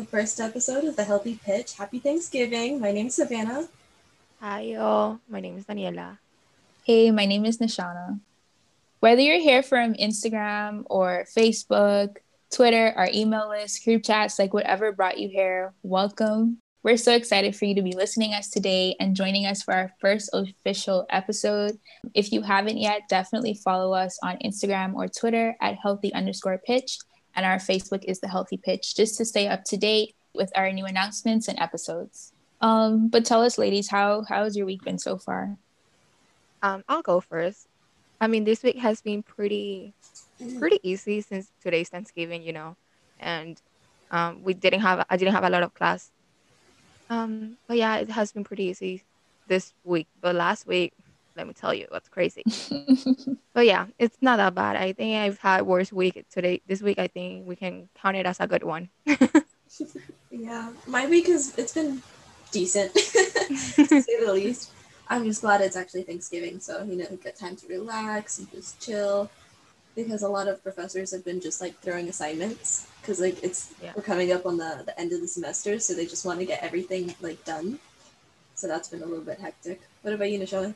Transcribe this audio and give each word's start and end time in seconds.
the 0.00 0.06
first 0.06 0.40
episode 0.40 0.84
of 0.84 0.96
The 0.96 1.04
Healthy 1.04 1.38
Pitch. 1.44 1.74
Happy 1.74 1.98
Thanksgiving. 1.98 2.80
My 2.80 2.90
name 2.90 3.08
is 3.08 3.16
Savannah. 3.16 3.68
Hi, 4.40 4.60
y'all. 4.62 5.20
My 5.28 5.40
name 5.40 5.58
is 5.58 5.66
Daniela. 5.66 6.16
Hey, 6.84 7.10
my 7.10 7.26
name 7.26 7.44
is 7.44 7.58
Nishana. 7.58 8.18
Whether 9.00 9.20
you're 9.20 9.38
here 9.38 9.62
from 9.62 9.92
Instagram 9.92 10.84
or 10.88 11.26
Facebook, 11.36 12.16
Twitter, 12.50 12.94
our 12.96 13.10
email 13.12 13.50
list, 13.50 13.84
group 13.84 14.02
chats, 14.02 14.38
like 14.38 14.54
whatever 14.54 14.90
brought 14.90 15.18
you 15.18 15.28
here, 15.28 15.74
welcome. 15.82 16.56
We're 16.82 16.96
so 16.96 17.14
excited 17.14 17.54
for 17.54 17.66
you 17.66 17.74
to 17.74 17.82
be 17.82 17.92
listening 17.92 18.32
us 18.32 18.48
today 18.48 18.96
and 19.00 19.14
joining 19.14 19.44
us 19.44 19.62
for 19.62 19.74
our 19.74 19.92
first 20.00 20.30
official 20.32 21.04
episode. 21.10 21.78
If 22.14 22.32
you 22.32 22.40
haven't 22.40 22.78
yet, 22.78 23.02
definitely 23.10 23.52
follow 23.52 23.92
us 23.92 24.18
on 24.22 24.38
Instagram 24.38 24.94
or 24.94 25.08
Twitter 25.08 25.54
at 25.60 25.76
healthy 25.76 26.10
underscore 26.14 26.56
pitch. 26.56 26.96
And 27.34 27.46
our 27.46 27.58
Facebook 27.58 28.04
is 28.04 28.20
the 28.20 28.28
healthy 28.28 28.56
pitch, 28.56 28.96
just 28.96 29.16
to 29.18 29.24
stay 29.24 29.48
up 29.48 29.64
to 29.64 29.76
date 29.76 30.14
with 30.34 30.50
our 30.56 30.72
new 30.72 30.84
announcements 30.84 31.48
and 31.48 31.58
episodes. 31.58 32.32
Um, 32.60 33.08
but 33.08 33.24
tell 33.24 33.42
us, 33.42 33.56
ladies, 33.56 33.88
how 33.88 34.22
how 34.28 34.44
has 34.44 34.56
your 34.56 34.66
week 34.66 34.82
been 34.84 34.98
so 34.98 35.16
far? 35.16 35.56
Um, 36.62 36.84
I'll 36.88 37.02
go 37.02 37.20
first. 37.20 37.68
I 38.20 38.26
mean, 38.26 38.44
this 38.44 38.62
week 38.62 38.76
has 38.78 39.00
been 39.00 39.22
pretty 39.22 39.94
pretty 40.58 40.80
easy 40.82 41.20
since 41.20 41.50
today's 41.62 41.88
Thanksgiving, 41.88 42.42
you 42.42 42.52
know, 42.52 42.76
and 43.18 43.60
um, 44.10 44.42
we 44.42 44.54
didn't 44.54 44.80
have 44.80 45.06
I 45.08 45.16
didn't 45.16 45.34
have 45.34 45.44
a 45.44 45.50
lot 45.50 45.62
of 45.62 45.72
class 45.74 46.10
um, 47.10 47.58
but 47.66 47.76
yeah, 47.76 47.96
it 47.96 48.10
has 48.10 48.30
been 48.32 48.44
pretty 48.44 48.64
easy 48.64 49.02
this 49.48 49.74
week. 49.84 50.06
But 50.20 50.36
last 50.36 50.66
week, 50.66 50.94
let 51.40 51.46
me 51.46 51.54
tell 51.54 51.72
you, 51.72 51.86
what's 51.88 52.10
crazy. 52.10 52.44
but 53.54 53.64
yeah, 53.64 53.86
it's 53.98 54.18
not 54.20 54.36
that 54.36 54.54
bad. 54.54 54.76
I 54.76 54.92
think 54.92 55.16
I've 55.16 55.38
had 55.38 55.62
worse 55.62 55.90
week 55.90 56.22
today. 56.30 56.60
This 56.66 56.82
week, 56.82 56.98
I 56.98 57.06
think 57.06 57.46
we 57.46 57.56
can 57.56 57.88
count 57.94 58.18
it 58.18 58.26
as 58.26 58.40
a 58.40 58.46
good 58.46 58.62
one. 58.62 58.90
yeah, 60.30 60.70
my 60.86 61.06
week 61.06 61.28
has 61.28 61.56
it's 61.56 61.72
been 61.72 62.02
decent, 62.52 62.92
to 62.94 63.06
say 63.56 64.24
the 64.24 64.32
least. 64.34 64.72
I'm 65.08 65.24
just 65.24 65.40
glad 65.40 65.62
it's 65.62 65.76
actually 65.76 66.02
Thanksgiving, 66.02 66.60
so 66.60 66.84
you 66.84 66.96
know, 66.96 67.06
we 67.10 67.16
get 67.16 67.36
time 67.36 67.56
to 67.56 67.66
relax 67.68 68.38
and 68.38 68.50
just 68.50 68.78
chill. 68.84 69.30
Because 69.96 70.22
a 70.22 70.28
lot 70.28 70.46
of 70.46 70.62
professors 70.62 71.10
have 71.12 71.24
been 71.24 71.40
just 71.40 71.60
like 71.62 71.76
throwing 71.80 72.08
assignments 72.08 72.86
because 73.00 73.18
like 73.18 73.42
it's 73.42 73.72
yeah. 73.82 73.92
we're 73.96 74.02
coming 74.02 74.30
up 74.30 74.44
on 74.44 74.58
the, 74.58 74.82
the 74.84 74.98
end 75.00 75.12
of 75.12 75.22
the 75.22 75.26
semester, 75.26 75.78
so 75.80 75.94
they 75.94 76.04
just 76.04 76.26
want 76.26 76.38
to 76.38 76.44
get 76.44 76.62
everything 76.62 77.14
like 77.22 77.42
done. 77.46 77.78
So 78.54 78.68
that's 78.68 78.88
been 78.88 79.02
a 79.02 79.06
little 79.06 79.24
bit 79.24 79.40
hectic. 79.40 79.80
What 80.02 80.12
about 80.12 80.30
you, 80.30 80.38
Nichelle? 80.38 80.74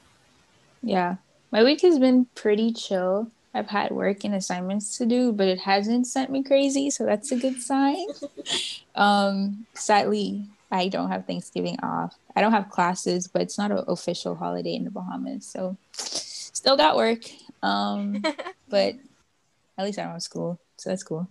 Yeah, 0.85 1.17
my 1.51 1.65
week 1.65 1.81
has 1.81 1.99
been 1.99 2.27
pretty 2.35 2.71
chill. 2.71 3.31
I've 3.55 3.69
had 3.69 3.91
work 3.91 4.23
and 4.25 4.35
assignments 4.35 4.99
to 4.99 5.07
do, 5.07 5.33
but 5.33 5.49
it 5.49 5.61
hasn't 5.61 6.07
sent 6.07 6.31
me 6.31 6.43
crazy, 6.43 6.91
so 6.91 7.07
that's 7.07 7.33
a 7.33 7.37
good 7.37 7.63
sign. 7.63 8.07
um, 8.95 9.65
sadly, 9.73 10.45
I 10.71 10.89
don't 10.89 11.09
have 11.09 11.27
Thanksgiving 11.27 11.79
off. 11.83 12.15
I 12.37 12.43
don't 12.43 12.53
have 12.53 12.69
classes, 12.69 13.29
but 13.29 13.41
it's 13.41 13.57
not 13.57 13.71
an 13.71 13.85
official 13.89 14.35
holiday 14.35 14.75
in 14.75 14.85
the 14.85 14.91
Bahamas, 14.91 15.47
so 15.47 15.79
still 15.93 16.77
got 16.77 16.97
work. 16.97 17.23
Um, 17.63 18.23
but 18.69 18.97
at 19.79 19.85
least 19.87 19.99
I 19.99 20.03
don't 20.03 20.13
have 20.13 20.23
school, 20.23 20.61
so 20.77 20.91
that's 20.91 21.03
cool. 21.03 21.27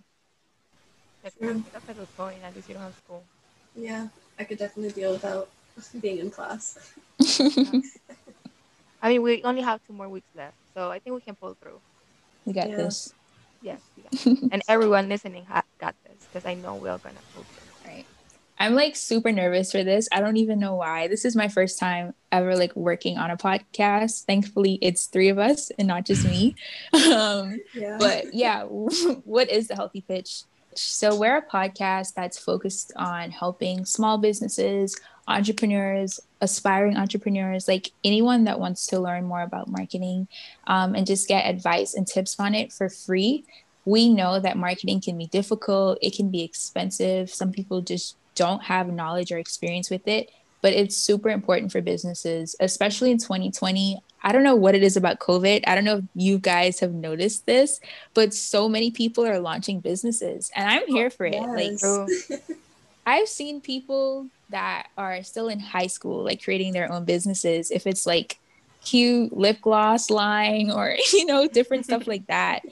That's 1.22 1.36
a 1.36 1.44
good 1.44 1.62
Going, 2.16 2.38
at 2.42 2.56
least 2.56 2.68
you 2.68 2.74
don't 2.74 2.82
have 2.82 2.96
school. 2.96 3.22
Yeah, 3.76 4.08
I 4.36 4.44
could 4.44 4.58
definitely 4.58 5.00
deal 5.00 5.12
without 5.12 5.48
being 6.00 6.18
in 6.18 6.30
class. 6.32 6.92
I 9.04 9.10
mean, 9.10 9.20
we 9.20 9.42
only 9.44 9.60
have 9.60 9.80
two 9.86 9.92
more 9.92 10.08
weeks 10.08 10.26
left, 10.34 10.56
so 10.72 10.90
I 10.90 10.98
think 10.98 11.14
we 11.14 11.20
can 11.20 11.34
pull 11.34 11.54
through. 11.60 11.78
We 12.46 12.54
got 12.54 12.70
yeah. 12.70 12.76
this. 12.76 13.12
Yes, 13.60 13.80
got 14.02 14.26
and 14.50 14.62
everyone 14.66 15.10
listening 15.10 15.44
ha- 15.44 15.62
got 15.78 15.94
this 16.04 16.26
because 16.26 16.46
I 16.46 16.54
know 16.54 16.76
we're 16.76 16.96
gonna 16.96 17.14
pull 17.34 17.44
through. 17.44 17.90
Right. 17.92 18.06
I'm 18.58 18.74
like 18.74 18.96
super 18.96 19.30
nervous 19.30 19.72
for 19.72 19.84
this. 19.84 20.08
I 20.10 20.22
don't 20.22 20.38
even 20.38 20.58
know 20.58 20.76
why. 20.76 21.08
This 21.08 21.26
is 21.26 21.36
my 21.36 21.48
first 21.48 21.78
time 21.78 22.14
ever 22.32 22.56
like 22.56 22.74
working 22.74 23.18
on 23.18 23.30
a 23.30 23.36
podcast. 23.36 24.24
Thankfully, 24.24 24.78
it's 24.80 25.04
three 25.04 25.28
of 25.28 25.38
us 25.38 25.70
and 25.78 25.86
not 25.86 26.06
just 26.06 26.24
me. 26.24 26.56
um, 27.12 27.60
yeah. 27.74 27.98
But 28.00 28.32
yeah, 28.32 28.62
what 29.24 29.50
is 29.50 29.68
the 29.68 29.74
healthy 29.74 30.00
pitch? 30.00 30.44
So, 30.78 31.16
we're 31.16 31.38
a 31.38 31.46
podcast 31.46 32.14
that's 32.14 32.38
focused 32.38 32.92
on 32.96 33.30
helping 33.30 33.84
small 33.84 34.18
businesses, 34.18 34.98
entrepreneurs, 35.26 36.20
aspiring 36.40 36.96
entrepreneurs, 36.96 37.66
like 37.68 37.92
anyone 38.04 38.44
that 38.44 38.60
wants 38.60 38.86
to 38.88 39.00
learn 39.00 39.24
more 39.24 39.42
about 39.42 39.68
marketing 39.68 40.28
um, 40.66 40.94
and 40.94 41.06
just 41.06 41.28
get 41.28 41.46
advice 41.46 41.94
and 41.94 42.06
tips 42.06 42.38
on 42.38 42.54
it 42.54 42.72
for 42.72 42.88
free. 42.88 43.44
We 43.84 44.08
know 44.08 44.40
that 44.40 44.56
marketing 44.56 45.00
can 45.00 45.18
be 45.18 45.26
difficult, 45.26 45.98
it 46.00 46.14
can 46.14 46.30
be 46.30 46.42
expensive. 46.42 47.30
Some 47.30 47.52
people 47.52 47.80
just 47.80 48.16
don't 48.34 48.62
have 48.64 48.92
knowledge 48.92 49.30
or 49.32 49.38
experience 49.38 49.90
with 49.90 50.06
it, 50.08 50.30
but 50.64 50.72
it's 50.72 50.96
super 50.96 51.28
important 51.28 51.70
for 51.70 51.82
businesses, 51.82 52.56
especially 52.58 53.10
in 53.10 53.18
2020. 53.18 54.02
I 54.22 54.32
don't 54.32 54.44
know 54.44 54.56
what 54.56 54.74
it 54.74 54.82
is 54.82 54.96
about 54.96 55.18
COVID. 55.18 55.62
I 55.66 55.74
don't 55.74 55.84
know 55.84 55.98
if 55.98 56.04
you 56.14 56.38
guys 56.38 56.80
have 56.80 56.94
noticed 56.94 57.44
this, 57.44 57.82
but 58.14 58.32
so 58.32 58.66
many 58.66 58.90
people 58.90 59.26
are 59.26 59.38
launching 59.38 59.80
businesses 59.80 60.50
and 60.56 60.66
I'm 60.66 60.86
here 60.86 61.10
for 61.10 61.26
it. 61.26 61.34
Yes. 61.34 62.30
Like 62.30 62.40
I've 63.06 63.28
seen 63.28 63.60
people 63.60 64.28
that 64.48 64.86
are 64.96 65.22
still 65.22 65.48
in 65.48 65.60
high 65.60 65.88
school 65.88 66.24
like 66.24 66.42
creating 66.42 66.72
their 66.72 66.90
own 66.90 67.04
businesses 67.04 67.70
if 67.70 67.86
it's 67.86 68.06
like 68.06 68.38
cute 68.82 69.36
lip 69.36 69.58
gloss 69.60 70.08
line 70.08 70.70
or 70.70 70.96
you 71.12 71.26
know 71.26 71.46
different 71.46 71.84
stuff 71.84 72.06
like 72.06 72.26
that. 72.28 72.62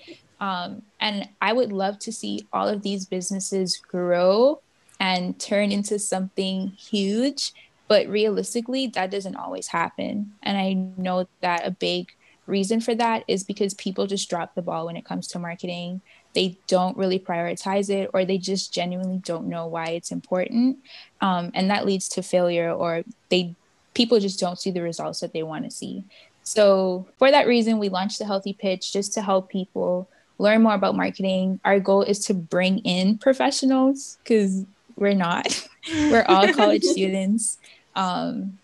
Um, 0.41 0.81
and 0.99 1.29
I 1.43 1.53
would 1.53 1.73
love 1.73 1.99
to 1.99 2.11
see 2.11 2.47
all 2.55 2.69
of 2.69 2.81
these 2.81 3.05
businesses 3.05 3.77
grow 3.77 4.63
and 4.99 5.39
turn 5.39 5.73
into 5.73 5.99
something 5.99 6.69
huge 6.69 7.53
but 7.93 8.09
realistically, 8.09 8.87
that 8.87 9.11
doesn't 9.11 9.37
always 9.37 9.67
happen. 9.67 10.33
And 10.43 10.57
I 10.57 10.73
know 10.73 11.29
that 11.43 11.67
a 11.67 11.71
big 11.71 12.11
reason 12.47 12.81
for 12.81 12.95
that 12.95 13.23
is 13.29 13.45
because 13.45 13.75
people 13.75 14.07
just 14.07 14.31
drop 14.31 14.55
the 14.55 14.63
ball 14.63 14.87
when 14.87 14.97
it 14.97 15.05
comes 15.05 15.27
to 15.29 15.39
marketing. 15.39 16.01
They 16.33 16.57
don't 16.69 16.97
really 16.97 17.19
prioritize 17.19 17.91
it, 17.91 18.09
or 18.15 18.25
they 18.25 18.39
just 18.39 18.73
genuinely 18.73 19.19
don't 19.19 19.47
know 19.47 19.67
why 19.67 19.89
it's 19.89 20.11
important. 20.11 20.79
Um, 21.21 21.51
and 21.53 21.69
that 21.69 21.85
leads 21.85 22.09
to 22.15 22.23
failure, 22.23 22.73
or 22.73 23.05
they 23.29 23.55
people 23.93 24.19
just 24.21 24.41
don't 24.41 24.59
see 24.59 24.71
the 24.71 24.81
results 24.81 25.21
that 25.21 25.35
they 25.35 25.43
want 25.43 25.67
to 25.67 25.71
see. 25.71 26.03
So, 26.45 27.07
for 27.19 27.31
that 27.31 27.47
reason, 27.47 27.79
we 27.79 27.91
launched 27.91 28.19
the 28.19 28.25
Healthy 28.25 28.55
Pitch 28.55 28.91
just 28.91 29.13
to 29.13 29.21
help 29.21 29.51
people 29.51 30.09
learn 30.39 30.63
more 30.63 30.73
about 30.73 30.97
marketing. 30.97 31.61
Our 31.63 31.79
goal 31.79 32.05
is 32.05 32.21
to 32.21 32.33
bring 32.33 32.79
in 32.79 33.19
professionals 33.19 34.17
because 34.25 34.65
we're 34.97 35.13
not, 35.13 35.69
we're 35.93 36.25
all 36.27 36.51
college 36.55 36.85
students. 36.97 37.59
Um, 37.95 38.59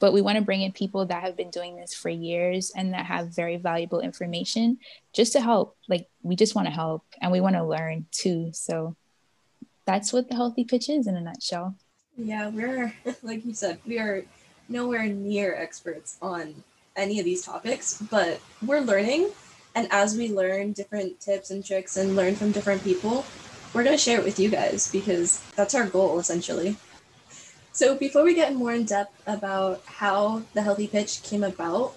but 0.00 0.12
we 0.14 0.22
want 0.22 0.38
to 0.38 0.44
bring 0.44 0.62
in 0.62 0.72
people 0.72 1.04
that 1.06 1.22
have 1.22 1.36
been 1.36 1.50
doing 1.50 1.76
this 1.76 1.94
for 1.94 2.08
years 2.08 2.72
and 2.74 2.94
that 2.94 3.04
have 3.06 3.28
very 3.28 3.58
valuable 3.58 4.00
information 4.00 4.78
just 5.12 5.32
to 5.34 5.40
help. 5.40 5.76
Like, 5.88 6.08
we 6.22 6.36
just 6.36 6.54
want 6.54 6.66
to 6.66 6.72
help 6.72 7.04
and 7.20 7.30
we 7.30 7.40
want 7.40 7.56
to 7.56 7.64
learn 7.64 8.06
too. 8.10 8.50
So 8.54 8.96
that's 9.84 10.12
what 10.12 10.28
the 10.28 10.34
healthy 10.34 10.64
pitch 10.64 10.88
is 10.88 11.06
in 11.06 11.16
a 11.16 11.20
nutshell. 11.20 11.76
Yeah, 12.16 12.48
we're, 12.48 12.94
like 13.22 13.44
you 13.44 13.52
said, 13.52 13.78
we 13.86 13.98
are 13.98 14.24
nowhere 14.68 15.06
near 15.06 15.54
experts 15.54 16.16
on 16.22 16.54
any 16.96 17.18
of 17.18 17.24
these 17.24 17.44
topics, 17.44 18.02
but 18.10 18.40
we're 18.64 18.80
learning. 18.80 19.30
And 19.74 19.86
as 19.90 20.16
we 20.16 20.30
learn 20.30 20.72
different 20.72 21.20
tips 21.20 21.50
and 21.50 21.64
tricks 21.64 21.96
and 21.96 22.16
learn 22.16 22.36
from 22.36 22.52
different 22.52 22.82
people, 22.82 23.24
we're 23.72 23.84
going 23.84 23.96
to 23.96 24.02
share 24.02 24.18
it 24.18 24.24
with 24.24 24.40
you 24.40 24.48
guys 24.48 24.90
because 24.90 25.40
that's 25.54 25.74
our 25.74 25.86
goal 25.86 26.18
essentially. 26.18 26.76
So 27.72 27.96
before 27.96 28.24
we 28.24 28.34
get 28.34 28.54
more 28.54 28.72
in 28.72 28.84
depth 28.84 29.22
about 29.26 29.82
how 29.86 30.42
the 30.54 30.62
Healthy 30.62 30.88
Pitch 30.88 31.22
came 31.22 31.44
about, 31.44 31.94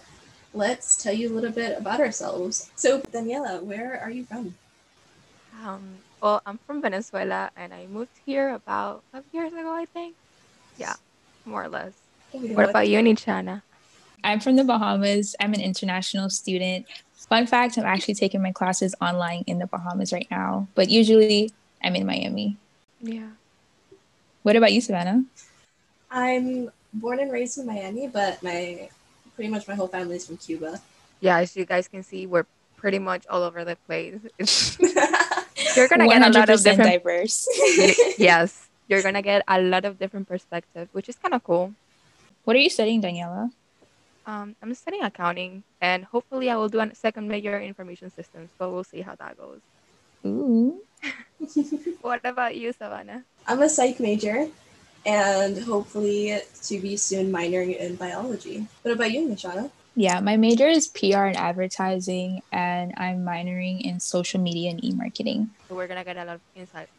let's 0.54 0.96
tell 0.96 1.14
you 1.14 1.30
a 1.30 1.34
little 1.34 1.52
bit 1.52 1.78
about 1.78 2.00
ourselves. 2.00 2.70
So 2.76 3.02
Daniela, 3.02 3.62
where 3.62 4.00
are 4.02 4.12
you 4.12 4.24
from? 4.26 4.56
Um, 5.64 5.98
well, 6.22 6.42
I'm 6.46 6.60
from 6.66 6.82
Venezuela 6.82 7.50
and 7.56 7.74
I 7.74 7.88
moved 7.88 8.18
here 8.26 8.50
about 8.50 9.04
five 9.12 9.24
years 9.32 9.52
ago, 9.52 9.74
I 9.74 9.86
think. 9.86 10.16
Yeah, 10.78 10.94
more 11.46 11.64
or 11.64 11.70
less. 11.70 11.94
What 12.32 12.70
about 12.70 12.88
you, 12.88 13.00
Nishana? 13.00 13.62
I'm 14.24 14.40
from 14.40 14.56
the 14.56 14.64
Bahamas. 14.64 15.36
I'm 15.40 15.54
an 15.54 15.62
international 15.62 16.30
student. 16.30 16.86
Fun 17.14 17.46
fact, 17.48 17.78
I'm 17.78 17.86
actually 17.86 18.16
taking 18.16 18.42
my 18.42 18.52
classes 18.52 18.96
online 19.02 19.44
in 19.48 19.60
the 19.60 19.68
Bahamas 19.68 20.14
right 20.14 20.28
now, 20.30 20.68
but 20.76 20.90
usually 20.90 21.52
I'm 21.84 21.96
in 21.96 22.06
Miami. 22.06 22.58
Yeah. 23.02 23.30
What 24.44 24.56
about 24.56 24.74
you, 24.74 24.82
Savannah? 24.82 25.24
I'm 26.14 26.70
born 26.94 27.20
and 27.20 27.32
raised 27.32 27.58
in 27.58 27.66
Miami, 27.66 28.08
but 28.08 28.42
my 28.44 28.88
pretty 29.36 29.50
much 29.50 29.68
my 29.68 29.74
whole 29.74 29.88
family 29.88 30.16
is 30.16 30.28
from 30.28 30.38
Cuba. 30.38 30.80
Yeah, 31.20 31.40
as 31.40 31.58
you 31.58 31.66
guys 31.66 31.88
can 31.88 32.04
see, 32.04 32.28
we're 32.28 32.46
pretty 32.78 33.00
much 33.00 33.26
all 33.28 33.42
over 33.42 33.66
the 33.66 33.76
place. 33.90 34.22
you're 35.76 35.88
gonna 35.90 36.08
get 36.08 36.22
a 36.22 36.30
lot 36.30 36.50
of 36.50 36.62
different 36.62 36.92
diverse. 36.92 37.50
yes, 38.18 38.70
you're 38.88 39.02
gonna 39.02 39.24
get 39.24 39.44
a 39.48 39.60
lot 39.60 39.86
of 39.86 39.98
different 39.98 40.28
perspectives, 40.28 40.94
which 40.94 41.10
is 41.10 41.16
kind 41.16 41.34
of 41.34 41.44
cool. 41.44 41.74
What 42.44 42.56
are 42.56 42.60
you 42.60 42.70
studying, 42.70 43.02
Daniela? 43.02 43.50
Um, 44.26 44.56
I'm 44.62 44.74
studying 44.76 45.04
accounting, 45.04 45.64
and 45.82 46.06
hopefully, 46.06 46.50
I 46.50 46.56
will 46.56 46.70
do 46.70 46.80
a 46.80 46.94
second 46.94 47.28
major 47.28 47.58
in 47.58 47.64
information 47.64 48.12
systems. 48.12 48.52
But 48.58 48.70
we'll 48.70 48.86
see 48.86 49.02
how 49.02 49.16
that 49.16 49.36
goes. 49.36 49.60
Ooh. 50.26 50.80
what 52.02 52.22
about 52.24 52.56
you, 52.56 52.72
Savannah? 52.72 53.24
I'm 53.48 53.62
a 53.62 53.68
psych 53.68 54.00
major 54.00 54.48
and 55.06 55.58
hopefully 55.58 56.40
to 56.64 56.80
be 56.80 56.98
soon 56.98 57.32
minoring 57.32 57.78
in 57.78 57.96
biology. 57.96 58.68
What 58.82 58.94
about 58.94 59.12
you, 59.12 59.28
Nishana? 59.28 59.72
Yeah, 59.96 60.22
my 60.22 60.38
major 60.38 60.68
is 60.68 60.88
PR 60.88 61.30
and 61.30 61.38
advertising, 61.38 62.42
and 62.52 62.94
I'm 62.98 63.24
minoring 63.24 63.82
in 63.82 64.00
social 64.00 64.40
media 64.42 64.72
and 64.72 64.84
e-marketing. 64.84 65.52
So 65.70 65.76
we're 65.76 65.88
gonna 65.88 66.04
get 66.04 66.18
a 66.18 66.26
lot 66.26 66.36
of 66.36 66.42
insight. 66.56 66.90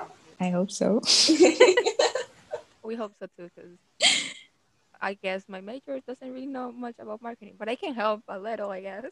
I 0.41 0.51
hope 0.51 0.71
so. 0.71 1.01
we 2.83 2.95
hope 2.95 3.13
so 3.19 3.27
too, 3.37 3.51
because 3.55 3.71
I 5.01 5.15
guess 5.15 5.45
my 5.49 5.61
major 5.61 5.99
doesn't 6.07 6.33
really 6.33 6.47
know 6.47 6.71
much 6.71 6.95
about 6.99 7.21
marketing, 7.21 7.55
but 7.59 7.69
I 7.69 7.75
can 7.75 7.95
help 7.95 8.23
a 8.29 8.39
little, 8.39 8.71
I 8.71 8.81
guess. 8.81 9.05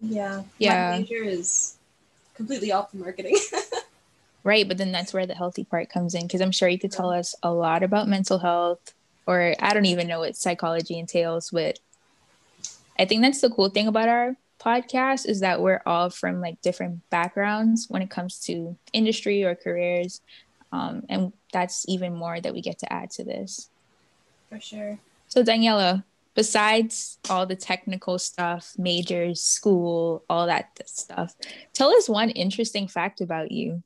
Yeah. 0.00 0.42
Yeah. 0.58 0.90
My 0.90 0.98
major 0.98 1.22
is 1.24 1.76
completely 2.34 2.72
off 2.72 2.92
the 2.92 2.98
marketing. 2.98 3.36
right, 4.44 4.68
but 4.68 4.78
then 4.78 4.92
that's 4.92 5.12
where 5.12 5.26
the 5.26 5.34
healthy 5.34 5.64
part 5.64 5.90
comes 5.90 6.14
in, 6.14 6.22
because 6.22 6.40
I'm 6.40 6.52
sure 6.52 6.68
you 6.68 6.78
could 6.78 6.92
tell 6.92 7.10
us 7.10 7.34
a 7.42 7.52
lot 7.52 7.82
about 7.82 8.08
mental 8.08 8.38
health, 8.38 8.94
or 9.26 9.54
I 9.58 9.74
don't 9.74 9.86
even 9.86 10.06
know 10.06 10.20
what 10.20 10.36
psychology 10.36 10.98
entails, 10.98 11.50
but 11.50 11.80
I 12.98 13.06
think 13.06 13.22
that's 13.22 13.40
the 13.40 13.50
cool 13.50 13.70
thing 13.70 13.88
about 13.88 14.08
our 14.08 14.36
podcast 14.60 15.26
is 15.26 15.40
that 15.40 15.60
we're 15.60 15.82
all 15.84 16.10
from 16.10 16.40
like 16.40 16.60
different 16.62 17.08
backgrounds 17.10 17.86
when 17.88 18.02
it 18.02 18.10
comes 18.10 18.38
to 18.40 18.76
industry 18.92 19.44
or 19.44 19.54
careers. 19.54 20.20
Um, 20.72 21.04
and 21.08 21.32
that's 21.52 21.84
even 21.88 22.14
more 22.14 22.40
that 22.40 22.52
we 22.52 22.60
get 22.60 22.78
to 22.80 22.92
add 22.92 23.10
to 23.12 23.24
this. 23.24 23.68
For 24.48 24.60
sure. 24.60 24.98
So, 25.28 25.42
Daniela, 25.42 26.04
besides 26.34 27.18
all 27.30 27.46
the 27.46 27.56
technical 27.56 28.18
stuff, 28.18 28.72
majors, 28.76 29.40
school, 29.40 30.24
all 30.28 30.46
that 30.46 30.80
stuff, 30.86 31.34
tell 31.72 31.90
us 31.90 32.08
one 32.08 32.30
interesting 32.30 32.88
fact 32.88 33.20
about 33.20 33.52
you. 33.52 33.82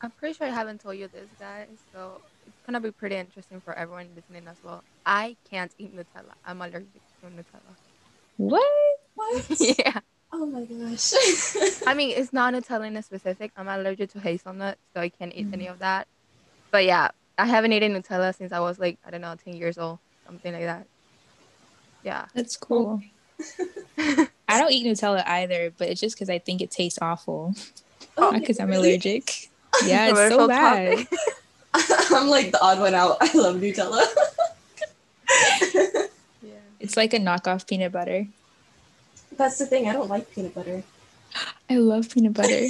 I'm 0.00 0.10
pretty 0.12 0.34
sure 0.34 0.46
I 0.46 0.50
haven't 0.50 0.80
told 0.80 0.96
you 0.96 1.08
this, 1.08 1.28
guys. 1.38 1.66
So 1.92 2.20
it's 2.46 2.56
gonna 2.64 2.80
be 2.80 2.90
pretty 2.92 3.16
interesting 3.16 3.60
for 3.60 3.74
everyone 3.74 4.08
listening 4.14 4.46
as 4.48 4.58
well. 4.62 4.84
I 5.04 5.36
can't 5.50 5.72
eat 5.78 5.94
Nutella. 5.94 6.34
I'm 6.44 6.60
allergic 6.60 7.02
to 7.20 7.26
Nutella. 7.26 7.74
What? 8.36 8.62
What? 9.14 9.44
yeah. 9.78 10.00
Oh 10.32 10.46
my 10.46 10.64
gosh. 10.64 11.12
I 11.86 11.94
mean, 11.96 12.14
it's 12.16 12.32
not 12.32 12.54
Nutella 12.54 12.86
in 12.86 13.02
specific. 13.02 13.50
I'm 13.56 13.66
allergic 13.66 14.12
to 14.12 14.20
hazelnut, 14.20 14.78
so 14.94 15.00
I 15.00 15.08
can't 15.08 15.32
eat 15.34 15.50
mm 15.50 15.54
any 15.54 15.66
of 15.66 15.80
that. 15.80 16.06
But 16.70 16.84
yeah, 16.84 17.10
I 17.36 17.46
haven't 17.46 17.72
eaten 17.72 17.92
Nutella 17.92 18.34
since 18.36 18.52
I 18.52 18.60
was 18.60 18.78
like, 18.78 18.98
I 19.04 19.10
don't 19.10 19.22
know, 19.22 19.34
10 19.42 19.56
years 19.56 19.78
old, 19.78 19.98
something 20.26 20.52
like 20.52 20.62
that. 20.62 20.86
Yeah. 22.04 22.26
That's 22.34 22.56
cool. 22.56 23.02
I 23.98 24.58
don't 24.58 24.72
eat 24.72 24.86
Nutella 24.86 25.26
either, 25.26 25.72
but 25.76 25.88
it's 25.88 26.00
just 26.00 26.14
because 26.16 26.30
I 26.30 26.38
think 26.38 26.60
it 26.60 26.70
tastes 26.70 26.98
awful. 27.02 27.54
Oh, 28.16 28.30
not 28.30 28.40
because 28.40 28.60
I'm 28.60 28.72
allergic. 28.72 29.50
Yeah, 29.84 30.08
it's 30.08 30.34
so 30.34 30.48
bad. 30.48 31.06
I'm 32.10 32.28
like 32.28 32.52
the 32.52 32.62
odd 32.62 32.80
one 32.80 32.94
out. 32.94 33.18
I 33.20 33.32
love 33.34 33.56
Nutella. 33.56 34.04
yeah. 36.42 36.54
It's 36.80 36.96
like 36.96 37.12
a 37.14 37.18
knockoff 37.18 37.66
peanut 37.66 37.92
butter. 37.92 38.26
That's 39.36 39.58
the 39.58 39.66
thing. 39.66 39.88
I 39.88 39.92
don't 39.92 40.08
like 40.08 40.30
peanut 40.32 40.54
butter. 40.54 40.82
I 41.70 41.76
love 41.76 42.10
peanut 42.10 42.34
butter. 42.34 42.66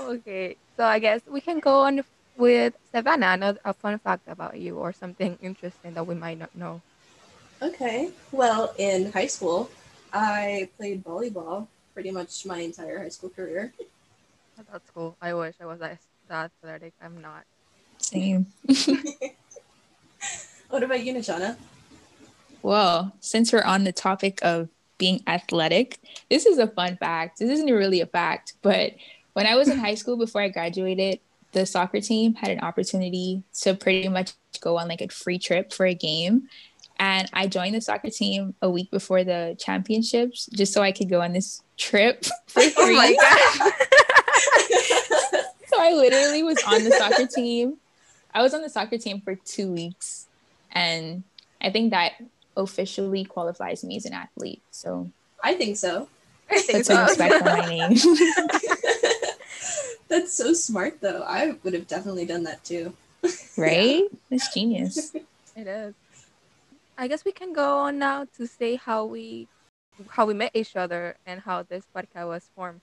okay, 0.00 0.56
so 0.76 0.84
I 0.84 0.98
guess 0.98 1.20
we 1.28 1.40
can 1.40 1.60
go 1.60 1.80
on 1.80 2.02
with 2.36 2.74
Savannah, 2.92 3.34
another 3.34 3.60
a 3.64 3.74
fun 3.74 3.98
fact 3.98 4.26
about 4.26 4.58
you 4.58 4.78
or 4.78 4.92
something 4.92 5.38
interesting 5.42 5.94
that 5.94 6.06
we 6.06 6.14
might 6.14 6.38
not 6.38 6.54
know. 6.56 6.80
Okay. 7.62 8.10
Well, 8.32 8.72
in 8.78 9.12
high 9.12 9.26
school, 9.26 9.70
I 10.12 10.68
played 10.76 11.04
volleyball 11.04 11.66
pretty 11.92 12.10
much 12.10 12.46
my 12.46 12.60
entire 12.60 12.98
high 12.98 13.10
school 13.10 13.28
career. 13.30 13.72
That's 14.70 14.90
cool. 14.90 15.16
I 15.20 15.34
wish 15.34 15.54
I 15.60 15.66
was 15.66 15.78
that, 15.80 15.98
that 16.28 16.50
athletic. 16.62 16.94
I'm 17.02 17.20
not. 17.20 17.44
Same. 17.98 18.46
what 20.68 20.82
about 20.82 21.04
you, 21.04 21.14
Nishana? 21.14 21.56
Well, 22.62 23.12
since 23.20 23.52
we're 23.52 23.62
on 23.62 23.84
the 23.84 23.92
topic 23.92 24.40
of 24.42 24.68
being 24.98 25.22
athletic, 25.26 25.98
this 26.28 26.46
is 26.46 26.58
a 26.58 26.66
fun 26.66 26.96
fact. 26.96 27.38
This 27.38 27.50
isn't 27.50 27.70
really 27.70 28.00
a 28.00 28.06
fact, 28.06 28.54
but 28.62 28.92
when 29.32 29.46
I 29.46 29.54
was 29.54 29.68
in 29.68 29.78
high 29.78 29.94
school 29.94 30.16
before 30.16 30.42
I 30.42 30.48
graduated, 30.48 31.20
the 31.52 31.66
soccer 31.66 32.00
team 32.00 32.34
had 32.34 32.50
an 32.50 32.60
opportunity 32.60 33.42
to 33.62 33.74
pretty 33.74 34.08
much 34.08 34.32
go 34.60 34.78
on 34.78 34.88
like 34.88 35.00
a 35.00 35.08
free 35.08 35.38
trip 35.38 35.72
for 35.72 35.86
a 35.86 35.94
game. 35.94 36.48
And 36.98 37.28
I 37.32 37.46
joined 37.46 37.74
the 37.74 37.80
soccer 37.80 38.10
team 38.10 38.54
a 38.60 38.68
week 38.68 38.90
before 38.90 39.24
the 39.24 39.56
championships 39.58 40.46
just 40.52 40.72
so 40.72 40.82
I 40.82 40.92
could 40.92 41.08
go 41.08 41.22
on 41.22 41.32
this 41.32 41.62
trip 41.78 42.26
for 42.46 42.60
free. 42.60 42.74
Oh 42.76 42.94
my 42.94 43.16
God. 43.18 43.72
so 43.72 43.96
I 45.80 45.92
literally 45.92 46.42
was 46.42 46.58
on 46.66 46.84
the 46.84 46.90
soccer 46.92 47.26
team. 47.26 47.78
I 48.32 48.42
was 48.42 48.54
on 48.54 48.62
the 48.62 48.70
soccer 48.70 48.98
team 48.98 49.20
for 49.20 49.34
two 49.34 49.72
weeks. 49.72 50.26
And 50.72 51.24
I 51.60 51.70
think 51.70 51.90
that 51.90 52.12
officially 52.56 53.24
qualifies 53.24 53.82
me 53.82 53.96
as 53.96 54.04
an 54.04 54.12
athlete. 54.12 54.62
So 54.70 55.10
I 55.42 55.54
think 55.54 55.76
so. 55.76 56.08
I 56.50 56.60
think 56.60 56.84
so. 56.84 57.00
respect 57.02 57.34
for 57.34 57.44
my 57.56 57.66
name. 57.66 57.92
That's 60.08 60.32
so 60.32 60.52
smart 60.52 61.00
though. 61.00 61.22
I 61.26 61.56
would 61.62 61.72
have 61.72 61.86
definitely 61.86 62.26
done 62.26 62.44
that 62.44 62.64
too. 62.64 62.92
Right? 63.56 64.04
yeah. 64.10 64.18
It's 64.30 64.54
genius. 64.54 65.14
It 65.54 65.66
is. 65.66 65.94
I 66.96 67.08
guess 67.08 67.24
we 67.24 67.32
can 67.32 67.52
go 67.52 67.78
on 67.78 67.98
now 67.98 68.26
to 68.36 68.46
say 68.46 68.76
how 68.76 69.04
we 69.04 69.48
how 70.08 70.24
we 70.24 70.32
met 70.32 70.52
each 70.54 70.76
other 70.76 71.16
and 71.26 71.40
how 71.40 71.62
this 71.62 71.84
podcast 71.94 72.26
was 72.26 72.48
formed. 72.54 72.80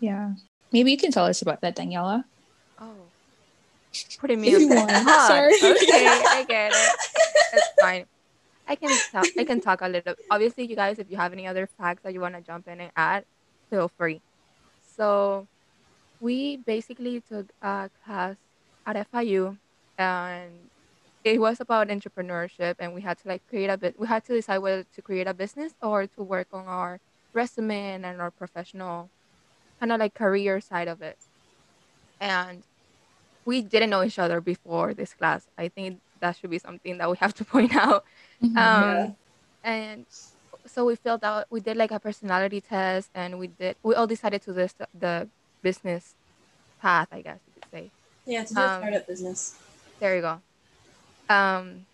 Yeah. 0.00 0.32
Maybe 0.72 0.90
you 0.90 0.98
can 0.98 1.10
tell 1.10 1.24
us 1.24 1.42
about 1.42 1.60
that, 1.62 1.76
Daniela. 1.76 2.24
Oh. 2.80 2.92
Putting 4.18 4.40
me 4.40 4.54
on 4.54 4.68
the 4.68 5.00
spot. 5.00 5.28
Sorry. 5.28 5.54
Okay, 5.54 6.06
I 6.06 6.44
get 6.46 6.72
it. 6.72 6.96
It's 7.54 7.68
fine. 7.80 8.04
I 8.68 8.74
can 8.74 8.90
talk 9.10 9.26
I 9.38 9.44
can 9.44 9.60
talk 9.60 9.80
a 9.80 9.88
little 9.88 10.14
obviously 10.30 10.66
you 10.66 10.76
guys 10.76 10.98
if 10.98 11.10
you 11.10 11.16
have 11.16 11.32
any 11.32 11.46
other 11.46 11.66
facts 11.66 12.02
that 12.02 12.12
you 12.12 12.20
want 12.20 12.34
to 12.34 12.42
jump 12.42 12.68
in 12.68 12.80
and 12.80 12.92
add, 12.96 13.24
feel 13.70 13.88
free. 13.88 14.20
So 14.96 15.46
we 16.20 16.58
basically 16.58 17.22
took 17.22 17.46
a 17.62 17.88
class 18.04 18.36
at 18.86 19.10
FIU 19.10 19.56
and 19.96 20.50
it 21.24 21.40
was 21.40 21.60
about 21.60 21.88
entrepreneurship 21.88 22.76
and 22.78 22.94
we 22.94 23.00
had 23.00 23.18
to 23.18 23.28
like 23.28 23.42
create 23.48 23.70
a 23.70 23.76
bit 23.76 23.98
we 23.98 24.06
had 24.06 24.24
to 24.26 24.34
decide 24.34 24.58
whether 24.58 24.84
to 24.94 25.02
create 25.02 25.26
a 25.26 25.34
business 25.34 25.72
or 25.80 26.06
to 26.06 26.22
work 26.22 26.48
on 26.52 26.66
our 26.66 27.00
resume 27.32 27.94
and 27.94 28.04
our 28.04 28.30
professional 28.30 29.08
kind 29.80 29.92
of 29.92 30.00
like 30.00 30.14
career 30.14 30.60
side 30.60 30.88
of 30.88 31.02
it. 31.02 31.18
And 32.20 32.64
we 33.44 33.62
didn't 33.62 33.90
know 33.90 34.02
each 34.02 34.18
other 34.18 34.40
before 34.40 34.94
this 34.94 35.14
class. 35.14 35.46
I 35.56 35.68
think 35.68 36.00
that 36.20 36.36
should 36.36 36.50
be 36.50 36.58
something 36.58 36.98
that 36.98 37.10
we 37.10 37.16
have 37.18 37.34
to 37.34 37.44
point 37.54 37.74
out. 37.74 38.04
Mm-hmm, 38.42 38.58
um, 38.58 38.82
yeah. 38.82 39.10
and 39.64 40.06
so 40.66 40.84
we 40.84 40.96
filled 40.96 41.24
out 41.24 41.46
we 41.50 41.60
did 41.60 41.76
like 41.76 41.90
a 41.90 42.00
personality 42.00 42.60
test 42.60 43.10
and 43.14 43.38
we 43.38 43.46
did 43.48 43.76
we 43.82 43.94
all 43.94 44.06
decided 44.06 44.42
to 44.42 44.52
this 44.52 44.74
the 44.94 45.28
business 45.62 46.14
path 46.80 47.08
i 47.10 47.20
guess 47.20 47.40
you 47.46 47.52
could 47.54 47.64
say. 47.72 47.90
Yeah 48.26 48.44
to 48.44 48.54
do 48.54 48.60
um, 48.60 48.66
a 48.66 48.76
startup 48.78 49.06
business. 49.06 49.56
there 50.00 50.16
you 50.16 50.22
go. 50.22 50.42
Um 51.28 51.86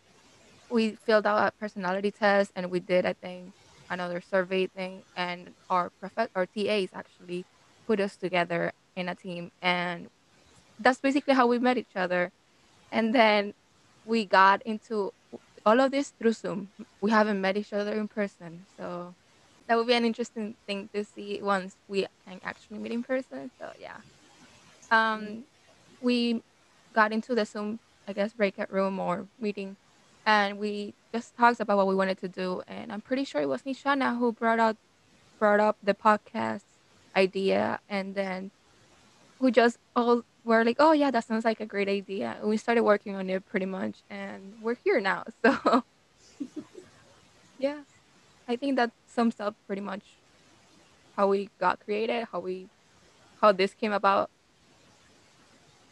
we 0.71 0.97
filled 1.07 1.27
out 1.27 1.47
a 1.47 1.53
personality 1.59 2.11
test 2.11 2.51
and 2.57 2.71
we 2.71 2.81
did 2.81 3.07
i 3.07 3.13
think 3.13 3.53
another 3.91 4.21
survey 4.21 4.67
thing 4.67 5.05
and 5.15 5.55
our 5.71 5.91
prof- 6.01 6.31
our 6.35 6.47
tas 6.47 6.91
actually 6.93 7.47
put 7.87 8.01
us 8.01 8.17
together 8.17 8.73
in 8.97 9.09
a 9.09 9.15
team 9.15 9.51
and 9.63 10.09
that's 10.79 11.01
basically 11.01 11.35
how 11.35 11.47
we 11.47 11.59
met 11.59 11.79
each 11.79 11.97
other 11.97 12.31
and 12.93 13.15
then 13.15 13.55
we 14.07 14.25
got 14.25 14.63
into 14.63 15.13
all 15.67 15.81
of 15.81 15.91
this 15.91 16.11
through 16.11 16.33
Zoom. 16.33 16.69
We 17.01 17.11
haven't 17.11 17.41
met 17.41 17.57
each 17.57 17.73
other 17.73 17.93
in 17.95 18.09
person, 18.09 18.67
so 18.77 19.15
that 19.67 19.77
would 19.77 19.87
be 19.87 19.95
an 19.95 20.05
interesting 20.05 20.55
thing 20.67 20.89
to 20.95 21.05
see 21.05 21.41
once 21.43 21.77
we 21.89 22.07
can 22.27 22.41
actually 22.45 22.79
meet 22.79 22.93
in 22.93 23.03
person. 23.03 23.51
So 23.59 23.71
yeah, 23.81 23.97
um, 24.91 25.45
we 26.01 26.43
got 26.93 27.13
into 27.13 27.35
the 27.35 27.45
Zoom, 27.45 27.81
I 28.07 28.13
guess, 28.13 28.33
breakout 28.33 28.73
room 28.73 28.99
or 28.99 29.27
meeting, 29.41 29.77
and 30.27 30.59
we 30.59 30.95
just 31.13 31.37
talked 31.37 31.61
about 31.61 31.77
what 31.77 31.87
we 31.87 31.95
wanted 31.95 32.19
to 32.21 32.29
do. 32.29 32.63
And 32.69 32.93
I'm 32.93 33.01
pretty 33.01 33.25
sure 33.25 33.41
it 33.41 33.49
was 33.49 33.63
Nishana 33.63 34.19
who 34.19 34.33
brought 34.33 34.61
out 34.61 34.77
brought 35.39 35.61
up 35.61 35.77
the 35.83 35.95
podcast 35.95 36.63
idea, 37.17 37.81
and 37.89 38.15
then 38.15 38.51
we 39.39 39.51
just 39.51 39.79
all 39.97 40.23
were 40.45 40.65
like, 40.65 40.77
oh 40.79 40.93
yeah, 40.93 41.11
that 41.11 41.25
sounds 41.25 41.45
like 41.45 41.61
a 41.61 41.67
great 41.67 41.89
idea. 41.89 42.37
And 42.41 42.49
we 42.49 42.57
started 42.57 42.83
working 42.83 43.15
on 43.17 43.31
it 43.31 43.47
pretty 43.47 43.67
much, 43.67 44.03
and 44.11 44.55
we're 44.61 44.77
here 44.85 45.01
now. 45.01 45.25
So 45.45 45.85
yeah, 47.59 47.81
I 48.49 48.57
think 48.57 48.77
that 48.77 48.91
sums 49.07 49.41
up 49.41 49.55
pretty 49.67 49.81
much 49.81 50.03
how 51.17 51.29
we 51.29 51.49
got 51.59 51.81
created, 51.81 52.27
how 52.31 52.41
we, 52.41 52.69
how 53.41 53.53
this 53.53 53.73
came 53.73 53.93
about. 53.93 54.29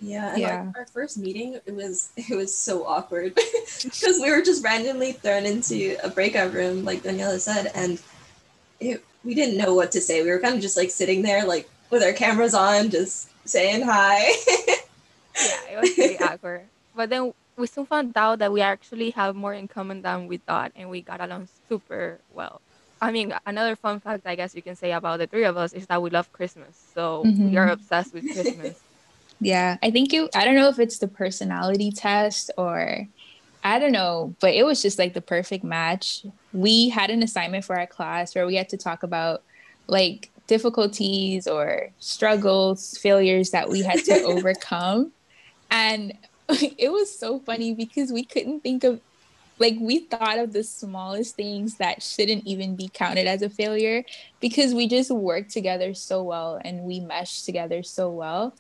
Yeah, 0.00 0.32
and 0.32 0.40
yeah. 0.40 0.62
Like 0.66 0.76
our 0.78 0.86
first 0.86 1.16
meeting, 1.16 1.60
it 1.64 1.74
was 1.74 2.10
it 2.16 2.36
was 2.36 2.56
so 2.56 2.84
awkward 2.84 3.34
because 3.82 4.18
we 4.20 4.30
were 4.30 4.42
just 4.42 4.64
randomly 4.64 5.12
thrown 5.12 5.46
into 5.46 5.96
a 6.02 6.10
breakout 6.10 6.52
room, 6.52 6.84
like 6.84 7.02
Daniela 7.02 7.38
said, 7.38 7.70
and 7.74 8.00
it, 8.80 9.04
we 9.24 9.34
didn't 9.34 9.58
know 9.58 9.74
what 9.74 9.92
to 9.92 10.00
say. 10.00 10.22
We 10.22 10.30
were 10.30 10.38
kind 10.38 10.54
of 10.54 10.60
just 10.60 10.76
like 10.76 10.90
sitting 10.90 11.22
there, 11.22 11.46
like 11.46 11.68
with 11.90 12.02
our 12.02 12.12
cameras 12.12 12.54
on, 12.54 12.90
just 12.90 13.28
saying 13.44 13.82
hi. 13.82 14.18
yeah, 14.18 15.72
it 15.72 15.80
was 15.80 15.90
pretty 15.94 16.18
awkward. 16.18 16.62
But 16.94 17.10
then 17.10 17.32
we 17.56 17.66
soon 17.66 17.86
found 17.86 18.12
out 18.16 18.38
that 18.40 18.52
we 18.52 18.60
actually 18.60 19.10
have 19.10 19.36
more 19.36 19.54
in 19.54 19.68
common 19.68 20.02
than 20.02 20.26
we 20.26 20.38
thought, 20.38 20.72
and 20.74 20.90
we 20.90 21.02
got 21.02 21.20
along 21.20 21.48
super 21.68 22.18
well. 22.32 22.60
I 23.00 23.10
mean, 23.10 23.34
another 23.46 23.74
fun 23.74 23.98
fact 23.98 24.26
I 24.26 24.36
guess 24.36 24.54
you 24.54 24.62
can 24.62 24.76
say 24.76 24.92
about 24.92 25.18
the 25.18 25.26
three 25.26 25.44
of 25.44 25.56
us 25.56 25.72
is 25.72 25.86
that 25.86 26.00
we 26.00 26.10
love 26.10 26.32
Christmas. 26.32 26.80
So 26.94 27.24
mm-hmm. 27.26 27.50
we 27.50 27.56
are 27.56 27.68
obsessed 27.68 28.14
with 28.14 28.24
Christmas. 28.32 28.80
yeah, 29.40 29.76
I 29.82 29.90
think 29.90 30.12
you, 30.12 30.28
I 30.34 30.44
don't 30.44 30.54
know 30.54 30.68
if 30.68 30.78
it's 30.78 30.98
the 30.98 31.08
personality 31.08 31.90
test 31.90 32.52
or 32.56 33.08
I 33.64 33.78
don't 33.78 33.92
know, 33.92 34.34
but 34.40 34.54
it 34.54 34.64
was 34.64 34.82
just 34.82 34.98
like 34.98 35.14
the 35.14 35.20
perfect 35.20 35.64
match. 35.64 36.24
We 36.52 36.88
had 36.88 37.10
an 37.10 37.22
assignment 37.22 37.64
for 37.64 37.78
our 37.78 37.86
class 37.86 38.34
where 38.34 38.46
we 38.46 38.56
had 38.56 38.68
to 38.70 38.76
talk 38.76 39.02
about 39.02 39.42
like 39.86 40.30
difficulties 40.46 41.46
or 41.46 41.90
struggles, 41.98 42.98
failures 42.98 43.50
that 43.50 43.68
we 43.68 43.82
had 43.82 44.04
to 44.04 44.22
overcome. 44.24 45.12
And 45.70 46.18
it 46.48 46.90
was 46.90 47.16
so 47.16 47.38
funny 47.40 47.74
because 47.74 48.10
we 48.10 48.24
couldn't 48.24 48.60
think 48.60 48.84
of 48.84 49.00
like 49.58 49.76
we 49.80 50.00
thought 50.00 50.38
of 50.38 50.52
the 50.52 50.64
smallest 50.64 51.36
things 51.36 51.76
that 51.76 52.02
shouldn't 52.02 52.44
even 52.44 52.74
be 52.74 52.90
counted 52.92 53.26
as 53.28 53.42
a 53.42 53.48
failure 53.48 54.02
because 54.40 54.74
we 54.74 54.88
just 54.88 55.10
worked 55.10 55.52
together 55.52 55.94
so 55.94 56.22
well 56.22 56.60
and 56.64 56.80
we 56.80 56.98
meshed 56.98 57.44
together 57.44 57.82
so 57.82 58.10
well 58.10 58.54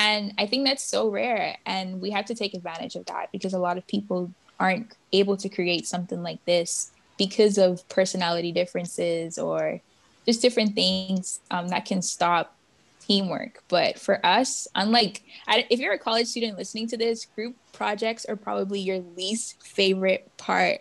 and 0.00 0.32
i 0.38 0.46
think 0.46 0.66
that's 0.66 0.82
so 0.82 1.08
rare 1.08 1.56
and 1.66 2.00
we 2.00 2.10
have 2.10 2.24
to 2.24 2.34
take 2.34 2.54
advantage 2.54 2.96
of 2.96 3.04
that 3.06 3.30
because 3.32 3.52
a 3.54 3.58
lot 3.58 3.76
of 3.78 3.86
people 3.86 4.32
aren't 4.58 4.92
able 5.12 5.36
to 5.36 5.48
create 5.48 5.86
something 5.86 6.22
like 6.22 6.44
this 6.44 6.92
because 7.16 7.58
of 7.58 7.86
personality 7.88 8.50
differences 8.50 9.38
or 9.38 9.80
just 10.26 10.42
different 10.42 10.74
things 10.74 11.40
um, 11.50 11.68
that 11.68 11.84
can 11.84 12.02
stop 12.02 12.56
teamwork. 13.00 13.62
But 13.68 13.98
for 13.98 14.24
us, 14.24 14.68
unlike 14.74 15.22
if 15.48 15.80
you're 15.80 15.94
a 15.94 15.98
college 15.98 16.28
student 16.28 16.56
listening 16.56 16.86
to 16.88 16.96
this, 16.96 17.24
group 17.24 17.56
projects 17.72 18.24
are 18.24 18.36
probably 18.36 18.80
your 18.80 19.00
least 19.16 19.62
favorite 19.62 20.30
part. 20.36 20.80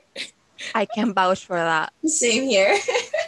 I 0.75 0.85
can 0.85 1.13
vouch 1.13 1.45
for 1.45 1.55
that. 1.55 1.91
Same 2.05 2.43
here. 2.43 2.77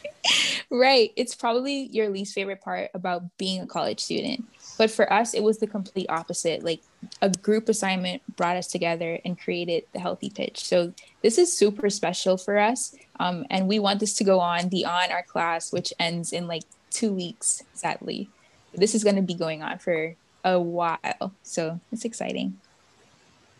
right. 0.69 1.11
It's 1.15 1.33
probably 1.33 1.87
your 1.87 2.09
least 2.09 2.33
favorite 2.33 2.61
part 2.61 2.91
about 2.93 3.23
being 3.37 3.61
a 3.61 3.67
college 3.67 3.99
student. 3.99 4.45
But 4.81 4.89
for 4.89 5.05
us, 5.13 5.35
it 5.35 5.43
was 5.43 5.59
the 5.59 5.67
complete 5.67 6.09
opposite. 6.09 6.63
Like 6.63 6.81
a 7.21 7.29
group 7.29 7.69
assignment 7.69 8.23
brought 8.35 8.57
us 8.57 8.65
together 8.65 9.19
and 9.23 9.37
created 9.37 9.85
the 9.93 9.99
healthy 9.99 10.31
pitch. 10.31 10.65
So 10.65 10.93
this 11.21 11.37
is 11.37 11.55
super 11.55 11.91
special 11.91 12.35
for 12.35 12.57
us. 12.57 12.95
Um, 13.19 13.45
and 13.51 13.67
we 13.67 13.77
want 13.77 13.99
this 13.99 14.15
to 14.15 14.23
go 14.23 14.39
on 14.39 14.69
beyond 14.69 15.11
our 15.11 15.21
class, 15.21 15.71
which 15.71 15.93
ends 15.99 16.33
in 16.33 16.47
like 16.47 16.63
two 16.89 17.13
weeks, 17.13 17.61
sadly 17.73 18.29
this 18.73 18.95
is 18.95 19.03
going 19.03 19.15
to 19.15 19.21
be 19.21 19.33
going 19.33 19.63
on 19.63 19.77
for 19.77 20.15
a 20.43 20.59
while. 20.59 21.33
So 21.43 21.79
it's 21.91 22.05
exciting. 22.05 22.59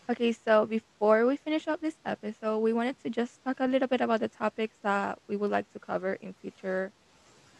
Okay, 0.09 0.33
so 0.33 0.65
before 0.65 1.25
we 1.25 1.37
finish 1.37 1.67
up 1.67 1.79
this 1.79 1.95
episode, 2.05 2.59
we 2.59 2.73
wanted 2.73 3.01
to 3.03 3.09
just 3.09 3.43
talk 3.43 3.59
a 3.59 3.65
little 3.65 3.87
bit 3.87 4.01
about 4.01 4.19
the 4.19 4.27
topics 4.27 4.75
that 4.83 5.19
we 5.27 5.37
would 5.37 5.51
like 5.51 5.71
to 5.73 5.79
cover 5.79 6.17
in 6.21 6.33
future 6.41 6.91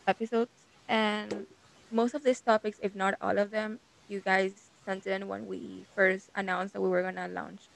episodes. 0.07 0.51
And 0.89 1.45
most 1.91 2.13
of 2.13 2.23
these 2.23 2.41
topics, 2.41 2.79
if 2.81 2.95
not 2.95 3.15
all 3.21 3.37
of 3.37 3.51
them, 3.51 3.79
you 4.07 4.21
guys 4.21 4.71
sent 4.85 5.05
in 5.05 5.27
when 5.27 5.45
we 5.45 5.85
first 5.95 6.29
announced 6.35 6.73
that 6.73 6.81
we 6.81 6.89
were 6.89 7.09
to 7.11 7.27
launch 7.27 7.69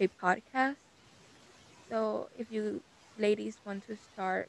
a 0.00 0.08
podcast. 0.08 0.76
So 1.88 2.28
if 2.38 2.50
you 2.50 2.82
ladies 3.18 3.58
want 3.64 3.86
to 3.86 3.96
start 3.96 4.48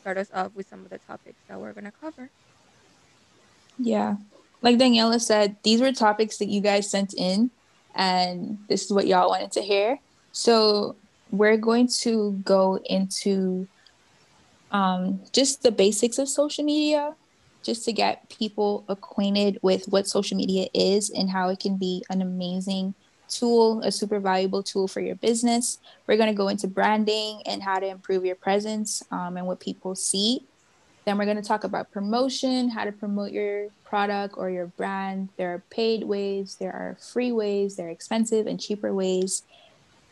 start 0.00 0.16
us 0.16 0.30
off 0.32 0.52
with 0.54 0.66
some 0.66 0.80
of 0.84 0.90
the 0.90 0.98
topics 0.98 1.40
that 1.48 1.60
we're 1.60 1.72
to 1.72 1.92
cover. 1.92 2.30
Yeah. 3.78 4.16
Like 4.62 4.78
Daniela 4.78 5.20
said, 5.20 5.56
these 5.62 5.80
were 5.80 5.92
topics 5.92 6.38
that 6.38 6.48
you 6.48 6.60
guys 6.60 6.90
sent 6.90 7.14
in, 7.16 7.50
and 7.94 8.58
this 8.68 8.84
is 8.84 8.92
what 8.92 9.06
y'all 9.06 9.28
wanted 9.28 9.52
to 9.52 9.62
hear. 9.62 9.98
So 10.32 10.96
we're 11.30 11.56
going 11.56 11.88
to 12.00 12.40
go 12.44 12.78
into 12.84 13.68
um, 14.70 15.22
just 15.32 15.62
the 15.62 15.72
basics 15.72 16.18
of 16.18 16.28
social 16.28 16.64
media, 16.64 17.14
just 17.62 17.84
to 17.84 17.92
get 17.92 18.28
people 18.28 18.84
acquainted 18.88 19.58
with 19.62 19.86
what 19.88 20.06
social 20.06 20.36
media 20.36 20.68
is 20.74 21.10
and 21.10 21.30
how 21.30 21.48
it 21.48 21.60
can 21.60 21.76
be 21.76 22.02
an 22.10 22.22
amazing 22.22 22.94
tool, 23.28 23.80
a 23.82 23.92
super 23.92 24.18
valuable 24.18 24.62
tool 24.62 24.88
for 24.88 25.00
your 25.00 25.14
business. 25.14 25.78
We're 26.06 26.16
going 26.16 26.30
to 26.30 26.36
go 26.36 26.48
into 26.48 26.66
branding 26.66 27.42
and 27.46 27.62
how 27.62 27.78
to 27.78 27.86
improve 27.86 28.24
your 28.24 28.34
presence 28.34 29.02
um, 29.10 29.36
and 29.36 29.46
what 29.46 29.60
people 29.60 29.94
see. 29.94 30.44
Then 31.04 31.16
we're 31.16 31.24
going 31.24 31.36
to 31.36 31.42
talk 31.42 31.64
about 31.64 31.90
promotion, 31.90 32.68
how 32.68 32.84
to 32.84 32.92
promote 32.92 33.32
your 33.32 33.68
product 33.84 34.34
or 34.36 34.50
your 34.50 34.66
brand. 34.66 35.30
There 35.36 35.54
are 35.54 35.62
paid 35.70 36.04
ways, 36.04 36.56
there 36.60 36.72
are 36.72 36.96
free 37.00 37.32
ways, 37.32 37.76
there 37.76 37.86
are 37.86 37.90
expensive 37.90 38.46
and 38.46 38.60
cheaper 38.60 38.92
ways. 38.92 39.42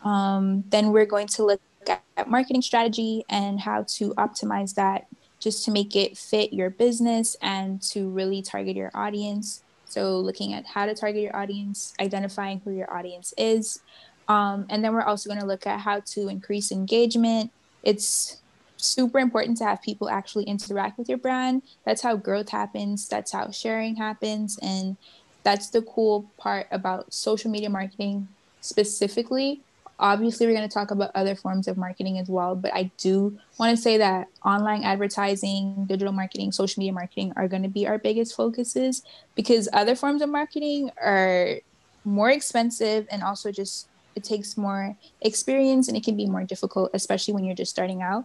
Um, 0.02 0.64
then 0.68 0.92
we're 0.92 1.06
going 1.06 1.26
to 1.28 1.44
look 1.44 1.60
at, 1.88 2.02
at 2.16 2.30
marketing 2.30 2.62
strategy 2.62 3.24
and 3.28 3.60
how 3.60 3.84
to 3.88 4.14
optimize 4.14 4.74
that 4.76 5.07
just 5.38 5.64
to 5.64 5.70
make 5.70 5.94
it 5.94 6.16
fit 6.16 6.52
your 6.52 6.70
business 6.70 7.36
and 7.40 7.80
to 7.82 8.08
really 8.08 8.42
target 8.42 8.76
your 8.76 8.90
audience. 8.94 9.62
So, 9.86 10.18
looking 10.20 10.52
at 10.52 10.66
how 10.66 10.86
to 10.86 10.94
target 10.94 11.22
your 11.22 11.36
audience, 11.36 11.94
identifying 12.00 12.60
who 12.64 12.72
your 12.72 12.92
audience 12.92 13.32
is. 13.38 13.80
Um, 14.28 14.66
and 14.68 14.84
then 14.84 14.92
we're 14.92 15.02
also 15.02 15.30
going 15.30 15.40
to 15.40 15.46
look 15.46 15.66
at 15.66 15.80
how 15.80 16.00
to 16.00 16.28
increase 16.28 16.70
engagement. 16.70 17.50
It's 17.82 18.42
super 18.76 19.18
important 19.18 19.56
to 19.58 19.64
have 19.64 19.82
people 19.82 20.08
actually 20.08 20.44
interact 20.44 20.98
with 20.98 21.08
your 21.08 21.18
brand. 21.18 21.62
That's 21.84 22.02
how 22.02 22.16
growth 22.16 22.50
happens, 22.50 23.08
that's 23.08 23.32
how 23.32 23.50
sharing 23.50 23.96
happens. 23.96 24.58
And 24.60 24.96
that's 25.42 25.70
the 25.70 25.82
cool 25.82 26.30
part 26.38 26.66
about 26.70 27.12
social 27.12 27.50
media 27.50 27.70
marketing 27.70 28.28
specifically. 28.60 29.62
Obviously, 30.00 30.46
we're 30.46 30.54
going 30.54 30.68
to 30.68 30.72
talk 30.72 30.90
about 30.92 31.10
other 31.14 31.34
forms 31.34 31.66
of 31.66 31.76
marketing 31.76 32.18
as 32.18 32.28
well, 32.28 32.54
but 32.54 32.72
I 32.72 32.90
do 32.98 33.36
want 33.58 33.76
to 33.76 33.82
say 33.82 33.98
that 33.98 34.28
online 34.44 34.84
advertising, 34.84 35.86
digital 35.86 36.12
marketing, 36.12 36.52
social 36.52 36.80
media 36.80 36.92
marketing 36.92 37.32
are 37.34 37.48
going 37.48 37.64
to 37.64 37.68
be 37.68 37.86
our 37.86 37.98
biggest 37.98 38.36
focuses 38.36 39.02
because 39.34 39.68
other 39.72 39.96
forms 39.96 40.22
of 40.22 40.28
marketing 40.30 40.90
are 41.02 41.56
more 42.04 42.30
expensive 42.30 43.08
and 43.10 43.22
also 43.22 43.50
just 43.50 43.88
it 44.14 44.24
takes 44.24 44.56
more 44.56 44.96
experience 45.20 45.88
and 45.88 45.96
it 45.96 46.04
can 46.04 46.16
be 46.16 46.26
more 46.26 46.44
difficult, 46.44 46.90
especially 46.94 47.34
when 47.34 47.44
you're 47.44 47.54
just 47.54 47.70
starting 47.70 48.02
out. 48.02 48.24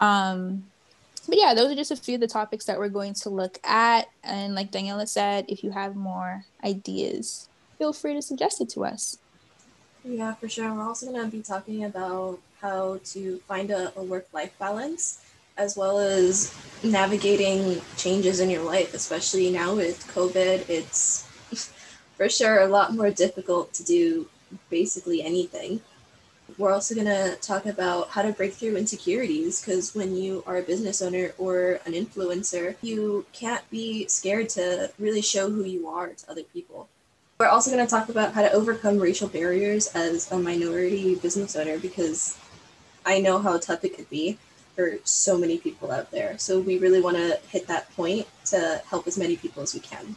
Um, 0.00 0.64
but 1.28 1.38
yeah, 1.38 1.52
those 1.54 1.70
are 1.70 1.76
just 1.76 1.90
a 1.90 1.96
few 1.96 2.14
of 2.14 2.20
the 2.20 2.26
topics 2.26 2.64
that 2.64 2.78
we're 2.78 2.88
going 2.88 3.14
to 3.14 3.28
look 3.28 3.58
at. 3.64 4.06
And 4.24 4.54
like 4.54 4.72
Daniela 4.72 5.06
said, 5.06 5.44
if 5.48 5.62
you 5.62 5.70
have 5.70 5.94
more 5.94 6.44
ideas, 6.64 7.48
feel 7.76 7.92
free 7.92 8.14
to 8.14 8.22
suggest 8.22 8.60
it 8.60 8.68
to 8.70 8.84
us. 8.84 9.18
Yeah, 10.04 10.34
for 10.34 10.48
sure. 10.48 10.72
We're 10.72 10.82
also 10.82 11.10
going 11.10 11.30
to 11.30 11.36
be 11.36 11.42
talking 11.42 11.84
about 11.84 12.38
how 12.60 13.00
to 13.04 13.38
find 13.48 13.70
a, 13.70 13.92
a 13.96 14.02
work 14.02 14.26
life 14.32 14.56
balance 14.58 15.24
as 15.56 15.76
well 15.76 15.98
as 15.98 16.54
navigating 16.84 17.80
changes 17.96 18.40
in 18.40 18.48
your 18.48 18.62
life, 18.62 18.94
especially 18.94 19.50
now 19.50 19.74
with 19.74 20.06
COVID. 20.08 20.68
It's 20.68 21.22
for 22.16 22.28
sure 22.28 22.60
a 22.60 22.68
lot 22.68 22.94
more 22.94 23.10
difficult 23.10 23.72
to 23.74 23.84
do 23.84 24.28
basically 24.70 25.22
anything 25.22 25.80
we're 26.56 26.72
also 26.72 26.94
going 26.94 27.06
to 27.06 27.36
talk 27.40 27.66
about 27.66 28.08
how 28.10 28.22
to 28.22 28.32
break 28.32 28.54
through 28.54 28.76
insecurities 28.76 29.60
because 29.60 29.94
when 29.94 30.16
you 30.16 30.42
are 30.46 30.56
a 30.56 30.62
business 30.62 31.02
owner 31.02 31.32
or 31.36 31.80
an 31.84 31.92
influencer, 31.92 32.76
you 32.80 33.26
can't 33.32 33.68
be 33.70 34.06
scared 34.08 34.48
to 34.50 34.90
really 34.98 35.20
show 35.20 35.50
who 35.50 35.64
you 35.64 35.88
are 35.88 36.08
to 36.08 36.30
other 36.30 36.42
people. 36.42 36.88
We're 37.40 37.46
also 37.46 37.70
going 37.70 37.86
to 37.86 37.88
talk 37.88 38.08
about 38.08 38.32
how 38.32 38.42
to 38.42 38.50
overcome 38.50 38.98
racial 38.98 39.28
barriers 39.28 39.86
as 39.94 40.32
a 40.32 40.36
minority 40.36 41.14
business 41.14 41.54
owner 41.54 41.78
because 41.78 42.36
I 43.06 43.20
know 43.20 43.38
how 43.38 43.58
tough 43.58 43.84
it 43.84 43.94
could 43.96 44.10
be 44.10 44.38
for 44.74 44.98
so 45.04 45.38
many 45.38 45.56
people 45.56 45.92
out 45.92 46.10
there. 46.10 46.36
So 46.38 46.58
we 46.58 46.78
really 46.78 47.00
want 47.00 47.16
to 47.16 47.38
hit 47.48 47.68
that 47.68 47.94
point 47.94 48.26
to 48.46 48.82
help 48.90 49.06
as 49.06 49.16
many 49.16 49.36
people 49.36 49.62
as 49.62 49.72
we 49.72 49.78
can. 49.78 50.16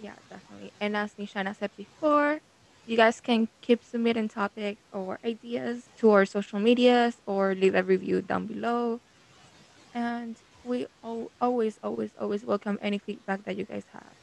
Yeah, 0.00 0.14
definitely. 0.30 0.70
And 0.80 0.96
as 0.96 1.14
Nishana 1.14 1.58
said 1.58 1.72
before, 1.76 2.38
you 2.86 2.96
guys 2.96 3.20
can 3.20 3.48
keep 3.60 3.82
submitting 3.82 4.28
topics 4.28 4.82
or 4.92 5.18
ideas 5.24 5.88
to 5.98 6.12
our 6.12 6.24
social 6.24 6.60
medias 6.60 7.16
or 7.26 7.56
leave 7.56 7.74
a 7.74 7.82
review 7.82 8.22
down 8.22 8.46
below. 8.46 9.00
And 9.92 10.36
we 10.64 10.86
always, 11.40 11.80
always, 11.82 12.12
always 12.20 12.44
welcome 12.44 12.78
any 12.80 12.98
feedback 12.98 13.42
that 13.46 13.56
you 13.56 13.64
guys 13.64 13.82
have. 13.92 14.21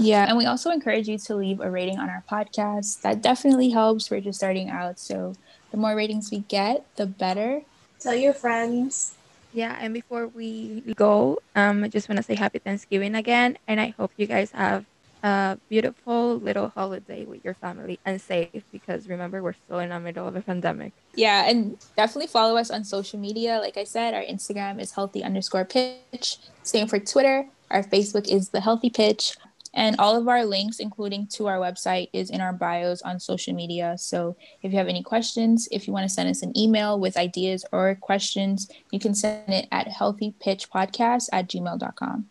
Yeah, 0.00 0.26
and 0.26 0.36
we 0.36 0.46
also 0.46 0.70
encourage 0.70 1.08
you 1.08 1.18
to 1.18 1.34
leave 1.34 1.60
a 1.60 1.70
rating 1.70 1.98
on 1.98 2.08
our 2.08 2.24
podcast. 2.30 3.02
That 3.02 3.22
definitely 3.22 3.70
helps. 3.70 4.10
We're 4.10 4.20
just 4.20 4.38
starting 4.38 4.70
out, 4.70 4.98
so 4.98 5.34
the 5.70 5.76
more 5.76 5.94
ratings 5.94 6.30
we 6.30 6.40
get, 6.40 6.84
the 6.96 7.06
better. 7.06 7.62
Tell 7.98 8.14
your 8.14 8.32
friends. 8.32 9.14
Yeah, 9.52 9.76
and 9.80 9.92
before 9.92 10.28
we 10.28 10.80
go, 10.94 11.40
um, 11.54 11.84
I 11.84 11.88
just 11.88 12.08
want 12.08 12.16
to 12.16 12.22
say 12.22 12.34
happy 12.34 12.60
Thanksgiving 12.60 13.14
again, 13.14 13.58
and 13.68 13.80
I 13.80 13.94
hope 13.96 14.12
you 14.16 14.26
guys 14.26 14.52
have 14.52 14.84
a 15.22 15.58
beautiful 15.68 16.36
little 16.36 16.68
holiday 16.68 17.26
with 17.26 17.44
your 17.44 17.54
family 17.54 17.98
and 18.06 18.20
safe 18.20 18.64
because 18.72 19.06
remember 19.06 19.42
we're 19.42 19.52
still 19.52 19.78
in 19.80 19.90
the 19.90 20.00
middle 20.00 20.26
of 20.26 20.34
a 20.34 20.40
pandemic 20.40 20.94
yeah 21.14 21.46
and 21.46 21.76
definitely 21.94 22.26
follow 22.26 22.56
us 22.56 22.70
on 22.70 22.82
social 22.82 23.20
media 23.20 23.58
like 23.58 23.76
i 23.76 23.84
said 23.84 24.14
our 24.14 24.22
instagram 24.22 24.80
is 24.80 24.92
healthy 24.92 25.22
underscore 25.22 25.66
pitch 25.66 26.38
same 26.62 26.88
for 26.88 26.98
twitter 26.98 27.46
Our 27.70 27.84
Facebook 27.84 28.26
is 28.28 28.48
The 28.48 28.60
Healthy 28.60 28.90
Pitch. 28.90 29.36
And 29.72 29.96
all 29.98 30.16
of 30.16 30.26
our 30.26 30.44
links, 30.44 30.80
including 30.80 31.26
to 31.28 31.46
our 31.46 31.58
website, 31.58 32.08
is 32.12 32.30
in 32.30 32.40
our 32.40 32.52
bios 32.52 33.02
on 33.02 33.20
social 33.20 33.54
media. 33.54 33.96
So 33.98 34.36
if 34.62 34.72
you 34.72 34.78
have 34.78 34.88
any 34.88 35.02
questions, 35.02 35.68
if 35.70 35.86
you 35.86 35.92
want 35.92 36.04
to 36.04 36.08
send 36.08 36.28
us 36.28 36.42
an 36.42 36.56
email 36.56 36.98
with 36.98 37.16
ideas 37.16 37.64
or 37.72 37.94
questions, 37.94 38.68
you 38.90 38.98
can 38.98 39.14
send 39.14 39.48
it 39.48 39.68
at 39.70 39.86
healthypitchpodcast 39.86 41.28
at 41.32 41.48
gmail.com. 41.48 42.26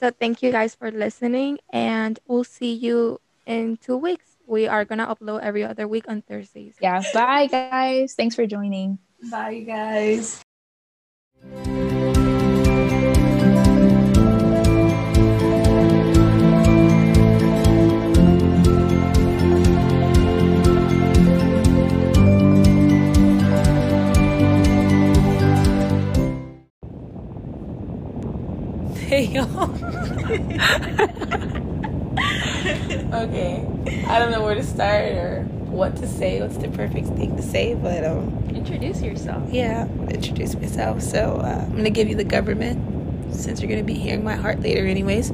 So 0.00 0.10
thank 0.10 0.42
you 0.42 0.52
guys 0.52 0.74
for 0.74 0.90
listening, 0.90 1.58
and 1.72 2.18
we'll 2.26 2.44
see 2.44 2.74
you 2.74 3.20
in 3.46 3.78
two 3.78 3.96
weeks. 3.96 4.36
We 4.46 4.66
are 4.66 4.84
going 4.84 4.98
to 4.98 5.06
upload 5.06 5.40
every 5.40 5.64
other 5.64 5.88
week 5.88 6.04
on 6.08 6.20
Thursdays. 6.20 6.74
Yeah. 6.80 7.02
Bye, 7.14 7.46
guys. 7.46 8.14
Thanks 8.14 8.34
for 8.34 8.46
joining. 8.46 8.98
Bye, 9.30 9.60
guys. 9.66 10.42
Y'all. 29.20 29.64
okay. 33.24 33.66
I 34.06 34.18
don't 34.18 34.30
know 34.30 34.42
where 34.42 34.54
to 34.54 34.62
start 34.62 35.12
or 35.12 35.42
what 35.66 35.96
to 35.96 36.06
say, 36.06 36.40
what's 36.40 36.56
the 36.56 36.68
perfect 36.68 37.08
thing 37.08 37.36
to 37.36 37.42
say, 37.42 37.74
but 37.74 38.04
um 38.04 38.42
Introduce 38.54 39.02
yourself. 39.02 39.42
yeah, 39.52 39.86
introduce 40.08 40.54
myself. 40.54 41.02
So 41.02 41.36
uh, 41.36 41.64
I'm 41.66 41.76
gonna 41.76 41.90
give 41.90 42.08
you 42.08 42.14
the 42.16 42.24
government 42.24 43.34
since 43.34 43.60
you're 43.60 43.68
gonna 43.70 43.82
be 43.82 43.94
hearing 43.94 44.24
my 44.24 44.36
heart 44.36 44.60
later 44.60 44.86
anyways. 44.86 45.32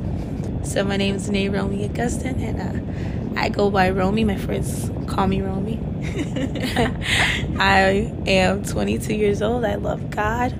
So 0.64 0.84
my 0.84 0.96
name 0.96 1.16
is 1.16 1.30
Nay 1.30 1.48
Romy 1.48 1.84
Augustin 1.84 2.40
and 2.40 2.60
uh, 2.60 3.40
I 3.40 3.48
go 3.48 3.70
by 3.70 3.90
Romy. 3.90 4.24
My 4.24 4.36
friends 4.36 4.90
call 5.06 5.26
me 5.26 5.40
Romy. 5.42 5.78
I 7.58 8.12
am 8.26 8.64
22 8.64 9.14
years 9.14 9.42
old. 9.42 9.64
I 9.64 9.74
love 9.76 10.10
God. 10.10 10.52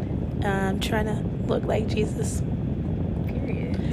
I'm 0.44 0.80
trying 0.80 1.06
to 1.06 1.22
look 1.46 1.64
like 1.64 1.86
Jesus. 1.88 2.42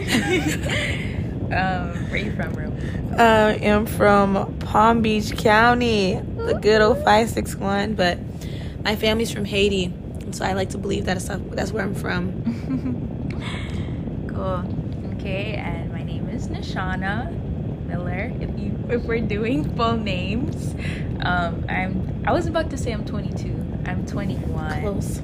Um, 1.47 2.11
where 2.11 2.17
you 2.17 2.35
from, 2.35 2.53
Rome? 2.55 2.77
I 3.17 3.53
am 3.55 3.85
from 3.85 4.57
Palm 4.59 5.01
Beach 5.01 5.35
County, 5.37 6.19
the 6.35 6.55
good 6.61 6.81
old 6.81 6.97
561, 6.97 7.93
but 7.95 8.19
my 8.83 8.97
family's 8.97 9.31
from 9.31 9.45
Haiti, 9.45 9.85
and 9.85 10.35
so 10.35 10.43
I 10.43 10.51
like 10.53 10.71
to 10.71 10.77
believe 10.77 11.05
that 11.05 11.17
that's 11.51 11.71
where 11.71 11.83
I'm 11.83 11.95
from. 11.95 12.43
cool. 14.27 15.15
Okay, 15.15 15.53
and 15.53 15.89
my 15.93 16.03
name 16.03 16.27
is 16.27 16.49
Nishana 16.49 17.31
Miller. 17.87 18.33
If 18.41 18.59
you 18.59 18.77
if 18.89 19.03
we're 19.03 19.21
doing 19.21 19.73
full 19.77 19.95
names, 19.95 20.75
um, 21.21 21.65
I'm 21.69 22.23
I 22.27 22.33
was 22.33 22.45
about 22.45 22.69
to 22.71 22.77
say 22.77 22.91
I'm 22.91 23.05
22. 23.05 23.83
I'm 23.85 24.05
21. 24.05 24.81
Close. 24.81 25.19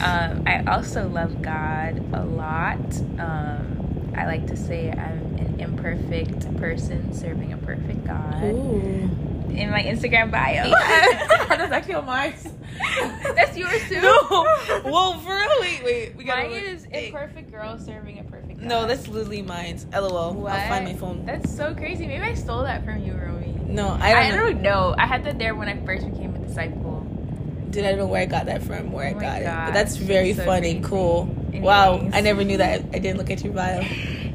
um, 0.00 0.42
I 0.46 0.64
also 0.66 1.06
love 1.06 1.42
God 1.42 2.02
a 2.14 2.24
lot. 2.24 2.78
Um, 3.18 3.73
I 4.16 4.26
like 4.26 4.46
to 4.48 4.56
say 4.56 4.90
I'm 4.90 5.36
an 5.38 5.56
imperfect 5.60 6.56
person 6.56 7.12
serving 7.12 7.52
a 7.52 7.56
perfect 7.58 8.04
God. 8.04 8.42
Ooh. 8.44 9.10
In 9.50 9.70
my 9.70 9.82
Instagram 9.82 10.30
bio. 10.32 10.70
That's 11.48 11.72
actually 11.72 11.94
on 11.94 12.06
mine. 12.06 12.34
That's 13.36 13.56
yours 13.56 13.80
too. 13.88 14.00
No. 14.00 14.46
Well, 14.84 15.18
for 15.20 15.34
real, 15.34 15.48
wait, 15.60 15.84
wait. 15.84 16.16
We 16.16 16.24
gotta 16.24 16.48
look. 16.48 16.62
is 16.62 16.84
imperfect 16.86 17.52
girl 17.52 17.78
serving 17.78 18.18
a 18.18 18.24
perfect 18.24 18.58
God. 18.60 18.66
No, 18.66 18.86
that's 18.86 19.06
literally 19.06 19.42
mine. 19.42 19.78
LOL. 19.92 20.34
What? 20.34 20.52
I'll 20.52 20.68
find 20.68 20.84
my 20.84 20.94
phone. 20.94 21.24
That's 21.24 21.54
so 21.54 21.72
crazy. 21.74 22.06
Maybe 22.06 22.22
I 22.24 22.34
stole 22.34 22.62
that 22.64 22.84
from 22.84 23.04
you, 23.04 23.12
Romy. 23.12 23.56
No, 23.66 23.90
I 24.00 24.12
don't 24.12 24.22
I 24.22 24.30
know. 24.30 24.36
don't 24.36 24.62
know. 24.62 24.94
I 24.98 25.06
had 25.06 25.24
that 25.24 25.38
there 25.38 25.54
when 25.54 25.68
I 25.68 25.84
first 25.84 26.10
became 26.10 26.34
a 26.34 26.38
disciple. 26.38 26.83
Dude, 27.74 27.84
I 27.84 27.90
don't 27.90 27.98
know 27.98 28.06
where 28.06 28.22
I 28.22 28.26
got 28.26 28.46
that 28.46 28.62
from, 28.62 28.92
where 28.92 29.06
I 29.08 29.10
Oh 29.10 29.14
my 29.16 29.20
got 29.20 29.42
it. 29.42 29.46
But 29.46 29.72
that's 29.74 29.96
very 29.96 30.32
so 30.32 30.44
funny. 30.44 30.74
crazy. 30.74 30.88
Cool. 30.88 31.24
Wow. 31.54 32.08
I 32.12 32.20
never 32.20 32.44
knew 32.44 32.58
that. 32.58 32.80
I 32.92 32.98
didn't 33.00 33.18
look 33.18 33.30
at 33.30 33.42
your 33.42 33.52
bio. 33.52 33.80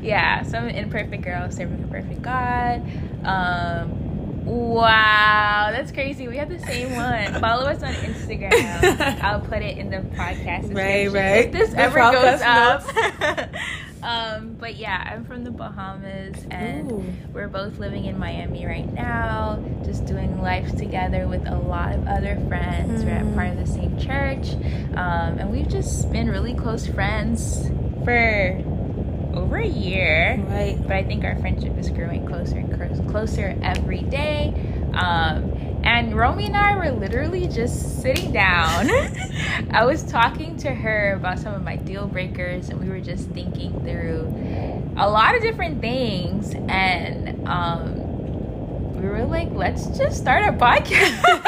Yeah, 0.01 0.43
so 0.43 0.57
I'm 0.57 0.67
an 0.67 0.75
imperfect 0.75 1.23
girl 1.23 1.49
serving 1.51 1.83
a 1.83 1.87
perfect 1.87 2.21
God. 2.21 2.81
Um, 3.25 4.45
wow, 4.45 5.69
that's 5.71 5.91
crazy. 5.91 6.27
We 6.27 6.37
have 6.37 6.49
the 6.49 6.59
same 6.59 6.95
one. 6.95 7.33
Follow 7.41 7.65
us 7.65 7.81
on 7.83 7.93
Instagram. 7.93 9.21
I'll 9.21 9.41
put 9.41 9.61
it 9.61 9.77
in 9.77 9.89
the 9.89 9.97
podcast. 10.15 10.73
Right, 10.75 11.03
description 11.05 11.13
right. 11.13 11.45
If 11.45 11.51
this 11.51 11.69
The 11.71 11.79
ever 11.79 11.99
goes 11.99 12.41
up. 12.41 13.49
um, 14.03 14.55
but 14.59 14.75
yeah, 14.75 15.11
I'm 15.11 15.25
from 15.25 15.43
the 15.43 15.51
Bahamas, 15.51 16.37
and 16.51 16.91
Ooh. 16.91 17.03
we're 17.33 17.47
both 17.47 17.79
living 17.79 18.05
in 18.05 18.17
Miami 18.17 18.65
right 18.65 18.91
now, 18.93 19.63
just 19.83 20.05
doing 20.05 20.41
life 20.41 20.75
together 20.75 21.27
with 21.27 21.45
a 21.47 21.55
lot 21.55 21.93
of 21.93 22.07
other 22.07 22.39
friends. 22.47 23.03
We're 23.03 23.11
at 23.11 23.33
part 23.35 23.49
of 23.49 23.57
the 23.57 23.67
same 23.67 23.97
church, 23.99 24.53
um, 24.95 25.39
and 25.39 25.51
we've 25.51 25.69
just 25.69 26.11
been 26.11 26.29
really 26.29 26.53
close 26.53 26.87
friends 26.87 27.69
for 28.03 28.63
over 29.33 29.57
a 29.57 29.67
year. 29.67 30.41
Right. 30.47 30.77
But 30.81 30.93
I 30.93 31.03
think 31.03 31.23
our 31.23 31.37
friendship 31.39 31.77
is 31.77 31.89
growing 31.89 32.25
closer 32.25 32.57
and 32.57 32.73
clo- 32.73 33.11
closer 33.11 33.57
every 33.61 34.01
day. 34.01 34.53
Um, 34.93 35.68
and 35.83 36.15
Romy 36.15 36.45
and 36.45 36.55
I 36.55 36.75
were 36.75 36.91
literally 36.91 37.47
just 37.47 38.01
sitting 38.01 38.31
down. 38.31 38.89
I 39.71 39.85
was 39.85 40.03
talking 40.03 40.57
to 40.57 40.73
her 40.73 41.13
about 41.13 41.39
some 41.39 41.53
of 41.53 41.63
my 41.63 41.75
deal 41.75 42.07
breakers, 42.07 42.69
and 42.69 42.79
we 42.79 42.89
were 42.89 43.01
just 43.01 43.29
thinking 43.29 43.71
through 43.83 44.33
a 44.97 45.09
lot 45.09 45.35
of 45.35 45.41
different 45.41 45.81
things. 45.81 46.53
And 46.67 47.47
um, 47.47 48.95
we 49.01 49.07
were 49.07 49.25
like, 49.25 49.49
let's 49.51 49.97
just 49.97 50.17
start 50.17 50.43
a 50.43 50.57
podcast. 50.57 51.45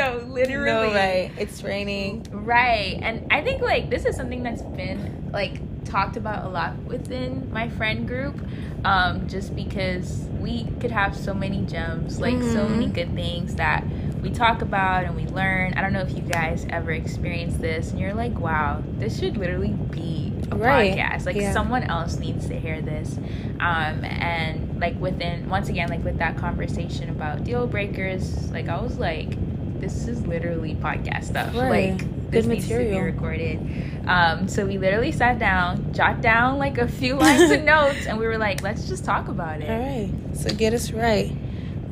No, 0.00 0.18
literally. 0.28 0.66
No, 0.66 0.94
right. 0.94 1.30
It's 1.38 1.62
raining. 1.62 2.26
Right. 2.30 2.98
And 3.02 3.32
I 3.32 3.42
think 3.42 3.62
like 3.62 3.90
this 3.90 4.04
is 4.04 4.16
something 4.16 4.42
that's 4.42 4.62
been 4.62 5.30
like 5.32 5.60
talked 5.84 6.16
about 6.16 6.44
a 6.44 6.48
lot 6.48 6.76
within 6.84 7.50
my 7.52 7.68
friend 7.68 8.06
group. 8.06 8.40
Um, 8.84 9.28
just 9.28 9.54
because 9.54 10.26
we 10.40 10.64
could 10.80 10.90
have 10.90 11.14
so 11.14 11.34
many 11.34 11.60
gems, 11.66 12.18
like 12.18 12.42
so 12.42 12.66
many 12.66 12.86
good 12.86 13.14
things 13.14 13.56
that 13.56 13.84
we 14.22 14.30
talk 14.30 14.62
about 14.62 15.04
and 15.04 15.14
we 15.14 15.26
learn. 15.26 15.74
I 15.74 15.82
don't 15.82 15.92
know 15.92 16.00
if 16.00 16.12
you 16.16 16.22
guys 16.22 16.66
ever 16.70 16.90
experienced 16.92 17.60
this 17.60 17.90
and 17.90 18.00
you're 18.00 18.14
like, 18.14 18.38
wow, 18.38 18.82
this 18.98 19.18
should 19.18 19.36
literally 19.36 19.68
be 19.90 20.32
a 20.50 20.56
Right. 20.56 20.96
podcast. 20.96 21.26
Like 21.26 21.36
Yeah. 21.36 21.52
someone 21.52 21.82
else 21.84 22.16
needs 22.18 22.48
to 22.48 22.58
hear 22.58 22.80
this. 22.80 23.18
Um, 23.60 24.02
and 24.04 24.80
like 24.80 24.98
within 24.98 25.48
once 25.50 25.68
again, 25.68 25.90
like 25.90 26.02
with 26.02 26.16
that 26.18 26.38
conversation 26.38 27.10
about 27.10 27.44
deal 27.44 27.66
breakers, 27.66 28.50
like 28.50 28.68
I 28.68 28.80
was 28.80 28.98
like, 28.98 29.34
this 29.80 30.06
is 30.06 30.26
literally 30.26 30.74
podcast 30.76 31.24
stuff. 31.24 31.54
Right. 31.54 31.92
Like 31.92 31.98
Good 32.30 32.30
this 32.30 32.46
needs 32.46 32.68
to 32.68 32.78
be 32.78 32.84
material. 32.84 33.02
recorded. 33.02 34.06
Um, 34.06 34.46
so 34.48 34.66
we 34.66 34.78
literally 34.78 35.12
sat 35.12 35.38
down, 35.38 35.92
jot 35.92 36.20
down 36.20 36.58
like 36.58 36.78
a 36.78 36.86
few 36.86 37.16
lines 37.16 37.50
of 37.50 37.62
notes, 37.64 38.06
and 38.06 38.18
we 38.18 38.26
were 38.26 38.38
like, 38.38 38.62
let's 38.62 38.88
just 38.88 39.04
talk 39.04 39.28
about 39.28 39.60
it. 39.60 39.70
All 39.70 39.78
right. 39.78 40.10
So 40.36 40.50
get 40.54 40.72
us 40.72 40.92
right. 40.92 41.30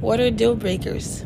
What 0.00 0.20
are 0.20 0.30
deal 0.30 0.54
breakers? 0.54 1.24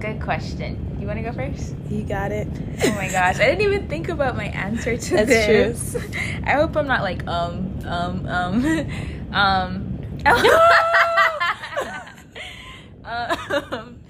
Good 0.00 0.20
question. 0.20 0.98
You 1.00 1.06
want 1.06 1.18
to 1.18 1.22
go 1.22 1.32
first? 1.32 1.74
You 1.88 2.02
got 2.02 2.30
it. 2.30 2.46
Oh 2.84 2.92
my 2.94 3.08
gosh, 3.10 3.36
I 3.40 3.46
didn't 3.46 3.62
even 3.62 3.88
think 3.88 4.08
about 4.08 4.36
my 4.36 4.46
answer 4.46 4.96
to 4.96 5.14
That's 5.16 5.28
this. 5.28 5.96
I 6.44 6.52
hope 6.52 6.76
I'm 6.76 6.86
not 6.86 7.02
like 7.02 7.26
um 7.26 7.78
um 7.84 8.26
um 8.26 8.64
um. 9.32 9.98
um 13.04 14.01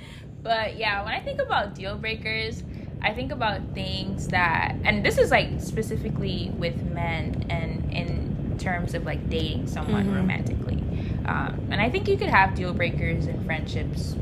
but 0.42 0.76
yeah, 0.76 1.04
when 1.04 1.12
I 1.14 1.20
think 1.20 1.40
about 1.40 1.74
deal 1.74 1.96
breakers, 1.96 2.62
I 3.00 3.12
think 3.12 3.32
about 3.32 3.60
things 3.74 4.28
that, 4.28 4.76
and 4.84 5.04
this 5.04 5.18
is 5.18 5.30
like 5.30 5.48
specifically 5.60 6.52
with 6.56 6.80
men 6.92 7.46
and 7.50 7.92
in 7.92 8.56
terms 8.58 8.94
of 8.94 9.04
like 9.04 9.28
dating 9.28 9.66
someone 9.66 10.06
Mhm. 10.06 10.16
romantically. 10.16 10.82
Um, 11.24 11.58
and 11.70 11.80
I 11.80 11.88
think 11.90 12.08
you 12.08 12.16
could 12.16 12.28
have 12.28 12.54
deal 12.54 12.72
breakers 12.72 13.26
in 13.26 13.42
friendships. 13.44 14.14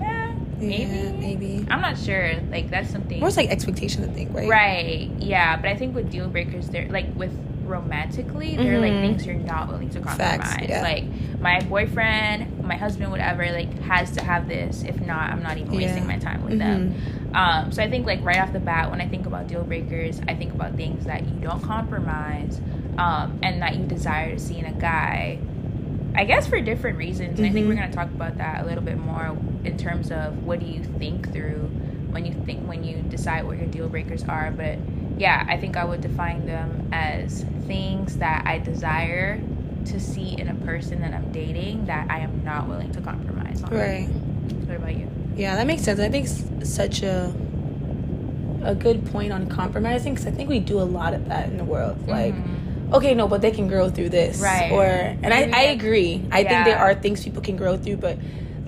Eh, 0.00 0.32
maybe. 0.60 0.92
Yeah, 0.92 1.12
maybe. 1.12 1.66
I'm 1.70 1.80
not 1.80 1.98
sure. 1.98 2.34
Like 2.50 2.70
that's 2.70 2.90
something. 2.90 3.18
More 3.20 3.30
like 3.30 3.50
expectation, 3.50 4.04
I 4.04 4.08
think, 4.12 4.34
right? 4.34 4.48
Right. 4.48 5.10
Yeah, 5.18 5.56
but 5.56 5.66
I 5.70 5.76
think 5.76 5.94
with 5.94 6.10
deal 6.10 6.28
breakers, 6.28 6.68
they're 6.68 6.88
like 6.88 7.06
with 7.16 7.32
romantically, 7.70 8.56
they're 8.56 8.80
like 8.80 8.92
Mhm. 8.92 9.00
things 9.00 9.26
you're 9.26 9.36
not 9.36 9.68
willing 9.68 9.88
to 9.90 10.00
compromise. 10.00 10.36
Facts, 10.42 10.68
yeah. 10.68 10.82
Like 10.82 11.04
my 11.40 11.60
boyfriend, 11.60 12.62
my 12.62 12.76
husband, 12.76 13.10
whatever, 13.10 13.50
like 13.52 13.80
has 13.82 14.10
to 14.12 14.24
have 14.24 14.48
this. 14.48 14.82
If 14.82 15.00
not, 15.00 15.30
I'm 15.30 15.42
not 15.42 15.56
even 15.56 15.72
wasting 15.74 16.02
Yeah. 16.02 16.08
my 16.08 16.18
time 16.18 16.42
with 16.44 16.54
Mhm. 16.54 16.58
them. 16.58 16.94
Um, 17.32 17.72
so 17.72 17.82
I 17.82 17.88
think 17.88 18.06
like 18.06 18.22
right 18.24 18.38
off 18.40 18.52
the 18.52 18.60
bat, 18.60 18.90
when 18.90 19.00
I 19.00 19.06
think 19.06 19.26
about 19.26 19.46
deal 19.46 19.62
breakers, 19.64 20.20
I 20.28 20.34
think 20.34 20.52
about 20.52 20.74
things 20.76 21.06
that 21.06 21.22
you 21.22 21.34
don't 21.40 21.62
compromise, 21.62 22.60
um, 22.98 23.38
and 23.42 23.62
that 23.62 23.76
you 23.76 23.84
desire 23.86 24.32
to 24.32 24.38
see 24.38 24.58
in 24.58 24.66
a 24.66 24.72
guy. 24.72 25.38
I 26.14 26.24
guess 26.24 26.48
for 26.48 26.60
different 26.60 26.98
reasons. 26.98 27.38
And 27.38 27.48
I 27.48 27.52
think 27.52 27.68
we're 27.68 27.74
gonna 27.76 27.92
talk 27.92 28.08
about 28.10 28.36
that 28.38 28.62
a 28.62 28.66
little 28.66 28.82
bit 28.82 28.98
more 28.98 29.36
in 29.64 29.76
terms 29.76 30.10
of 30.10 30.44
what 30.44 30.58
do 30.58 30.66
you 30.66 30.82
think 30.98 31.32
through 31.32 31.70
when 32.10 32.26
you 32.26 32.32
think 32.44 32.66
when 32.68 32.82
you 32.82 32.96
decide 33.08 33.44
what 33.46 33.58
your 33.58 33.68
deal 33.68 33.88
breakers 33.88 34.24
are. 34.24 34.50
But 34.50 34.78
yeah, 35.20 35.44
I 35.46 35.58
think 35.58 35.76
I 35.76 35.84
would 35.84 36.00
define 36.00 36.46
them 36.46 36.88
as 36.92 37.44
things 37.66 38.16
that 38.16 38.46
I 38.46 38.58
desire 38.58 39.38
to 39.84 40.00
see 40.00 40.38
in 40.38 40.48
a 40.48 40.54
person 40.54 41.02
that 41.02 41.12
I'm 41.12 41.30
dating 41.30 41.84
that 41.86 42.10
I 42.10 42.20
am 42.20 42.42
not 42.42 42.68
willing 42.68 42.90
to 42.92 43.02
compromise 43.02 43.62
on. 43.62 43.70
Right. 43.70 44.08
What 44.08 44.76
about 44.76 44.96
you? 44.96 45.10
Yeah, 45.36 45.56
that 45.56 45.66
makes 45.66 45.82
sense. 45.82 46.00
I 46.00 46.08
think 46.08 46.26
such 46.64 47.02
a 47.02 47.34
a 48.62 48.74
good 48.74 49.04
point 49.06 49.32
on 49.32 49.46
compromising 49.46 50.14
because 50.14 50.26
I 50.26 50.30
think 50.30 50.48
we 50.48 50.58
do 50.58 50.80
a 50.80 50.84
lot 50.84 51.12
of 51.12 51.28
that 51.28 51.48
in 51.48 51.58
the 51.58 51.64
world. 51.64 52.08
Like, 52.08 52.34
mm-hmm. 52.34 52.94
okay, 52.94 53.14
no, 53.14 53.28
but 53.28 53.42
they 53.42 53.50
can 53.50 53.68
grow 53.68 53.90
through 53.90 54.10
this, 54.10 54.40
right? 54.40 54.72
Or 54.72 54.84
and 54.84 55.34
I, 55.34 55.50
I 55.52 55.62
agree. 55.64 56.26
I 56.32 56.40
yeah. 56.40 56.48
think 56.48 56.64
there 56.64 56.78
are 56.78 56.94
things 56.94 57.22
people 57.22 57.42
can 57.42 57.56
grow 57.56 57.76
through, 57.76 57.98
but 57.98 58.18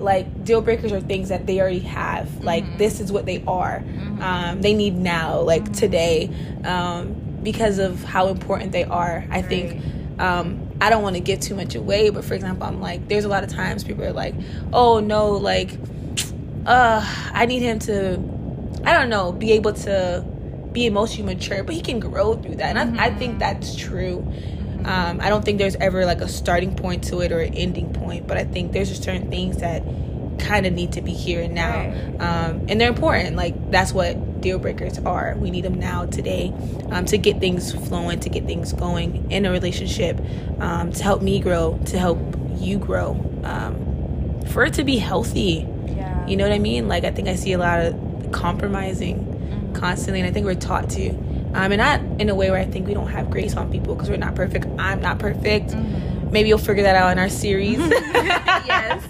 like 0.03 0.43
deal 0.43 0.61
breakers 0.61 0.91
are 0.91 1.01
things 1.01 1.29
that 1.29 1.47
they 1.47 1.59
already 1.59 1.79
have. 1.79 2.27
Mm-hmm. 2.27 2.45
Like 2.45 2.77
this 2.77 2.99
is 2.99 3.11
what 3.11 3.25
they 3.25 3.43
are. 3.47 3.79
Mm-hmm. 3.79 4.21
Um, 4.21 4.61
they 4.61 4.73
need 4.73 4.95
now, 4.95 5.41
like 5.41 5.63
mm-hmm. 5.63 5.73
today, 5.73 6.29
um, 6.65 7.15
because 7.41 7.79
of 7.79 8.03
how 8.03 8.27
important 8.27 8.71
they 8.71 8.83
are. 8.83 9.25
I 9.29 9.39
right. 9.39 9.45
think. 9.45 9.83
Um, 10.19 10.69
I 10.79 10.91
don't 10.91 11.01
want 11.01 11.15
to 11.15 11.21
give 11.21 11.39
too 11.39 11.55
much 11.55 11.73
away, 11.73 12.11
but 12.11 12.23
for 12.23 12.35
example, 12.35 12.67
I'm 12.67 12.79
like, 12.79 13.07
there's 13.07 13.25
a 13.25 13.29
lot 13.29 13.43
of 13.43 13.49
times 13.49 13.83
people 13.83 14.03
are 14.03 14.13
like, 14.13 14.35
oh 14.71 14.99
no, 14.99 15.31
like, 15.31 15.71
uh, 16.67 17.29
I 17.33 17.45
need 17.47 17.61
him 17.63 17.79
to, 17.79 18.19
I 18.83 18.93
don't 18.93 19.09
know, 19.09 19.31
be 19.31 19.53
able 19.53 19.73
to 19.73 20.23
be 20.71 20.85
emotionally 20.85 21.33
mature, 21.33 21.63
but 21.63 21.73
he 21.73 21.81
can 21.81 21.99
grow 21.99 22.35
through 22.35 22.55
that. 22.57 22.75
And 22.75 22.99
I, 22.99 23.05
I 23.05 23.15
think 23.15 23.31
mm-hmm. 23.31 23.39
that's 23.39 23.75
true. 23.75 24.29
Um, 24.85 25.21
I 25.21 25.29
don't 25.29 25.43
think 25.43 25.59
there's 25.59 25.75
ever 25.75 26.05
like 26.05 26.21
a 26.21 26.27
starting 26.27 26.75
point 26.75 27.05
to 27.05 27.21
it 27.21 27.31
or 27.31 27.39
an 27.39 27.53
ending 27.53 27.93
point, 27.93 28.27
but 28.27 28.37
I 28.37 28.43
think 28.43 28.73
there's 28.73 28.89
just 28.89 29.03
certain 29.03 29.29
things 29.29 29.57
that 29.57 29.83
kind 30.39 30.65
of 30.65 30.73
need 30.73 30.93
to 30.93 31.01
be 31.01 31.11
here 31.11 31.41
and 31.41 31.53
now, 31.53 31.91
um, 32.19 32.65
and 32.67 32.79
they're 32.79 32.89
important. 32.89 33.35
Like 33.35 33.71
that's 33.71 33.93
what 33.93 34.41
deal 34.41 34.59
breakers 34.59 34.99
are. 34.99 35.35
We 35.37 35.51
need 35.51 35.63
them 35.63 35.75
now, 35.75 36.05
today, 36.05 36.53
um, 36.91 37.05
to 37.05 37.17
get 37.17 37.39
things 37.39 37.71
flowing, 37.71 38.19
to 38.21 38.29
get 38.29 38.45
things 38.45 38.73
going 38.73 39.31
in 39.31 39.45
a 39.45 39.51
relationship, 39.51 40.19
um, 40.59 40.91
to 40.91 41.03
help 41.03 41.21
me 41.21 41.39
grow, 41.39 41.79
to 41.85 41.97
help 41.97 42.19
you 42.57 42.77
grow, 42.77 43.11
um, 43.43 44.41
for 44.47 44.65
it 44.65 44.73
to 44.73 44.83
be 44.83 44.97
healthy. 44.97 45.67
Yeah. 45.87 46.27
You 46.27 46.35
know 46.35 46.43
what 46.43 46.53
I 46.53 46.59
mean? 46.59 46.87
Like 46.87 47.05
I 47.05 47.11
think 47.11 47.27
I 47.27 47.35
see 47.35 47.53
a 47.53 47.57
lot 47.57 47.79
of 47.79 48.31
compromising 48.31 49.25
mm-hmm. 49.25 49.73
constantly, 49.73 50.19
and 50.19 50.29
I 50.29 50.33
think 50.33 50.45
we're 50.45 50.55
taught 50.55 50.89
to. 50.91 51.13
Um, 51.53 51.71
and 51.71 51.77
not 51.77 52.01
in 52.19 52.29
a 52.29 52.35
way 52.35 52.49
where 52.49 52.59
I 52.59 52.65
think 52.65 52.87
we 52.87 52.93
don't 52.93 53.09
have 53.09 53.29
grace 53.29 53.55
on 53.55 53.71
people 53.71 53.93
because 53.95 54.09
we're 54.09 54.17
not 54.17 54.35
perfect. 54.35 54.65
I'm 54.79 55.01
not 55.01 55.19
perfect. 55.19 55.69
Mm-hmm. 55.69 56.31
Maybe 56.31 56.49
you'll 56.49 56.57
figure 56.57 56.83
that 56.83 56.95
out 56.95 57.11
in 57.11 57.19
our 57.19 57.29
series. 57.29 57.77
yes. 57.77 59.03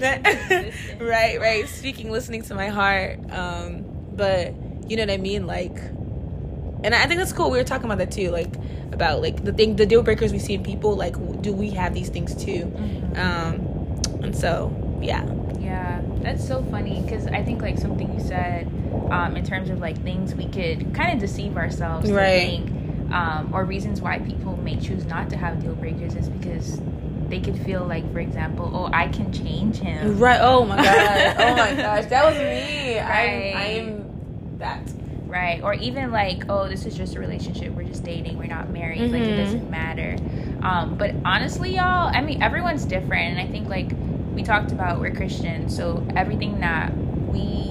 right, 1.00 1.38
right. 1.38 1.68
Speaking, 1.68 2.10
listening 2.10 2.42
to 2.44 2.54
my 2.54 2.68
heart. 2.68 3.18
Um, 3.30 3.84
but 4.12 4.54
you 4.88 4.96
know 4.96 5.02
what 5.02 5.10
I 5.10 5.18
mean? 5.18 5.46
Like, 5.46 5.76
and 5.76 6.94
I 6.94 7.06
think 7.06 7.18
that's 7.18 7.32
cool. 7.32 7.50
We 7.50 7.58
were 7.58 7.64
talking 7.64 7.84
about 7.84 7.98
that 7.98 8.10
too, 8.10 8.30
like 8.30 8.54
about 8.92 9.20
like 9.20 9.44
the 9.44 9.52
thing, 9.52 9.76
the 9.76 9.86
deal 9.86 10.02
breakers 10.02 10.32
we 10.32 10.38
see 10.38 10.54
in 10.54 10.62
people. 10.62 10.96
Like, 10.96 11.16
do 11.42 11.52
we 11.52 11.70
have 11.70 11.92
these 11.92 12.08
things 12.08 12.34
too? 12.34 12.64
Mm-hmm. 12.64 13.18
Um, 13.18 14.22
and 14.24 14.34
so, 14.34 14.72
yeah. 15.02 15.22
Yeah, 15.64 16.02
that's 16.20 16.46
so 16.46 16.62
funny 16.64 17.02
because 17.02 17.26
I 17.26 17.42
think 17.42 17.62
like 17.62 17.78
something 17.78 18.12
you 18.12 18.20
said 18.20 18.66
um, 19.10 19.36
in 19.36 19.44
terms 19.44 19.70
of 19.70 19.80
like 19.80 20.00
things 20.02 20.34
we 20.34 20.46
could 20.46 20.94
kind 20.94 21.12
of 21.12 21.18
deceive 21.20 21.56
ourselves 21.56 22.10
right. 22.10 22.60
Think, 22.60 23.12
um, 23.12 23.50
or 23.52 23.64
reasons 23.64 24.00
why 24.00 24.18
people 24.18 24.56
may 24.58 24.76
choose 24.76 25.04
not 25.06 25.30
to 25.30 25.36
have 25.36 25.62
deal 25.62 25.74
breakers 25.74 26.14
is 26.14 26.28
because 26.28 26.80
they 27.28 27.40
could 27.40 27.58
feel 27.64 27.84
like, 27.84 28.10
for 28.12 28.20
example, 28.20 28.70
oh, 28.74 28.90
I 28.92 29.08
can 29.08 29.32
change 29.32 29.76
him. 29.76 30.18
Right. 30.18 30.40
Oh 30.40 30.64
my 30.64 30.76
god. 30.76 31.36
oh 31.38 31.56
my 31.56 31.74
gosh, 31.82 32.06
that 32.06 32.24
was 32.24 32.36
me. 32.36 32.98
Right. 32.98 33.54
I, 33.54 33.64
am 33.78 34.58
that. 34.58 34.80
Right. 35.26 35.62
Or 35.62 35.74
even 35.74 36.12
like, 36.12 36.44
oh, 36.48 36.68
this 36.68 36.86
is 36.86 36.96
just 36.96 37.16
a 37.16 37.20
relationship. 37.20 37.72
We're 37.72 37.84
just 37.84 38.04
dating. 38.04 38.38
We're 38.38 38.46
not 38.46 38.70
married. 38.70 39.00
Mm-hmm. 39.00 39.12
Like 39.12 39.22
it 39.22 39.26
mm-hmm. 39.26 39.44
doesn't 39.44 39.70
matter. 39.70 40.16
Um, 40.62 40.96
but 40.96 41.14
honestly, 41.24 41.74
y'all, 41.74 42.10
I 42.14 42.20
mean, 42.20 42.42
everyone's 42.42 42.84
different, 42.84 43.38
and 43.38 43.40
I 43.40 43.50
think 43.50 43.68
like 43.68 43.90
we 44.34 44.42
talked 44.42 44.72
about, 44.72 45.00
we're 45.00 45.14
Christian, 45.14 45.68
so 45.68 46.06
everything 46.16 46.60
that 46.60 46.96
we, 46.96 47.70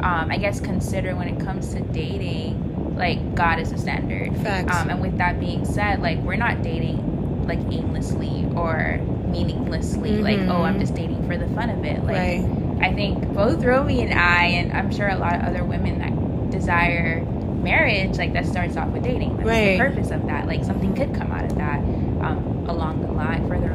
um, 0.00 0.28
I 0.30 0.38
guess, 0.38 0.60
consider 0.60 1.16
when 1.16 1.28
it 1.28 1.44
comes 1.44 1.74
to 1.74 1.80
dating, 1.80 2.96
like 2.96 3.34
God 3.34 3.58
is 3.58 3.72
a 3.72 3.78
standard. 3.78 4.36
Facts. 4.38 4.74
Um, 4.74 4.90
and 4.90 5.00
with 5.00 5.18
that 5.18 5.40
being 5.40 5.64
said, 5.64 6.00
like 6.00 6.18
we're 6.18 6.36
not 6.36 6.62
dating 6.62 7.16
like 7.46 7.60
aimlessly 7.72 8.46
or 8.56 8.98
meaninglessly 9.28 10.10
mm-hmm. 10.10 10.22
like 10.22 10.38
oh 10.38 10.62
i'm 10.62 10.72
mm-hmm. 10.72 10.80
just 10.80 10.94
dating 10.94 11.24
for 11.26 11.36
the 11.36 11.46
fun 11.54 11.70
of 11.70 11.84
it 11.84 12.02
like 12.04 12.16
right. 12.16 12.78
i 12.80 12.92
think 12.92 13.26
both 13.34 13.62
romy 13.64 14.02
and 14.02 14.12
i 14.18 14.46
and 14.46 14.72
i'm 14.72 14.92
sure 14.92 15.08
a 15.08 15.16
lot 15.16 15.34
of 15.34 15.42
other 15.42 15.64
women 15.64 15.98
that 15.98 16.50
desire 16.50 17.24
marriage 17.62 18.16
like 18.18 18.32
that 18.32 18.46
starts 18.46 18.76
off 18.76 18.88
with 18.88 19.02
dating 19.02 19.36
that's 19.36 19.48
right. 19.48 19.72
the 19.72 19.78
purpose 19.78 20.10
of 20.10 20.24
that 20.26 20.46
like 20.46 20.64
something 20.64 20.94
could 20.94 21.14
come 21.14 21.30
out 21.32 21.44
of 21.44 21.56
that 21.56 21.78
um, 22.24 22.66
along 22.68 23.00
the 23.02 23.12
line 23.12 23.46
further 23.48 23.65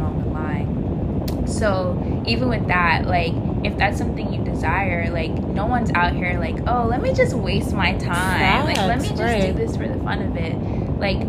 so 1.61 2.23
even 2.25 2.49
with 2.49 2.67
that 2.67 3.05
like 3.05 3.33
if 3.63 3.77
that's 3.77 3.97
something 3.97 4.33
you 4.33 4.43
desire 4.43 5.09
like 5.11 5.31
no 5.31 5.67
one's 5.67 5.91
out 5.91 6.13
here 6.13 6.39
like 6.39 6.55
oh 6.67 6.87
let 6.87 7.01
me 7.01 7.13
just 7.13 7.35
waste 7.35 7.71
my 7.71 7.95
time 7.97 8.65
like 8.65 8.77
let 8.77 8.99
me 8.99 9.09
just 9.09 9.21
right. 9.21 9.45
do 9.45 9.53
this 9.53 9.77
for 9.77 9.87
the 9.87 9.97
fun 10.03 10.21
of 10.23 10.35
it 10.35 10.55
like 10.99 11.21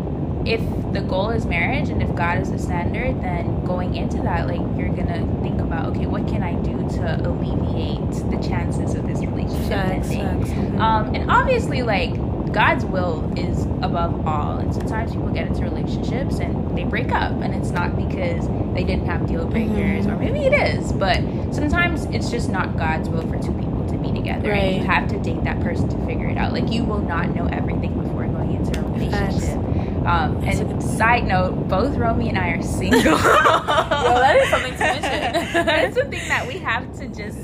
if 0.45 0.59
the 0.93 1.01
goal 1.01 1.29
is 1.29 1.45
marriage 1.45 1.89
and 1.89 2.01
if 2.01 2.13
God 2.15 2.39
is 2.39 2.51
the 2.51 2.59
standard, 2.59 3.21
then 3.21 3.63
going 3.65 3.95
into 3.95 4.17
that, 4.17 4.47
like 4.47 4.59
you're 4.77 4.89
gonna 4.89 5.25
think 5.41 5.59
about, 5.61 5.87
okay, 5.87 6.05
what 6.05 6.27
can 6.27 6.43
I 6.43 6.53
do 6.61 6.77
to 6.97 7.27
alleviate 7.27 8.29
the 8.29 8.47
chances 8.47 8.93
of 8.93 9.07
this 9.07 9.19
relationship 9.19 9.71
ending? 9.71 10.19
Mm-hmm. 10.19 10.81
Um, 10.81 11.15
and 11.15 11.31
obviously, 11.31 11.81
like 11.81 12.13
God's 12.53 12.85
will 12.85 13.33
is 13.37 13.65
above 13.81 14.27
all. 14.27 14.57
And 14.57 14.73
sometimes 14.73 15.11
people 15.11 15.29
get 15.29 15.47
into 15.47 15.63
relationships 15.63 16.39
and 16.39 16.77
they 16.77 16.83
break 16.83 17.11
up, 17.11 17.31
and 17.31 17.53
it's 17.53 17.71
not 17.71 17.95
because 17.95 18.47
they 18.73 18.83
didn't 18.83 19.07
have 19.07 19.27
deal 19.27 19.45
breakers, 19.45 20.05
mm-hmm. 20.05 20.11
or 20.11 20.17
maybe 20.17 20.41
it 20.41 20.53
is, 20.53 20.93
but 20.93 21.17
sometimes 21.51 22.05
it's 22.05 22.29
just 22.29 22.49
not 22.49 22.77
God's 22.77 23.09
will 23.09 23.27
for 23.27 23.41
two 23.41 23.53
people 23.53 23.85
to 23.89 23.97
be 23.97 24.11
together. 24.11 24.51
Right. 24.51 24.63
And 24.63 24.81
you 24.81 24.87
have 24.87 25.07
to 25.09 25.19
date 25.19 25.43
that 25.43 25.61
person 25.61 25.89
to 25.89 26.05
figure 26.05 26.27
it 26.27 26.37
out. 26.37 26.53
Like 26.53 26.71
you 26.71 26.83
will 26.83 27.01
not 27.01 27.35
know 27.35 27.47
everything 27.47 27.99
before 27.99 28.27
going 28.27 28.53
into 28.53 28.79
a 28.79 28.83
relationship. 28.83 29.57
Um, 30.05 30.43
and 30.43 30.83
side 30.83 31.25
note, 31.25 31.69
both 31.69 31.95
Romy 31.95 32.29
and 32.29 32.37
I 32.37 32.49
are 32.49 32.61
single. 32.61 32.99
Yo, 33.03 33.17
that 33.17 34.35
is 34.35 34.49
something 34.49 34.73
to 34.73 34.79
mention. 34.79 35.53
That's 35.65 35.95
something 35.95 36.27
that 36.27 36.47
we 36.47 36.59
have 36.59 36.93
to 36.99 37.07
just. 37.07 37.39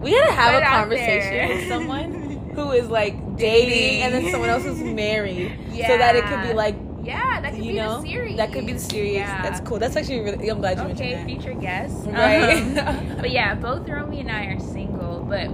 We 0.00 0.12
gotta 0.12 0.32
have 0.32 0.62
a 0.62 0.64
conversation 0.64 1.48
with 1.48 1.68
someone 1.68 2.17
who 2.58 2.72
is 2.72 2.88
like 2.88 3.14
dating, 3.36 3.68
dating, 3.68 4.02
and 4.02 4.14
then 4.14 4.30
someone 4.30 4.50
else 4.50 4.64
is 4.64 4.80
married, 4.80 5.58
yeah. 5.70 5.86
so 5.88 5.98
that 5.98 6.16
it 6.16 6.24
could 6.24 6.42
be 6.42 6.54
like. 6.54 6.76
Yeah, 7.02 7.40
that 7.40 7.54
could 7.54 7.64
you 7.64 7.72
be 7.72 7.78
know, 7.78 8.02
the 8.02 8.08
series. 8.08 8.36
That 8.36 8.52
could 8.52 8.66
be 8.66 8.72
the 8.74 8.78
series. 8.80 9.14
Yeah. 9.14 9.40
That's 9.40 9.60
cool. 9.60 9.78
That's 9.78 9.96
actually 9.96 10.20
really. 10.20 10.48
I'm 10.50 10.58
glad 10.58 10.76
you 10.76 10.84
okay, 10.84 11.14
mentioned 11.14 11.14
that. 11.14 11.22
Okay, 11.22 11.34
future 11.34 11.54
guest. 11.54 12.06
Right. 12.06 12.78
Um, 12.78 13.16
but 13.20 13.30
yeah, 13.30 13.54
both 13.54 13.88
Romy 13.88 14.20
and 14.20 14.30
I 14.30 14.44
are 14.46 14.60
single, 14.60 15.20
but 15.20 15.48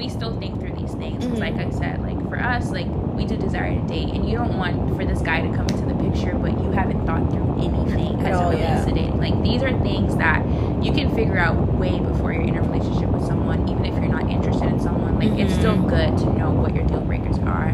we 0.00 0.08
still 0.08 0.38
think 0.38 0.58
through 0.58 0.72
these 0.72 0.94
things. 0.94 1.24
Mm-hmm. 1.24 1.36
Like 1.36 1.54
I 1.56 1.68
said, 1.70 2.00
like 2.00 2.18
for 2.28 2.40
us, 2.40 2.70
like 2.70 2.86
we 2.88 3.26
do 3.26 3.36
desire 3.36 3.74
to 3.74 3.86
date, 3.86 4.08
and 4.14 4.28
you 4.28 4.38
don't 4.38 4.56
want 4.56 4.96
for 4.96 5.04
this 5.04 5.20
guy 5.20 5.42
to 5.42 5.48
come 5.54 5.66
into 5.68 5.84
the 5.84 6.10
picture, 6.10 6.34
but 6.34 6.52
you 6.52 6.70
haven't 6.72 7.04
thought 7.04 7.30
through 7.30 7.62
anything 7.62 8.18
as 8.26 8.40
it 8.40 8.44
relates 8.44 8.60
yeah. 8.60 8.84
to 8.86 8.92
dating. 8.92 9.18
Like 9.18 9.42
these 9.42 9.62
are 9.62 9.78
things 9.80 10.16
that 10.16 10.40
you 10.82 10.92
can 10.92 11.14
figure 11.14 11.36
out 11.36 11.54
way 11.74 12.00
before 12.00 12.32
you're 12.32 12.48
in 12.48 12.56
a 12.56 12.62
relationship 12.62 13.10
with 13.10 13.26
someone, 13.26 13.68
even 13.68 13.84
if 13.84 13.92
you're 13.92 14.08
not 14.10 14.30
interested 14.30 14.68
in 14.68 14.80
someone. 14.80 15.18
Like 15.18 15.28
mm-hmm. 15.28 15.40
it's 15.40 15.54
still 15.54 15.76
mm-hmm. 15.76 15.88
good 15.88 16.16
to 16.18 16.38
know 16.38 16.50
what 16.50 16.74
your 16.74 16.84
deal 16.84 17.02
breakers 17.02 17.38
are. 17.40 17.68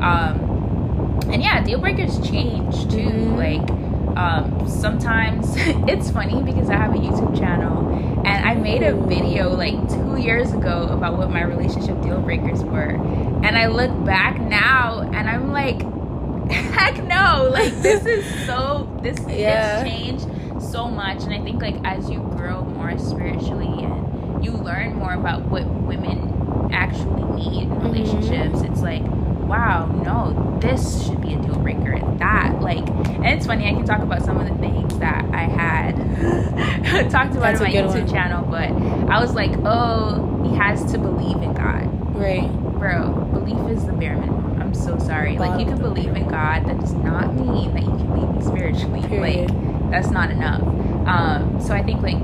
Um, 0.00 1.20
and 1.28 1.42
yeah, 1.42 1.62
deal 1.62 1.78
breakers 1.78 2.18
change 2.26 2.90
too. 2.90 3.36
Mm-hmm. 3.36 3.36
Like 3.36 3.68
um, 4.16 4.66
sometimes 4.68 5.54
it's 5.56 6.10
funny 6.10 6.42
because 6.42 6.70
I 6.70 6.76
have 6.76 6.94
a 6.94 6.98
YouTube 6.98 7.38
channel 7.38 7.86
and 8.24 8.44
I 8.48 8.54
made 8.54 8.82
a 8.82 8.94
video 8.94 9.50
like 9.50 9.88
two 9.88 10.16
years 10.16 10.52
ago 10.52 10.88
about 10.90 11.18
what 11.18 11.30
my 11.30 11.42
relationship 11.42 12.00
deal 12.02 12.20
breakers 12.20 12.62
were. 12.64 12.96
And 13.44 13.58
I 13.58 13.66
look 13.66 14.04
back 14.04 14.40
now 14.40 15.02
and 15.02 15.28
I'm 15.28 15.52
like, 15.52 15.82
heck 16.50 17.02
no, 17.04 17.50
like 17.52 17.74
this 17.82 18.06
is 18.06 18.46
so, 18.46 18.90
this 19.02 19.18
yeah. 19.28 19.80
has 19.80 19.88
changed 19.88 20.62
so 20.62 20.88
much. 20.88 21.22
And 21.22 21.34
I 21.34 21.40
think 21.42 21.60
like 21.60 21.76
as 21.84 22.10
you 22.10 22.18
grow 22.36 22.64
more 22.64 22.98
spiritually 22.98 23.84
and 23.84 24.44
you 24.44 24.52
learn 24.52 24.96
more 24.96 25.12
about 25.12 25.42
what 25.42 25.66
women 25.66 26.70
actually 26.72 27.22
need 27.36 27.64
in 27.64 27.70
mm-hmm. 27.70 27.86
relationships, 27.86 28.60
mm-hmm. 28.60 28.72
it's 28.72 28.80
like, 28.80 29.02
wow, 29.46 29.86
no, 29.86 30.58
this 30.60 31.04
should 31.06 31.20
be 31.20 31.34
a 31.34 31.36
deal 31.38 31.56
breaker. 31.58 31.98
That, 32.18 32.60
like, 32.60 32.86
and 32.88 33.26
it's 33.26 33.46
funny, 33.46 33.66
I 33.68 33.72
can 33.72 33.84
talk 33.84 34.00
about 34.00 34.22
some 34.22 34.38
of 34.38 34.48
the 34.48 34.54
things 34.58 34.98
that 34.98 35.24
I 35.32 35.42
had 35.44 35.96
talked 37.10 37.32
about 37.36 37.58
That's 37.58 37.60
on 37.60 37.66
my 37.68 37.72
YouTube 37.72 38.04
one. 38.04 38.08
channel, 38.08 38.44
but 38.44 38.70
I 39.10 39.20
was 39.20 39.34
like, 39.34 39.52
oh, 39.64 40.42
he 40.44 40.56
has 40.56 40.90
to 40.92 40.98
believe 40.98 41.36
in 41.42 41.52
God. 41.54 41.84
Right. 42.16 42.48
Bro, 42.78 43.28
belief 43.32 43.70
is 43.76 43.86
the 43.86 43.92
bare 43.92 44.16
minimum. 44.16 44.60
I'm 44.60 44.74
so 44.74 44.98
sorry. 44.98 45.38
Like, 45.38 45.60
you 45.60 45.66
can 45.66 45.78
believe 45.78 46.14
in 46.16 46.28
God, 46.28 46.66
that 46.66 46.78
does 46.80 46.94
not 46.94 47.34
mean 47.34 47.74
that 47.74 47.82
you 47.82 47.90
can 47.90 48.10
lead 48.14 48.36
me 48.36 48.42
spiritually. 48.44 49.00
Period. 49.06 49.50
Like, 49.50 49.90
that's 49.90 50.10
not 50.10 50.30
enough. 50.30 50.62
Um, 51.06 51.60
so 51.60 51.72
I 51.74 51.82
think, 51.82 52.02
like, 52.02 52.20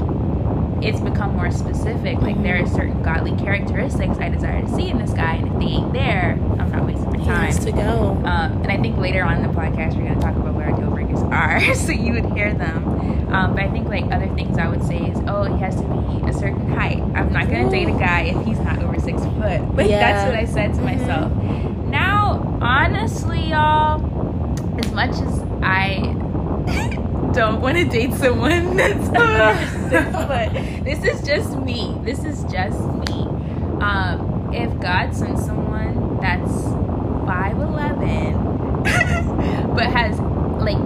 it's 0.85 1.01
become 1.01 1.37
more 1.37 1.51
specific. 1.51 2.21
Like 2.21 2.43
there 2.43 2.63
are 2.63 2.67
certain 2.67 3.03
godly 3.03 3.37
characteristics 3.37 4.19
I 4.19 4.29
desire 4.29 4.63
to 4.63 4.69
see 4.75 4.89
in 4.89 4.99
this 4.99 5.13
guy, 5.13 5.35
and 5.37 5.49
if 5.49 5.59
they 5.59 5.67
ain't 5.77 5.93
there, 5.93 6.33
I'm 6.59 6.71
not 6.71 6.85
wasting 6.87 7.11
my 7.13 7.19
He 7.19 7.25
time. 7.25 7.47
has 7.47 7.65
to 7.65 7.73
go. 7.73 8.21
Um, 8.25 8.63
and 8.63 8.71
I 8.73 8.79
think 8.79 8.97
later 8.99 9.23
on 9.25 9.37
in 9.37 9.43
the 9.43 9.49
podcast 9.59 9.97
we're 9.97 10.09
gonna 10.09 10.21
talk 10.21 10.37
about 10.37 10.55
what 10.55 10.65
our 10.65 10.73
deal 10.79 10.91
breakers 10.91 11.21
are, 11.23 11.75
so 11.75 11.93
you 11.93 12.13
would 12.15 12.33
hear 12.33 12.53
them. 12.55 13.33
Um, 13.33 13.55
but 13.55 13.65
I 13.65 13.71
think 13.71 13.89
like 13.89 14.05
other 14.13 14.29
things 14.35 14.59
I 14.59 14.69
would 14.69 14.85
say 14.85 14.99
is, 14.99 15.19
oh, 15.27 15.45
he 15.45 15.59
has 15.63 15.77
to 15.77 15.83
be 15.83 16.29
a 16.29 16.33
certain 16.33 16.71
height. 16.73 16.99
I'm 17.15 17.33
not 17.33 17.49
gonna 17.49 17.71
date 17.71 17.89
a 17.89 17.93
guy 17.93 18.23
if 18.35 18.47
he's 18.47 18.59
not 18.61 18.83
over 18.83 18.99
six 19.01 19.23
foot. 19.23 19.61
Like 19.75 19.89
Yeah. 19.89 20.01
that's 20.01 20.29
what 20.31 20.39
I 20.39 20.45
said 20.45 20.75
to 20.75 20.83
myself. 20.83 21.33
Now, 21.87 22.59
honestly, 22.61 23.51
y'all, 23.51 24.05
as 24.79 24.93
much 24.93 25.11
as 25.13 25.41
I 25.63 26.15
don't 27.33 27.61
want 27.61 27.77
to 27.79 27.85
date 27.85 28.13
someone 28.15 28.77
that's 28.77 29.09
over 29.09 29.89
six 29.91 30.13
foot, 30.13 30.85
this 30.85 31.05
is 31.05 31.27
just 31.27 31.57
me. 31.59 31.97
This 32.03 32.25
is 32.25 32.43
just 32.45 32.79
me. 32.81 33.23
Um, 33.81 34.51
if 34.55 34.79
God 34.81 35.15
sends 35.15 35.45
someone 35.45 36.19
that's 36.21 36.53
five 37.27 37.59
eleven, 37.59 38.35
but 38.83 39.87
has 39.87 40.19
like 40.61 40.79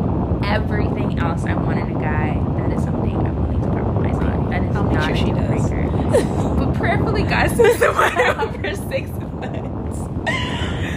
everything 0.44 1.18
else 1.18 1.44
I 1.44 1.54
want 1.54 1.78
in 1.80 1.96
a 1.96 2.00
guy, 2.00 2.34
that 2.58 2.72
is 2.76 2.84
something 2.84 3.16
I'm 3.16 3.36
willing 3.42 3.60
to 3.62 3.68
compromise 3.68 4.16
on. 4.16 4.50
That 4.50 4.62
is 4.62 4.76
I'll 4.76 4.84
not 4.84 5.04
sure 5.04 5.14
a 5.14 5.16
she 5.16 5.32
does. 5.32 5.68
breaker. 5.70 6.54
but 6.56 6.74
prayerfully, 6.74 7.22
God 7.24 7.50
sends 7.50 7.78
someone 7.78 8.18
over 8.38 8.74
six 8.76 9.10
foot. 9.10 9.66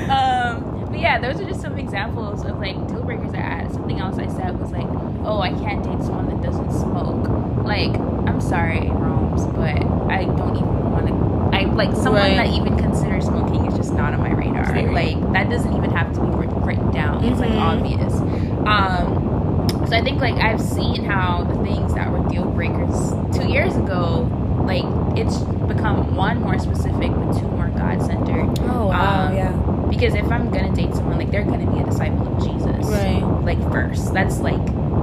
Um, 0.10 0.88
but 0.90 1.00
yeah, 1.00 1.20
those 1.20 1.40
are 1.40 1.46
just 1.46 1.62
some 1.62 1.78
examples 1.78 2.46
of 2.46 2.60
like 2.60 2.76
deal 2.88 3.04
breakers 3.04 3.34
I 3.34 3.38
had. 3.38 3.72
Something 3.72 4.00
else 4.00 4.18
I 4.18 4.28
said 4.28 4.60
was 4.60 4.72
like, 4.72 4.88
oh, 5.26 5.40
I 5.42 5.50
can't 5.50 5.84
date 5.84 6.02
someone 6.04 6.28
that 6.30 6.42
doesn't 6.42 6.72
smoke. 6.72 7.28
Like, 7.66 7.94
I'm 8.28 8.42
sorry, 8.42 8.90
Rome's, 8.90 9.46
but 9.48 9.78
I 10.12 10.26
don't 10.26 10.56
even 10.56 10.92
want 10.92 11.08
to. 11.08 11.58
I 11.58 11.64
like 11.74 11.94
someone 11.94 12.22
Right. 12.22 12.38
that 12.38 12.48
even 12.48 12.78
considers 12.78 13.26
smoking 13.26 13.66
is 13.66 13.76
just 13.76 13.94
not 13.94 14.14
on 14.14 14.20
my 14.22 14.32
radar. 14.32 14.66
Like 14.92 15.20
that 15.34 15.50
doesn't 15.50 15.74
even 15.76 15.92
have 15.92 16.14
to 16.14 16.22
be 16.22 16.28
written 16.28 16.92
down. 16.92 17.24
It's 17.24 17.40
like 17.40 17.52
Mhm. 17.52 17.62
obvious. 17.62 18.22
Um, 18.66 19.68
so 19.88 19.96
I 19.96 20.02
think 20.02 20.22
like 20.22 20.36
I've 20.36 20.62
seen 20.62 21.04
how 21.06 21.44
the 21.44 21.56
things 21.64 21.94
that 21.96 22.12
were 22.12 22.28
deal 22.30 22.46
breakers 22.46 23.14
two 23.34 23.48
years 23.48 23.76
ago, 23.76 24.28
like 24.66 24.86
it's 25.18 25.38
become 25.68 26.16
one 26.16 26.42
more 26.42 26.58
specific, 26.60 27.12
but 27.16 27.34
two 27.38 27.48
more 27.48 27.70
God 27.76 28.02
centered. 28.04 28.60
Oh 28.72 28.88
wow, 28.88 29.28
Um, 29.28 29.36
yeah. 29.36 29.52
Because 29.90 30.14
if 30.14 30.32
I'm 30.32 30.50
gonna 30.52 30.74
date 30.74 30.94
someone, 30.96 31.18
like 31.18 31.32
they're 31.32 31.44
gonna 31.44 31.70
be 31.70 31.80
a 31.80 31.84
disciple 31.86 32.28
of 32.28 32.44
Jesus, 32.44 32.90
Right. 32.92 33.24
Like 33.44 33.72
first, 33.72 34.14
that's 34.14 34.40
like 34.42 34.60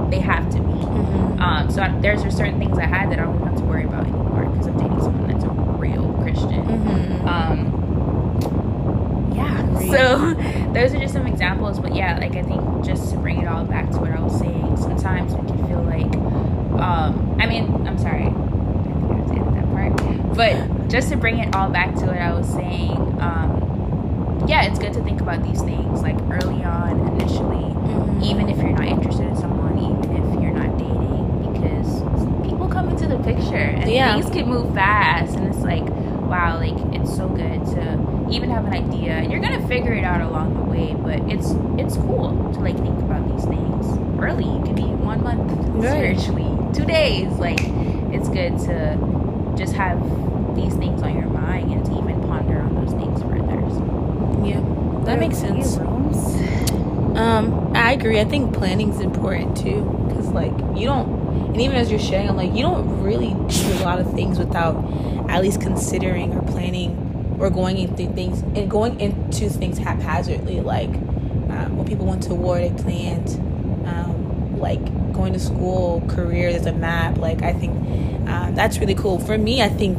they 0.09 0.19
have 0.19 0.49
to 0.51 0.57
be. 0.57 0.63
Mhm. 0.63 1.39
Um, 1.41 1.69
so 1.71 1.81
I, 1.81 1.89
there's 2.01 2.23
just 2.23 2.37
certain 2.37 2.59
things 2.59 2.77
I 2.77 2.85
had 2.85 3.09
that 3.11 3.19
I 3.19 3.23
don't 3.23 3.41
have 3.43 3.55
to 3.57 3.63
worry 3.63 3.83
about 3.83 4.03
anymore 4.07 4.45
because 4.51 4.67
I'm 4.67 4.77
dating 4.77 5.01
someone 5.01 5.27
that's 5.29 5.43
a 5.43 5.49
real 5.49 6.13
Christian. 6.23 6.63
Mhm. 6.65 7.27
Um, 7.27 7.73
yeah. 9.35 9.79
So 9.79 10.33
those 10.73 10.93
are 10.93 10.99
just 10.99 11.13
some 11.13 11.27
examples, 11.27 11.79
but 11.79 11.95
yeah, 11.95 12.17
like 12.19 12.35
I 12.35 12.43
think 12.43 12.61
just 12.85 13.11
to 13.11 13.17
bring 13.17 13.41
it 13.41 13.47
all 13.47 13.63
back 13.65 13.89
to 13.91 13.97
what 13.97 14.11
I 14.11 14.19
was 14.19 14.37
saying, 14.39 14.77
sometimes 14.77 15.33
we 15.33 15.45
can 15.47 15.67
feel 15.67 15.81
like, 15.83 16.13
um, 16.81 17.35
I 17.39 17.45
mean, 17.47 17.87
I'm 17.87 17.97
sorry, 17.97 18.23
I 18.23 18.31
think 18.31 19.11
I 19.11 19.15
have 19.15 19.27
to 19.27 19.33
edit 19.33 19.53
that 19.55 19.69
part, 19.71 19.95
but 20.35 20.55
just 20.89 21.09
to 21.09 21.17
bring 21.17 21.39
it 21.39 21.55
all 21.55 21.69
back 21.69 21.95
to 21.95 22.05
what 22.05 22.17
I 22.17 22.33
was 22.33 22.47
saying, 22.47 22.97
um, 23.21 24.45
yeah, 24.47 24.63
it's 24.63 24.79
good 24.79 24.93
to 24.93 25.01
think 25.03 25.19
about 25.21 25.43
these 25.43 25.61
things 25.61 26.01
like 26.01 26.17
early 26.31 26.63
on, 26.63 26.99
initially, 27.19 27.65
Mhm. 27.87 28.23
even 28.23 28.49
if 28.49 28.57
you're 28.57 28.71
not 28.71 28.85
interested 28.87 29.27
in 29.27 29.35
someone, 29.35 29.77
even 29.77 30.15
if 30.15 30.25
you're 30.41 30.53
not 30.53 30.77
dating, 30.77 31.51
because 31.53 32.01
people 32.47 32.67
come 32.67 32.89
into 32.89 33.07
the 33.07 33.16
picture 33.27 33.55
and 33.79 33.89
Yeah. 33.91 34.13
things 34.19 34.29
can 34.31 34.47
move 34.47 34.73
fast, 34.73 35.35
and 35.35 35.47
it's 35.47 35.63
like, 35.63 35.83
wow, 36.29 36.57
like 36.57 36.77
it's 36.95 37.15
so 37.15 37.27
good 37.27 37.65
to 37.75 38.27
even 38.29 38.49
have 38.49 38.65
an 38.65 38.73
idea, 38.73 39.11
and 39.13 39.31
you're 39.31 39.41
gonna 39.41 39.65
figure 39.67 39.93
it 39.93 40.03
out 40.03 40.21
along 40.21 40.53
the 40.55 40.63
way. 40.63 40.95
But 41.07 41.19
it's 41.31 41.53
it's 41.77 41.95
cool 41.97 42.29
to 42.53 42.59
like 42.59 42.75
think 42.77 42.97
about 42.99 43.23
these 43.33 43.45
things 43.45 43.85
early. 44.19 44.45
You 44.45 44.61
can 44.63 44.75
be 44.75 44.83
one 44.83 45.23
month 45.23 45.51
Right. 45.75 45.91
spiritually, 46.19 46.51
two 46.73 46.85
days. 46.85 47.31
Like 47.39 47.59
it's 48.15 48.29
good 48.29 48.57
to 48.67 48.97
just 49.57 49.73
have 49.73 49.97
these 50.55 50.73
things 50.75 51.01
on 51.03 51.13
your 51.15 51.27
mind 51.29 51.71
and 51.71 51.85
to 51.85 51.91
even 51.99 52.21
ponder 52.27 52.59
on 52.61 52.75
those 52.75 52.93
things 52.93 53.21
further. 53.23 53.61
So, 53.69 54.41
Yeah, 54.43 54.61
that 55.05 55.19
makes 55.19 55.37
sense. 55.37 55.77
Um, 57.17 57.71
I 57.75 57.93
agree. 57.93 58.19
I 58.19 58.25
think 58.25 58.53
planning's 58.53 58.99
important 58.99 59.57
too, 59.57 59.81
because 60.07 60.27
like 60.29 60.53
you 60.75 60.85
don't, 60.85 61.16
and 61.57 61.63
even 61.63 61.75
as 61.75 61.89
you're 61.89 61.99
sharing, 61.99 62.29
I'm 62.29 62.35
like 62.35 62.53
you 62.53 62.61
don't 62.61 63.01
really 63.01 63.29
do 63.29 63.73
a 63.73 63.81
lot 63.81 63.97
of 63.97 64.13
things 64.13 64.37
without 64.37 64.75
at 65.27 65.41
least 65.41 65.59
considering 65.59 66.31
or 66.33 66.43
planning 66.43 67.35
or 67.39 67.49
going 67.49 67.79
into 67.79 68.05
things 68.13 68.41
and 68.55 68.69
going 68.69 68.99
into 68.99 69.49
things 69.49 69.79
haphazardly. 69.79 70.61
Like 70.61 70.89
um, 70.89 71.77
when 71.77 71.87
people 71.87 72.05
went 72.05 72.21
to 72.23 72.35
war, 72.35 72.59
they 72.59 72.69
planned. 72.69 73.29
Um, 73.87 74.59
like 74.59 74.83
going 75.13 75.33
to 75.33 75.39
school, 75.39 76.03
career, 76.07 76.51
there's 76.51 76.67
a 76.67 76.73
map. 76.73 77.17
Like 77.17 77.41
I 77.41 77.53
think 77.53 77.75
um, 78.29 78.53
that's 78.53 78.77
really 78.77 78.93
cool. 78.93 79.17
For 79.17 79.35
me, 79.35 79.63
I 79.63 79.69
think. 79.69 79.97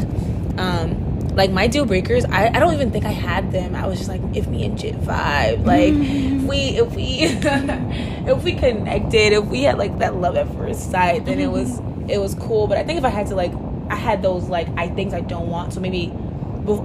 Um, 0.60 1.07
like 1.38 1.52
my 1.52 1.68
deal 1.68 1.86
breakers, 1.86 2.24
I, 2.24 2.48
I 2.48 2.58
don't 2.58 2.74
even 2.74 2.90
think 2.90 3.04
I 3.04 3.12
had 3.12 3.52
them. 3.52 3.76
I 3.76 3.86
was 3.86 3.98
just 3.98 4.10
like, 4.10 4.20
if 4.34 4.48
me 4.48 4.64
and 4.66 4.76
Jit 4.76 5.00
vibe, 5.00 5.64
like 5.64 5.94
if 5.94 6.42
we 6.42 6.58
if 6.76 6.94
we 6.94 7.18
if 8.30 8.42
we 8.42 8.54
connected, 8.54 9.32
if 9.32 9.44
we 9.44 9.62
had 9.62 9.78
like 9.78 10.00
that 10.00 10.16
love 10.16 10.36
at 10.36 10.52
first 10.56 10.90
sight, 10.90 11.24
then 11.26 11.38
it 11.38 11.46
was 11.46 11.70
mm-hmm. 11.70 12.10
it 12.10 12.20
was 12.20 12.34
cool. 12.34 12.66
But 12.66 12.78
I 12.78 12.82
think 12.82 12.98
if 12.98 13.04
I 13.04 13.10
had 13.10 13.28
to 13.28 13.36
like, 13.36 13.52
I 13.88 13.94
had 13.94 14.20
those 14.20 14.48
like 14.48 14.68
I 14.76 14.88
things 14.88 15.14
I 15.14 15.20
don't 15.20 15.48
want. 15.48 15.72
So 15.72 15.80
maybe 15.80 16.12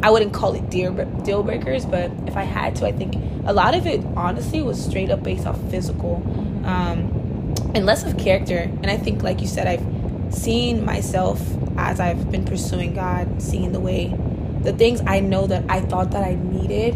I 0.03 0.11
wouldn't 0.11 0.33
call 0.33 0.53
it 0.53 0.69
deal 0.69 0.93
deal 1.23 1.41
breakers, 1.41 1.87
but 1.87 2.11
if 2.27 2.37
I 2.37 2.43
had 2.43 2.75
to, 2.75 2.85
I 2.85 2.91
think 2.91 3.15
a 3.47 3.53
lot 3.53 3.73
of 3.73 3.87
it 3.87 4.05
honestly 4.15 4.61
was 4.61 4.83
straight 4.83 5.09
up 5.09 5.23
based 5.23 5.47
off 5.47 5.59
physical, 5.71 6.21
mm-hmm. 6.23 6.65
um, 6.65 7.55
and 7.73 7.87
less 7.87 8.05
of 8.05 8.19
character. 8.19 8.59
And 8.59 8.91
I 8.91 8.97
think, 8.97 9.23
like 9.23 9.41
you 9.41 9.47
said, 9.47 9.65
I've 9.65 10.33
seen 10.33 10.85
myself 10.85 11.41
as 11.75 11.99
I've 11.99 12.31
been 12.31 12.45
pursuing 12.45 12.93
God, 12.93 13.41
seeing 13.41 13.71
the 13.71 13.79
way, 13.79 14.15
the 14.63 14.73
things 14.73 15.01
I 15.05 15.19
know 15.19 15.47
that 15.47 15.65
I 15.69 15.81
thought 15.81 16.11
that 16.11 16.23
I 16.23 16.35
needed 16.35 16.95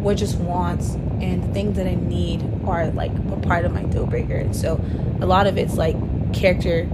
were 0.00 0.14
just 0.14 0.38
wants, 0.38 0.94
and 1.20 1.42
the 1.42 1.52
things 1.52 1.76
that 1.76 1.86
I 1.86 1.94
need 1.94 2.44
are 2.64 2.90
like 2.90 3.12
a 3.32 3.36
part 3.40 3.64
of 3.64 3.72
my 3.72 3.82
deal 3.84 4.06
breaker. 4.06 4.36
And 4.36 4.54
so, 4.54 4.80
a 5.20 5.26
lot 5.26 5.46
of 5.46 5.58
it's 5.58 5.76
like 5.76 5.96
character 6.32 6.88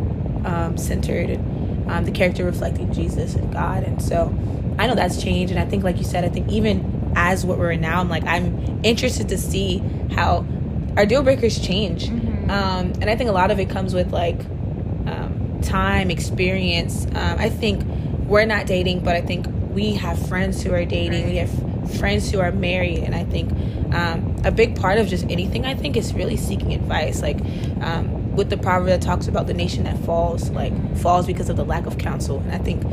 um, 0.44 0.76
centered, 0.78 1.30
and 1.30 1.90
um, 1.90 2.04
the 2.04 2.12
character 2.12 2.44
reflecting 2.44 2.92
Jesus 2.92 3.34
and 3.34 3.52
God. 3.52 3.82
And 3.82 4.00
so, 4.00 4.34
I 4.78 4.86
know 4.86 4.94
that's 4.94 5.22
changed, 5.22 5.52
and 5.52 5.60
I 5.60 5.66
think, 5.66 5.84
like 5.84 5.98
you 5.98 6.04
said, 6.04 6.24
I 6.24 6.28
think 6.28 6.48
even 6.48 7.12
as 7.16 7.44
what 7.44 7.58
we're 7.58 7.72
in 7.72 7.80
now, 7.80 8.00
I'm 8.00 8.08
like 8.08 8.24
I'm 8.24 8.84
interested 8.84 9.28
to 9.28 9.38
see 9.38 9.78
how 10.12 10.46
our 10.96 11.06
deal 11.06 11.22
breakers 11.22 11.58
change. 11.58 12.06
Mm-hmm. 12.06 12.50
Um, 12.50 12.92
and 13.00 13.10
I 13.10 13.16
think 13.16 13.30
a 13.30 13.32
lot 13.32 13.50
of 13.50 13.58
it 13.58 13.70
comes 13.70 13.94
with 13.94 14.12
like 14.12 14.38
um, 15.06 15.60
time, 15.62 16.10
experience. 16.10 17.06
Um, 17.06 17.36
I 17.38 17.50
think 17.50 17.84
we're 18.26 18.46
not 18.46 18.66
dating, 18.66 19.00
but 19.00 19.16
I 19.16 19.20
think 19.20 19.46
we 19.74 19.94
have 19.94 20.28
friends 20.28 20.62
who 20.62 20.72
are 20.72 20.84
dating. 20.84 21.26
We 21.26 21.36
have 21.36 21.50
friends 21.98 22.30
who 22.30 22.40
are 22.40 22.52
married, 22.52 23.00
and 23.00 23.14
I 23.14 23.24
think 23.24 23.50
um, 23.94 24.36
a 24.44 24.50
big 24.50 24.76
part 24.80 24.98
of 24.98 25.08
just 25.08 25.24
anything 25.28 25.66
I 25.66 25.74
think 25.74 25.96
is 25.96 26.14
really 26.14 26.36
seeking 26.36 26.72
advice. 26.72 27.20
Like 27.20 27.38
um, 27.80 28.34
with 28.36 28.50
the 28.50 28.56
proverb 28.56 28.88
that 28.88 29.02
talks 29.02 29.28
about 29.28 29.46
the 29.46 29.54
nation 29.54 29.84
that 29.84 29.98
falls, 30.04 30.50
like 30.50 30.72
falls 30.98 31.26
because 31.26 31.48
of 31.48 31.56
the 31.56 31.64
lack 31.64 31.86
of 31.86 31.98
counsel. 31.98 32.38
And 32.38 32.52
I 32.52 32.58
think. 32.58 32.84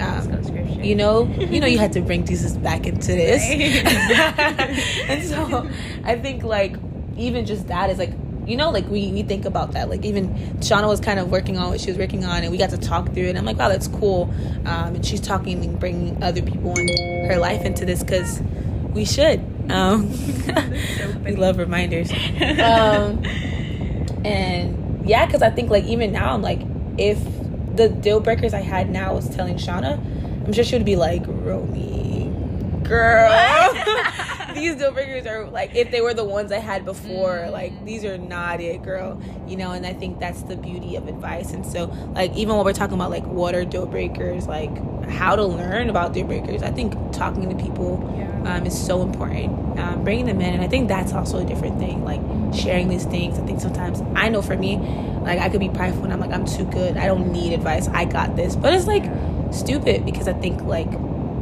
Um, 0.00 0.42
you 0.82 0.96
know, 0.96 1.28
you 1.38 1.60
know, 1.60 1.66
you 1.66 1.78
had 1.78 1.92
to 1.92 2.00
bring 2.08 2.24
Jesus 2.24 2.56
back 2.56 2.86
into 2.86 3.08
this, 3.08 3.42
and 5.08 5.22
so 5.22 5.70
I 6.02 6.16
think 6.16 6.42
like 6.42 6.76
even 7.16 7.44
just 7.44 7.68
that 7.68 7.90
is 7.90 7.98
like 7.98 8.10
you 8.46 8.56
know 8.56 8.70
like 8.70 8.88
we 8.88 9.12
we 9.12 9.22
think 9.22 9.44
about 9.44 9.72
that. 9.72 9.88
Like 9.88 10.04
even 10.04 10.34
Shauna 10.58 10.88
was 10.88 11.00
kind 11.00 11.18
of 11.18 11.30
working 11.30 11.58
on 11.58 11.70
what 11.70 11.80
she 11.80 11.90
was 11.90 11.98
working 11.98 12.24
on 12.24 12.42
and 12.42 12.50
we 12.50 12.58
got 12.58 12.70
to 12.70 12.78
talk 12.78 13.12
through 13.12 13.24
it. 13.24 13.36
I'm 13.36 13.44
like 13.44 13.58
wow 13.58 13.68
that's 13.68 13.88
cool. 13.88 14.32
Um, 14.66 14.96
and 14.96 15.06
she's 15.06 15.20
talking 15.20 15.64
and 15.64 15.78
bringing 15.78 16.22
other 16.22 16.42
people 16.42 16.74
in 16.78 17.28
her 17.28 17.38
life 17.38 17.64
into 17.64 17.84
this 17.84 18.02
because 18.02 18.40
we 18.92 19.04
should. 19.04 19.40
Um, 19.70 20.10
we 21.24 21.36
love 21.36 21.58
reminders. 21.58 22.10
Um, 22.12 23.22
and 24.24 25.08
yeah 25.08 25.26
because 25.26 25.42
I 25.42 25.50
think 25.50 25.70
like 25.70 25.84
even 25.84 26.12
now 26.12 26.34
I'm 26.34 26.42
like 26.42 26.60
if 26.98 27.18
the 27.76 27.88
deal 27.88 28.20
breakers 28.20 28.54
I 28.54 28.60
had 28.60 28.90
now 28.90 29.14
was 29.14 29.28
telling 29.34 29.56
Shauna 29.56 29.98
I'm 30.44 30.52
sure 30.52 30.64
she 30.64 30.74
would 30.74 30.84
be 30.84 30.96
like 30.96 31.22
Romy 31.26 32.30
girl 32.82 33.30
these 34.54 34.76
deal 34.76 34.92
breakers 34.92 35.26
are 35.26 35.46
like 35.46 35.74
if 35.74 35.90
they 35.90 36.00
were 36.00 36.14
the 36.14 36.24
ones 36.24 36.52
I 36.52 36.58
had 36.58 36.84
before, 36.84 37.44
mm. 37.46 37.50
like 37.50 37.84
these 37.84 38.04
are 38.04 38.18
not 38.18 38.60
it, 38.60 38.82
girl. 38.82 39.20
You 39.46 39.56
know, 39.56 39.72
and 39.72 39.86
I 39.86 39.92
think 39.92 40.18
that's 40.18 40.42
the 40.42 40.56
beauty 40.56 40.96
of 40.96 41.08
advice. 41.08 41.52
And 41.52 41.64
so, 41.64 41.86
like 42.14 42.34
even 42.34 42.56
when 42.56 42.64
we're 42.64 42.72
talking 42.72 42.94
about 42.94 43.10
like 43.10 43.26
what 43.26 43.54
are 43.54 43.64
deal 43.64 43.86
breakers, 43.86 44.46
like 44.46 44.70
how 45.08 45.36
to 45.36 45.44
learn 45.44 45.90
about 45.90 46.12
deal 46.12 46.26
breakers, 46.26 46.62
I 46.62 46.70
think 46.70 46.94
talking 47.12 47.48
to 47.48 47.62
people 47.62 48.02
yeah. 48.16 48.56
um, 48.56 48.66
is 48.66 48.78
so 48.78 49.02
important. 49.02 49.78
Um, 49.78 50.04
bringing 50.04 50.26
them 50.26 50.40
in, 50.40 50.54
and 50.54 50.62
I 50.62 50.68
think 50.68 50.88
that's 50.88 51.12
also 51.12 51.38
a 51.38 51.44
different 51.44 51.78
thing. 51.78 52.04
Like 52.04 52.20
sharing 52.54 52.88
these 52.88 53.04
things. 53.04 53.38
I 53.38 53.42
think 53.42 53.60
sometimes 53.60 54.02
I 54.14 54.28
know 54.28 54.42
for 54.42 54.56
me, 54.56 54.76
like 55.22 55.38
I 55.38 55.48
could 55.48 55.60
be 55.60 55.68
prideful 55.68 56.04
and 56.04 56.12
I'm 56.12 56.20
like 56.20 56.32
I'm 56.32 56.46
too 56.46 56.64
good. 56.64 56.96
I 56.96 57.06
don't 57.06 57.32
need 57.32 57.52
advice. 57.52 57.88
I 57.88 58.04
got 58.04 58.36
this. 58.36 58.56
But 58.56 58.74
it's 58.74 58.86
like 58.86 59.04
stupid 59.52 60.04
because 60.04 60.28
I 60.28 60.32
think 60.32 60.62
like 60.62 60.90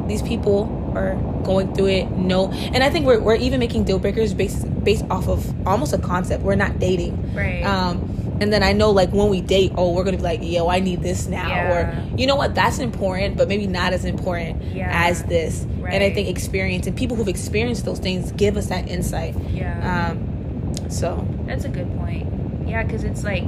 these 0.08 0.22
people 0.22 0.79
are 0.94 1.14
going 1.44 1.74
through 1.74 1.88
it 1.88 2.10
no 2.12 2.50
and 2.50 2.82
i 2.82 2.90
think 2.90 3.06
we're, 3.06 3.20
we're 3.20 3.34
even 3.36 3.58
making 3.60 3.84
deal 3.84 3.98
breakers 3.98 4.34
based 4.34 4.66
based 4.84 5.04
off 5.10 5.28
of 5.28 5.66
almost 5.66 5.92
a 5.92 5.98
concept 5.98 6.42
we're 6.42 6.54
not 6.54 6.78
dating 6.78 7.34
right 7.34 7.62
um 7.62 8.16
and 8.40 8.50
then 8.50 8.62
I 8.62 8.72
know 8.72 8.90
like 8.90 9.10
when 9.12 9.28
we 9.28 9.42
date, 9.42 9.72
oh, 9.76 9.92
we're 9.92 10.02
gonna 10.02 10.16
be 10.16 10.22
like, 10.22 10.40
yo, 10.42 10.68
I 10.68 10.80
need 10.80 11.02
this 11.02 11.26
now, 11.26 11.46
yeah. 11.46 11.72
or 11.72 12.16
you 12.16 12.26
know 12.26 12.36
what, 12.36 12.54
that's 12.54 12.78
important, 12.78 13.36
but 13.36 13.48
maybe 13.48 13.66
not 13.66 13.92
as 13.92 14.06
important 14.06 14.62
yeah. 14.62 14.88
as 14.90 15.22
this. 15.24 15.66
Right. 15.78 15.92
And 15.92 16.02
I 16.02 16.12
think 16.12 16.28
experience 16.28 16.86
and 16.86 16.96
people 16.96 17.16
who've 17.16 17.28
experienced 17.28 17.84
those 17.84 17.98
things 17.98 18.32
give 18.32 18.56
us 18.56 18.68
that 18.68 18.88
insight. 18.88 19.36
Yeah. 19.50 20.10
Um, 20.10 20.90
so 20.90 21.26
that's 21.44 21.66
a 21.66 21.68
good 21.68 21.94
point. 21.98 22.26
Yeah, 22.66 22.82
because 22.82 23.04
it's 23.04 23.24
like 23.24 23.44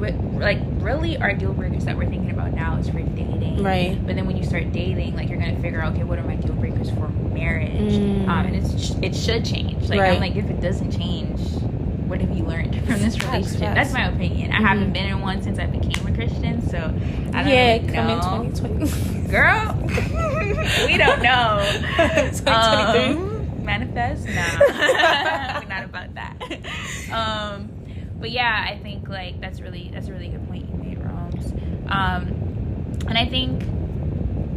like 0.00 0.58
really 0.78 1.16
our 1.18 1.32
deal 1.32 1.52
breakers 1.52 1.84
that 1.84 1.96
we're 1.96 2.08
thinking 2.08 2.30
about 2.30 2.52
now 2.52 2.76
is 2.76 2.88
for 2.88 3.00
dating. 3.00 3.62
Right. 3.62 3.98
But 4.06 4.16
then 4.16 4.26
when 4.26 4.36
you 4.36 4.44
start 4.44 4.72
dating 4.72 5.16
like 5.16 5.28
you're 5.28 5.38
gonna 5.38 5.60
figure 5.60 5.80
out 5.80 5.94
okay 5.94 6.04
what 6.04 6.18
are 6.18 6.24
my 6.24 6.36
deal 6.36 6.54
breakers 6.54 6.90
for 6.90 7.08
marriage? 7.08 7.70
Mm. 7.70 8.28
um, 8.28 8.46
and 8.46 8.56
it's 8.56 8.90
it 9.02 9.14
should 9.14 9.44
change. 9.44 9.88
Like 9.88 10.00
right. 10.00 10.14
i'm 10.14 10.20
like 10.20 10.36
if 10.36 10.48
it 10.50 10.60
doesn't 10.60 10.90
change 10.90 11.40
what 12.06 12.20
have 12.20 12.36
you 12.36 12.44
learned 12.44 12.74
from 12.86 13.00
this 13.00 13.20
relationship? 13.20 13.60
That's, 13.60 13.92
that's 13.92 13.92
my 13.92 14.08
opinion. 14.08 14.52
I 14.52 14.56
mm-hmm. 14.56 14.64
haven't 14.64 14.92
been 14.92 15.06
in 15.06 15.20
one 15.20 15.42
since 15.42 15.58
i 15.58 15.66
became 15.66 16.06
a 16.06 16.14
christian 16.14 16.66
so 16.68 16.78
i 16.78 17.42
don't 17.42 17.48
yeah 17.48 17.76
really 17.76 17.92
come 17.92 18.08
in 18.08 18.52
2020 18.52 19.28
girl 19.30 19.76
we 20.86 20.96
don't 20.96 21.22
know. 21.22 21.60
2023 21.96 22.52
um, 22.52 23.64
manifest? 23.64 24.26
No. 24.26 24.46
We're 25.60 25.68
not 25.68 25.84
about 25.84 26.14
that. 26.14 26.36
Um 27.12 27.75
but 28.26 28.32
yeah, 28.32 28.66
I 28.68 28.76
think 28.78 29.08
like 29.08 29.40
that's 29.40 29.60
really 29.60 29.88
that's 29.94 30.08
a 30.08 30.12
really 30.12 30.26
good 30.26 30.44
point 30.48 30.68
you 30.68 30.74
made, 30.78 30.98
Roms. 30.98 31.52
Um, 31.88 32.26
and 33.06 33.16
I 33.16 33.24
think, 33.24 33.62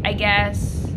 I 0.04 0.14
guess, 0.14 0.88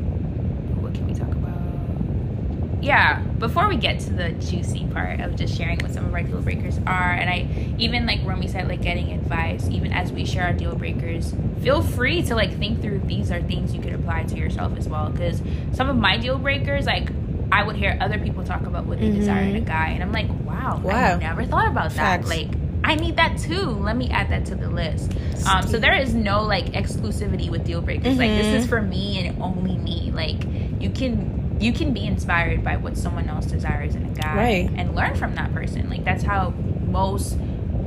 what 0.81 0.95
can 0.95 1.07
we 1.07 1.13
talk 1.13 1.29
about? 1.29 2.83
Yeah, 2.83 3.21
before 3.39 3.69
we 3.69 3.77
get 3.77 4.01
to 4.01 4.11
the 4.15 4.31
juicy 4.31 4.87
part 4.87 5.21
of 5.21 5.37
just 5.37 5.55
sharing 5.55 5.81
what 5.81 5.93
some 5.93 6.07
of 6.07 6.15
our 6.15 6.23
deal 6.23 6.41
breakers 6.41 6.79
are, 6.87 7.13
and 7.13 7.29
I 7.29 7.75
even 7.77 8.07
like 8.07 8.21
Romy 8.25 8.49
said, 8.49 8.67
like 8.69 8.81
getting 8.81 9.13
advice, 9.13 9.69
even 9.69 9.93
as 9.93 10.11
we 10.11 10.25
share 10.25 10.45
our 10.45 10.55
deal 10.55 10.75
breakers, 10.75 11.35
feel 11.61 11.83
free 11.83 12.23
to 12.23 12.35
like 12.35 12.57
think 12.57 12.81
through 12.81 13.01
these 13.01 13.31
are 13.31 13.43
things 13.43 13.75
you 13.75 13.83
could 13.83 13.93
apply 13.93 14.23
to 14.23 14.37
yourself 14.39 14.79
as 14.79 14.89
well. 14.89 15.11
Because 15.11 15.43
some 15.75 15.91
of 15.91 15.97
my 15.97 16.17
deal 16.17 16.39
breakers, 16.39 16.87
like 16.87 17.11
I 17.53 17.65
would 17.65 17.77
hear 17.77 17.99
other 18.01 18.19
people 18.19 18.43
talk 18.45 18.63
about 18.63 18.87
what 18.87 18.99
they 18.99 19.09
mm-hmm. 19.09 19.19
desire 19.19 19.43
in 19.43 19.57
a 19.57 19.61
guy, 19.61 19.89
and 19.89 20.03
I'm 20.03 20.11
like, 20.11 20.31
wow, 20.47 20.81
wow. 20.83 21.17
I 21.17 21.19
never 21.19 21.45
thought 21.45 21.69
about 21.69 21.91
that. 21.91 22.25
Facts. 22.25 22.31
Like, 22.31 22.62
I 22.85 22.95
need 22.95 23.17
that 23.17 23.39
too. 23.39 23.65
Let 23.65 23.97
me 23.97 24.11
add 24.11 24.31
that 24.31 24.47
to 24.47 24.55
the 24.55 24.69
list. 24.69 25.13
Um, 25.47 25.67
so 25.67 25.79
there 25.79 25.95
is 25.95 26.15
no 26.15 26.43
like 26.43 26.67
exclusivity 26.73 27.51
with 27.51 27.65
deal 27.65 27.81
breakers. 27.81 28.09
Mm-hmm. 28.09 28.19
Like 28.19 28.31
this 28.31 28.47
is 28.47 28.63
mm-hmm. 28.63 28.69
for 28.69 28.83
me 28.83 29.27
and 29.27 29.43
only 29.43 29.77
me. 29.77 30.11
Like 30.13 30.43
you 30.81 30.91
can 30.91 31.59
you 31.61 31.73
can 31.73 31.93
be 31.93 32.07
inspired 32.07 32.65
by 32.65 32.77
what 32.77 32.97
someone 32.97 33.29
else 33.29 33.47
desires 33.47 33.95
in 33.95 34.05
a 34.05 34.11
guy 34.11 34.37
right. 34.37 34.71
and 34.77 34.95
learn 34.95 35.15
from 35.15 35.35
that 35.37 35.53
person. 35.55 35.89
Like 35.89 36.05
that's 36.05 36.25
how 36.25 36.51
most 36.87 37.39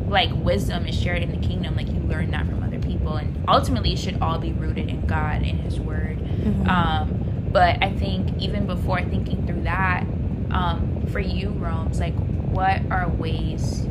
like 0.08 0.29
wisdom 0.34 0.86
is 0.86 0.99
shared 0.99 1.21
in 1.21 1.31
the 1.31 1.45
kingdom. 1.45 1.75
Like 1.75 1.88
you 1.88 1.99
learn 1.99 2.31
that 2.31 2.45
from 2.45 2.63
other 2.63 2.79
people, 2.79 3.15
and 3.17 3.43
ultimately 3.47 3.93
it 3.93 3.99
should 3.99 4.21
all 4.21 4.39
be 4.39 4.53
rooted 4.53 4.89
in 4.89 5.05
God 5.05 5.43
and 5.43 5.60
His 5.62 5.79
Word. 5.79 6.19
Mm-hmm. 6.19 6.69
Um, 6.69 7.49
but 7.51 7.84
I 7.84 7.91
think 7.91 8.41
even 8.41 8.65
before 8.65 9.01
thinking 9.01 9.45
through 9.45 9.63
that, 9.63 10.05
um, 10.51 11.05
for 11.12 11.19
you, 11.19 11.49
Rome's 11.49 11.99
like, 11.99 12.15
what 12.15 12.81
are 12.91 13.10
ways 13.10 13.86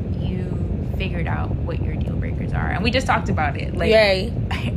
figured 0.96 1.26
out 1.26 1.50
what 1.50 1.83
your 1.83 1.94
deal 1.94 2.14
breakers 2.14 2.52
are. 2.52 2.68
And 2.68 2.83
we 2.83 2.90
just 2.90 3.07
talked 3.07 3.28
about 3.28 3.57
it, 3.57 3.76
like 3.76 3.90
Yay. 3.90 4.30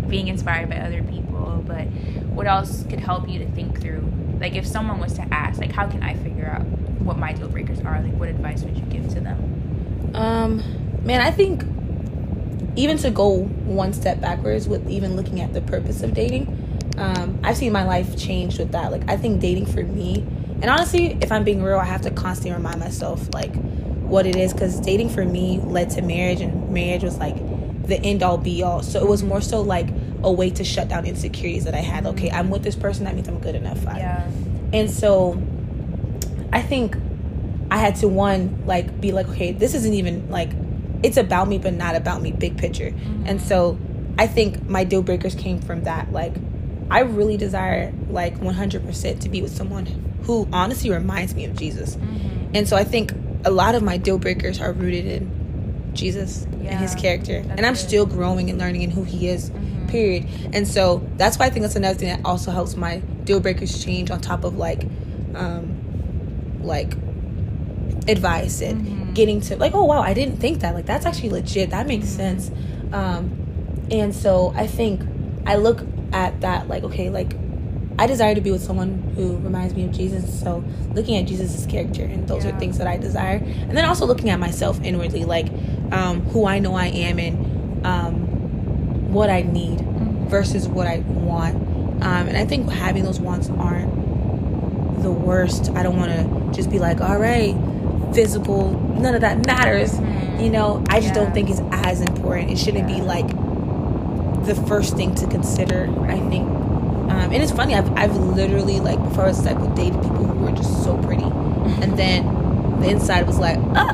being 0.08 0.28
inspired 0.28 0.70
by 0.70 0.78
other 0.78 1.04
people. 1.04 1.64
But 1.66 1.86
what 2.28 2.48
else 2.48 2.84
could 2.90 3.00
help 3.00 3.28
you 3.30 3.40
to 3.40 3.52
think 3.52 3.82
through? 3.82 4.12
Like 4.40 4.56
if 4.56 4.66
someone 4.66 5.00
was 5.00 5.14
to 5.14 5.22
ask, 5.34 5.60
like 5.60 5.72
how 5.72 5.88
can 5.90 6.04
I 6.04 6.16
figure 6.16 6.48
out 6.48 6.66
what 7.02 7.18
my 7.18 7.34
deal 7.34 7.50
breakers 7.50 7.80
are? 7.82 8.02
Like 8.02 8.14
what 8.14 8.30
advice 8.30 8.64
would 8.64 8.78
you 8.78 8.84
give 8.86 9.08
to 9.14 9.20
them? 9.20 10.12
Um, 10.14 10.64
man, 11.04 11.22
I 11.22 11.32
think 11.32 11.64
even 12.76 12.98
to 12.98 13.10
go 13.10 13.44
one 13.44 13.92
step 13.94 14.22
backwards 14.22 14.68
with 14.68 14.88
even 14.90 15.16
looking 15.16 15.42
at 15.42 15.54
the 15.54 15.62
purpose 15.62 16.04
of 16.04 16.14
dating, 16.14 16.46
um, 16.98 17.40
I've 17.44 17.58
seen 17.58 17.72
my 17.72 17.84
life 17.84 18.18
change 18.18 18.60
with 18.60 18.72
that. 18.72 18.92
Like 18.92 19.10
I 19.10 19.18
think 19.18 19.42
dating 19.42 19.66
for 19.66 19.84
me, 19.84 20.26
and 20.62 20.70
honestly, 20.70 21.18
if 21.22 21.32
I'm 21.32 21.44
being 21.44 21.62
real, 21.64 21.78
I 21.78 21.86
have 21.86 22.02
to 22.02 22.12
constantly 22.12 22.52
remind 22.52 22.80
myself 22.80 23.34
like 23.34 23.54
what 24.08 24.26
it 24.26 24.36
is 24.36 24.54
because 24.54 24.80
dating 24.80 25.10
for 25.10 25.26
me 25.26 25.60
led 25.60 25.90
to 25.90 26.02
marriage 26.02 26.42
and 26.42 26.70
marriage 26.70 27.04
was 27.04 27.18
like 27.18 27.36
the 27.88 28.00
end 28.02 28.24
all 28.24 28.38
be 28.38 28.64
all 28.64 28.82
so 28.82 29.00
it 29.00 29.08
was 29.08 29.24
more 29.24 29.42
so 29.42 29.62
like 29.62 29.88
a 30.24 30.32
way 30.32 30.50
to 30.50 30.64
shut 30.64 30.88
down 30.88 31.06
insecurities 31.06 31.66
that 31.66 31.74
i 31.74 31.80
had 31.80 32.06
okay 32.06 32.30
i'm 32.32 32.50
with 32.50 32.64
this 32.64 32.76
person 32.76 33.06
that 33.06 33.16
means 33.16 33.28
i'm 33.28 33.40
good 33.40 33.56
enough 33.56 33.82
yeah. 33.84 34.30
and 34.74 34.90
so 34.90 35.42
i 36.52 36.62
think 36.62 36.96
i 37.70 37.78
had 37.78 37.96
to 37.96 38.08
one 38.08 38.64
like 38.66 39.00
be 39.00 39.12
like 39.12 39.28
okay 39.28 39.52
this 39.52 39.74
isn't 39.74 39.94
even 39.94 40.30
like 40.30 40.52
it's 41.04 41.18
about 41.18 41.48
me 41.48 41.58
but 41.58 41.74
not 41.74 41.96
about 41.96 42.22
me 42.22 42.32
big 42.32 42.58
picture 42.58 42.92
mm-hmm. 42.92 43.24
and 43.26 43.42
so 43.42 43.78
i 44.18 44.28
think 44.28 44.68
my 44.70 44.84
deal 44.84 45.02
breakers 45.02 45.36
came 45.36 45.60
from 45.60 45.84
that 45.84 46.12
like 46.12 46.36
i 46.90 47.00
really 47.00 47.38
desire 47.38 47.94
like 48.10 48.38
100% 48.40 49.20
to 49.20 49.30
be 49.30 49.42
with 49.42 49.56
someone 49.56 49.86
who 50.24 50.48
honestly 50.52 50.90
reminds 50.90 51.36
me 51.36 51.46
of 51.46 51.56
jesus 51.56 51.96
mm-hmm. 51.96 52.52
and 52.54 52.68
so 52.68 52.76
i 52.76 52.84
think 52.84 53.12
a 53.46 53.52
lot 53.52 53.76
of 53.76 53.84
my 53.84 53.98
deal 53.98 54.18
breakers 54.18 54.60
are 54.60 54.74
rooted 54.74 55.06
in 55.06 55.92
Jesus 55.94 56.46
yeah, 56.62 56.72
and 56.72 56.80
his 56.80 56.96
character. 56.96 57.44
And 57.50 57.66
I'm 57.66 57.76
still 57.76 58.06
growing 58.06 58.50
and 58.50 58.60
learning 58.60 58.84
in 58.84 58.92
who 58.92 59.04
he 59.04 59.28
is, 59.28 59.50
mm-hmm. 59.50 59.88
period. 59.88 60.28
And 60.54 60.68
so 60.68 61.08
that's 61.18 61.38
why 61.38 61.48
I 61.48 61.50
think 61.50 61.64
that's 61.64 61.76
another 61.76 61.98
thing 61.98 62.10
that 62.10 62.26
also 62.26 62.52
helps 62.52 62.76
my 62.76 62.98
deal 63.24 63.40
breakers 63.40 63.84
change 63.84 64.12
on 64.12 64.22
top 64.22 64.44
of 64.44 64.58
like 64.58 64.84
um 65.36 66.62
like 66.62 66.94
advice 68.08 68.62
and 68.62 68.86
mm-hmm. 68.86 69.14
getting 69.14 69.42
to 69.42 69.58
like, 69.58 69.74
oh 69.74 69.86
wow, 69.86 70.02
I 70.02 70.14
didn't 70.14 70.38
think 70.38 70.60
that. 70.60 70.74
Like 70.74 70.86
that's 70.86 71.06
actually 71.06 71.30
legit. 71.30 71.72
That 71.72 71.88
makes 71.88 72.08
mm-hmm. 72.08 72.40
sense. 72.40 72.52
Um 72.94 73.86
and 73.92 74.16
so 74.16 74.54
I 74.56 74.68
think 74.68 75.02
I 75.46 75.56
look 75.56 75.82
at 76.14 76.42
that 76.42 76.68
like, 76.68 76.84
okay, 76.84 77.10
like 77.10 77.34
I 78.00 78.06
desire 78.06 78.36
to 78.36 78.42
be 78.42 78.52
with 78.52 78.64
someone 78.64 79.14
who 79.16 79.38
reminds 79.38 79.74
me 79.74 79.86
of 79.86 79.92
Jesus. 79.92 80.40
So 80.42 80.64
looking 80.94 81.18
at 81.18 81.26
Jesus' 81.26 81.66
character 81.66 82.04
and 82.04 82.28
those 82.28 82.46
yeah. 82.46 82.56
are 82.56 82.60
things 82.60 82.78
that 82.78 82.88
I 82.88 82.98
desire. 82.98 83.38
And 83.38 83.76
then 83.76 83.86
also 83.86 84.06
looking 84.06 84.30
at 84.30 84.40
myself 84.40 84.80
inwardly, 84.84 85.26
like 85.26 85.48
um, 85.92 86.22
who 86.28 86.46
I 86.46 86.60
know 86.60 86.76
I 86.76 86.88
am 86.88 87.18
and 87.18 87.86
um, 87.86 89.14
what 89.14 89.30
I 89.30 89.42
need 89.42 89.80
mm-hmm. 89.80 90.28
versus 90.28 90.68
what 90.68 90.86
I 90.86 91.00
want. 91.00 91.56
Um, 91.56 92.28
and 92.28 92.38
I 92.38 92.46
think 92.46 92.70
having 92.70 93.04
those 93.04 93.20
wants 93.20 93.50
aren't 93.50 93.92
the 95.02 95.12
worst. 95.12 95.72
I 95.72 95.82
don't 95.82 95.98
want 95.98 96.12
to 96.12 96.56
just 96.56 96.70
be 96.70 96.78
like, 96.78 97.02
all 97.02 97.18
right, 97.18 97.56
physical, 98.14 98.74
none 99.00 99.16
of 99.16 99.22
that 99.22 99.44
matters. 99.46 99.94
Mm-hmm. 99.94 100.44
You 100.44 100.52
know, 100.52 100.84
I 100.90 101.00
just 101.00 101.16
yeah. 101.16 101.24
don't 101.24 101.34
think 101.34 101.50
it's 101.50 101.62
as 101.72 102.02
important. 102.02 102.52
It 102.52 102.60
shouldn't 102.60 102.88
yeah. 102.90 102.98
be 102.98 103.02
like 103.02 103.28
the 104.46 104.56
first 104.68 104.96
thing 104.96 105.16
to 105.16 105.26
consider. 105.28 105.90
I 106.04 106.20
think 106.30 106.48
um, 107.10 107.32
and 107.32 107.36
it's 107.36 107.52
funny, 107.52 107.74
I've, 107.74 107.92
I've 107.98 108.16
literally, 108.16 108.80
like, 108.80 109.02
before 109.02 109.26
I 109.26 109.28
was 109.28 109.42
cycle, 109.42 109.68
dated 109.76 110.02
people 110.02 110.26
who 110.26 110.44
were 110.44 110.52
just 110.52 110.84
so 110.84 110.98
pretty. 110.98 111.24
And 111.24 111.98
then 111.98 112.80
the 112.80 112.90
inside 112.90 113.26
was 113.26 113.40
like, 113.40 113.58
ah! 113.76 113.94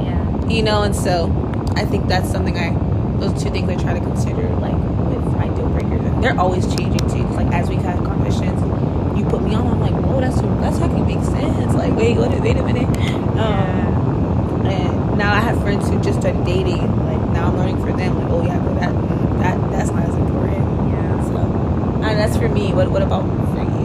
Yeah. 0.00 0.48
You 0.48 0.62
know, 0.62 0.82
and 0.82 0.94
so 0.94 1.30
I 1.76 1.84
think 1.84 2.08
that's 2.08 2.30
something 2.30 2.56
I, 2.56 2.70
those 3.18 3.42
two 3.42 3.50
things 3.50 3.68
I 3.68 3.76
try 3.76 3.94
to 3.94 4.00
consider, 4.00 4.48
like, 4.56 4.74
with 4.74 5.24
my 5.36 5.48
deal 5.54 5.68
breakers. 5.68 6.04
And 6.04 6.22
they're 6.22 6.38
always 6.38 6.66
changing, 6.74 7.08
too. 7.08 7.26
Like, 7.34 7.52
as 7.54 7.68
we 7.68 7.76
have 7.76 8.02
conversations, 8.04 8.60
you 9.16 9.24
put 9.24 9.42
me 9.42 9.54
on, 9.54 9.66
I'm 9.66 9.80
like, 9.80 9.94
whoa, 10.04 10.20
that's, 10.20 10.40
that's 10.40 10.78
actually 10.78 11.14
makes 11.14 11.26
sense. 11.28 11.74
Like, 11.74 11.94
wait, 11.94 12.16
wait, 12.16 12.40
wait 12.40 12.56
a 12.56 12.62
minute. 12.62 12.88
Um, 13.38 14.66
and 14.66 15.18
now 15.18 15.32
I 15.32 15.40
have 15.40 15.60
friends 15.60 15.88
who 15.88 16.00
just 16.02 16.20
started 16.20 16.44
dating. 16.44 16.82
Like, 17.06 17.30
now 17.30 17.48
I'm 17.48 17.56
learning 17.56 17.80
for 17.80 17.92
them, 17.92 18.18
like, 18.18 18.30
oh, 18.30 18.44
yeah, 18.44 18.58
but 18.58 18.74
that, 18.80 19.70
that's 19.70 19.90
not 19.90 20.08
as 20.08 20.14
important 20.14 20.28
and 22.08 22.17
that's 22.28 22.38
for 22.38 22.48
me. 22.48 22.72
What 22.72 22.90
what 22.90 23.02
about 23.02 23.24
for 23.54 23.62
you? 23.62 23.77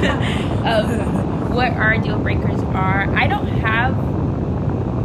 of 0.66 1.54
what 1.54 1.72
our 1.72 1.98
deal 1.98 2.18
breakers 2.18 2.60
are. 2.74 3.02
I 3.14 3.26
don't 3.26 3.46
have, 3.46 3.94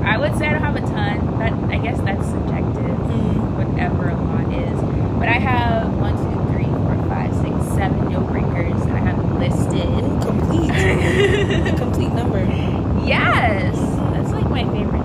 I 0.04 0.18
would 0.18 0.38
say 0.38 0.48
I 0.48 0.54
don't 0.54 0.64
have 0.64 0.76
a 0.76 0.82
ton, 0.82 1.38
but 1.38 1.74
I 1.74 1.78
guess 1.80 2.00
that's 2.02 2.26
subjective, 2.26 2.98
mm. 2.98 3.58
whatever 3.58 4.10
a 4.10 4.16
lot 4.16 4.54
is. 4.54 4.80
But 5.20 5.30
I 5.30 5.40
have 5.40 5.94
one, 5.98 6.16
two, 6.16 6.54
three, 6.54 6.66
four, 6.66 6.96
five, 7.10 7.34
six, 7.36 7.76
seven 7.76 8.10
deal 8.10 8.22
breakers 8.22 8.80
that 8.86 8.96
I 8.96 9.00
have 9.00 9.20
listed. 9.40 10.00
Complete. 10.22 11.78
complete 11.78 12.12
number. 12.14 12.44
Yes. 13.06 13.76
That's 14.14 14.32
like 14.32 14.50
my 14.50 14.64
favorite 14.72 15.05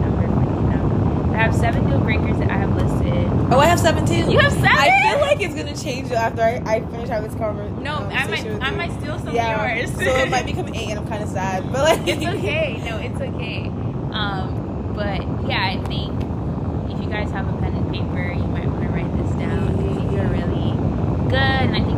have 1.42 1.54
seven 1.54 1.88
deal 1.88 2.00
breakers 2.00 2.38
that 2.38 2.50
I 2.50 2.58
have 2.58 2.74
listed. 2.76 3.26
Oh, 3.52 3.58
I 3.58 3.66
have 3.66 3.80
seven 3.80 4.06
too. 4.06 4.30
You 4.30 4.38
have 4.38 4.52
seven. 4.52 4.68
I 4.68 5.10
feel 5.10 5.20
like 5.20 5.40
it's 5.40 5.54
gonna 5.54 5.76
change 5.76 6.12
after 6.12 6.42
I, 6.42 6.62
I 6.66 6.80
finish 6.80 7.08
having 7.08 7.30
this 7.30 7.38
conversation. 7.38 7.82
No, 7.82 7.96
um, 7.96 8.08
I 8.10 8.26
might 8.26 8.46
I 8.46 8.70
might 8.70 8.92
steal 9.00 9.18
some 9.18 9.34
yeah. 9.34 9.72
of 9.72 9.78
yours. 9.78 9.94
so 9.94 10.02
it 10.02 10.30
might 10.30 10.46
become 10.52 10.68
eight, 10.74 10.90
and 10.90 10.98
I'm 11.00 11.08
kind 11.08 11.22
of 11.22 11.28
sad. 11.28 11.72
But 11.72 11.82
like, 11.82 12.06
it's 12.06 12.24
okay. 12.24 12.80
No, 12.84 12.98
it's 12.98 13.20
okay. 13.20 13.66
Um, 14.12 14.92
but 14.94 15.22
yeah, 15.48 15.64
I 15.64 15.82
think 15.88 16.12
if 16.92 17.02
you 17.02 17.10
guys 17.10 17.30
have 17.30 17.48
a 17.48 17.56
pen 17.58 17.74
and 17.74 17.92
paper, 17.92 18.32
you 18.32 18.44
might 18.44 18.66
want 18.66 18.82
to 18.82 18.88
write 18.88 19.10
this 19.16 19.32
down 19.36 19.76
because 19.76 19.96
yeah. 19.96 20.12
you're 20.12 20.30
really 20.30 20.76
good. 21.30 21.34
And 21.34 21.76
I 21.76 21.82
think 21.82 21.89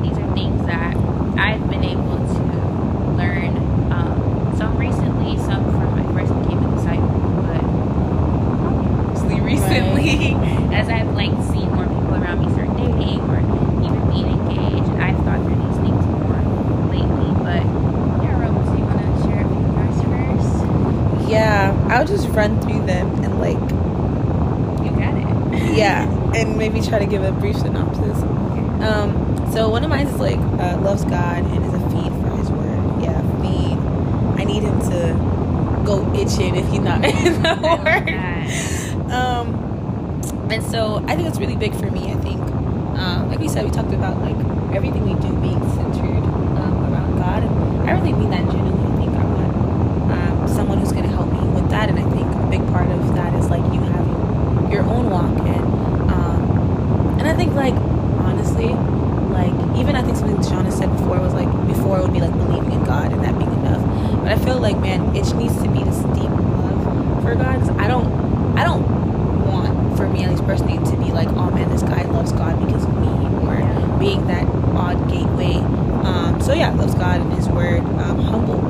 as 10.72 10.88
I've 10.88 11.14
like 11.14 11.30
seen 11.52 11.68
more 11.74 11.86
people 11.86 12.14
around 12.14 12.40
me 12.40 12.52
start 12.52 12.76
dating 12.76 13.20
or 13.28 13.38
even 13.84 14.02
being 14.10 14.28
engaged, 14.28 14.90
I've 15.00 15.16
thought 15.24 15.44
through 15.44 15.60
these 15.60 15.78
things 15.84 16.04
more 16.06 16.40
lately. 16.88 17.30
But 17.44 17.62
yeah, 18.24 18.40
Rose, 18.40 18.66
do 18.68 18.78
you 18.78 18.84
want 18.84 19.00
to 19.00 19.22
share 19.28 19.44
a 19.44 19.48
few 19.48 19.64
thoughts 19.76 20.00
first? 20.08 21.30
Yeah, 21.30 21.88
I'll 21.90 22.06
just 22.06 22.28
run 22.28 22.60
through 22.60 22.86
them 22.86 23.08
and 23.24 23.38
like. 23.38 23.60
You 24.82 24.90
got 24.98 25.14
it. 25.16 25.74
yeah, 25.76 26.08
and 26.34 26.56
maybe 26.56 26.80
try 26.80 26.98
to 26.98 27.06
give 27.06 27.22
a 27.22 27.32
brief 27.32 27.56
synopsis. 27.56 28.22
Um, 28.82 29.50
so 29.52 29.68
one 29.68 29.84
of 29.84 29.90
mine 29.90 30.06
is 30.06 30.18
like 30.18 30.38
uh, 30.38 30.78
loves 30.80 31.04
God 31.04 31.44
and 31.44 31.64
is 31.64 31.74
a 31.74 31.80
feed 31.90 32.10
for 32.22 32.30
His 32.36 32.50
word. 32.50 33.02
Yeah, 33.02 33.20
feed. 33.42 33.78
I 34.40 34.44
need 34.44 34.62
Him 34.62 34.80
to 34.90 35.82
go 35.84 36.10
itching 36.14 36.56
if 36.56 36.66
He's 36.68 36.80
not 36.80 37.04
in 37.04 37.42
the 37.42 37.54
word. 37.62 39.12
Um, 39.12 39.61
and 40.52 40.62
so 40.62 41.02
I 41.08 41.16
think 41.16 41.28
it's 41.28 41.38
really 41.38 41.56
big 41.56 41.74
for 41.74 41.90
me. 41.90 42.12
I 42.12 42.16
think, 42.16 42.40
um, 43.00 43.30
like 43.30 43.38
we 43.38 43.48
said, 43.48 43.64
we 43.64 43.70
talked 43.70 43.92
about 43.92 44.20
like 44.20 44.36
everything 44.76 45.02
we 45.04 45.14
do 45.14 45.32
being 45.40 45.58
centered 45.72 46.22
um, 46.60 46.92
around 46.92 47.16
God, 47.18 47.42
and 47.42 47.88
I 47.88 47.92
really 47.92 48.12
mean 48.12 48.30
that 48.30 48.44
genuinely. 48.52 48.92
I 48.92 48.96
think 48.96 49.12
I 49.16 49.24
want 49.24 49.52
um, 50.12 50.48
someone 50.48 50.78
who's 50.78 50.92
going 50.92 51.04
to 51.04 51.10
help 51.10 51.32
me 51.32 51.40
with 51.56 51.70
that, 51.70 51.88
and 51.88 51.98
I 51.98 52.02
think 52.10 52.28
a 52.36 52.46
big 52.50 52.66
part 52.68 52.90
of 52.90 53.14
that 53.14 53.32
is 53.34 53.48
like 53.48 53.64
you 53.72 53.80
having 53.80 54.70
your 54.70 54.84
own 54.84 55.08
walk, 55.08 55.38
and 55.40 55.64
um, 56.12 57.18
and 57.18 57.26
I 57.26 57.34
think 57.34 57.54
like 57.54 57.74
honestly, 58.20 58.68
like 59.32 59.54
even 59.78 59.96
I 59.96 60.02
think 60.02 60.18
something 60.18 60.36
Shauna 60.36 60.70
said 60.70 60.90
before 60.92 61.18
was 61.18 61.32
like 61.32 61.48
before 61.66 61.98
it 61.98 62.02
would 62.02 62.12
be 62.12 62.20
like 62.20 62.32
believing 62.32 62.72
in 62.72 62.84
God 62.84 63.10
and 63.10 63.24
that 63.24 63.38
being 63.38 63.52
enough, 63.64 63.80
but 64.20 64.32
I 64.32 64.36
feel 64.36 64.60
like 64.60 64.78
man, 64.80 65.16
it 65.16 65.24
needs 65.34 65.56
to 65.62 65.68
be 65.70 65.82
this 65.82 66.04
deep 66.12 66.28
love 66.28 67.22
for 67.22 67.34
God. 67.36 67.58
Cause 67.60 67.70
I 67.70 67.88
don't, 67.88 68.06
I 68.58 68.64
don't 68.64 69.11
for 70.02 70.08
me 70.08 70.24
at 70.24 70.30
least 70.30 70.44
personally 70.44 70.78
to 70.78 70.96
be 70.96 71.12
like, 71.12 71.28
oh 71.28 71.50
man, 71.50 71.70
this 71.70 71.82
guy 71.82 72.02
loves 72.02 72.32
God 72.32 72.58
because 72.66 72.84
of 72.84 72.94
me, 72.98 73.06
or 73.46 73.98
being 73.98 74.26
that 74.26 74.46
odd 74.74 75.08
gateway. 75.08 75.54
Um, 76.02 76.40
so 76.42 76.52
yeah, 76.52 76.72
loves 76.72 76.94
God 76.94 77.20
and 77.20 77.32
His 77.34 77.48
Word, 77.48 77.82
um, 78.02 78.18
humble, 78.18 78.60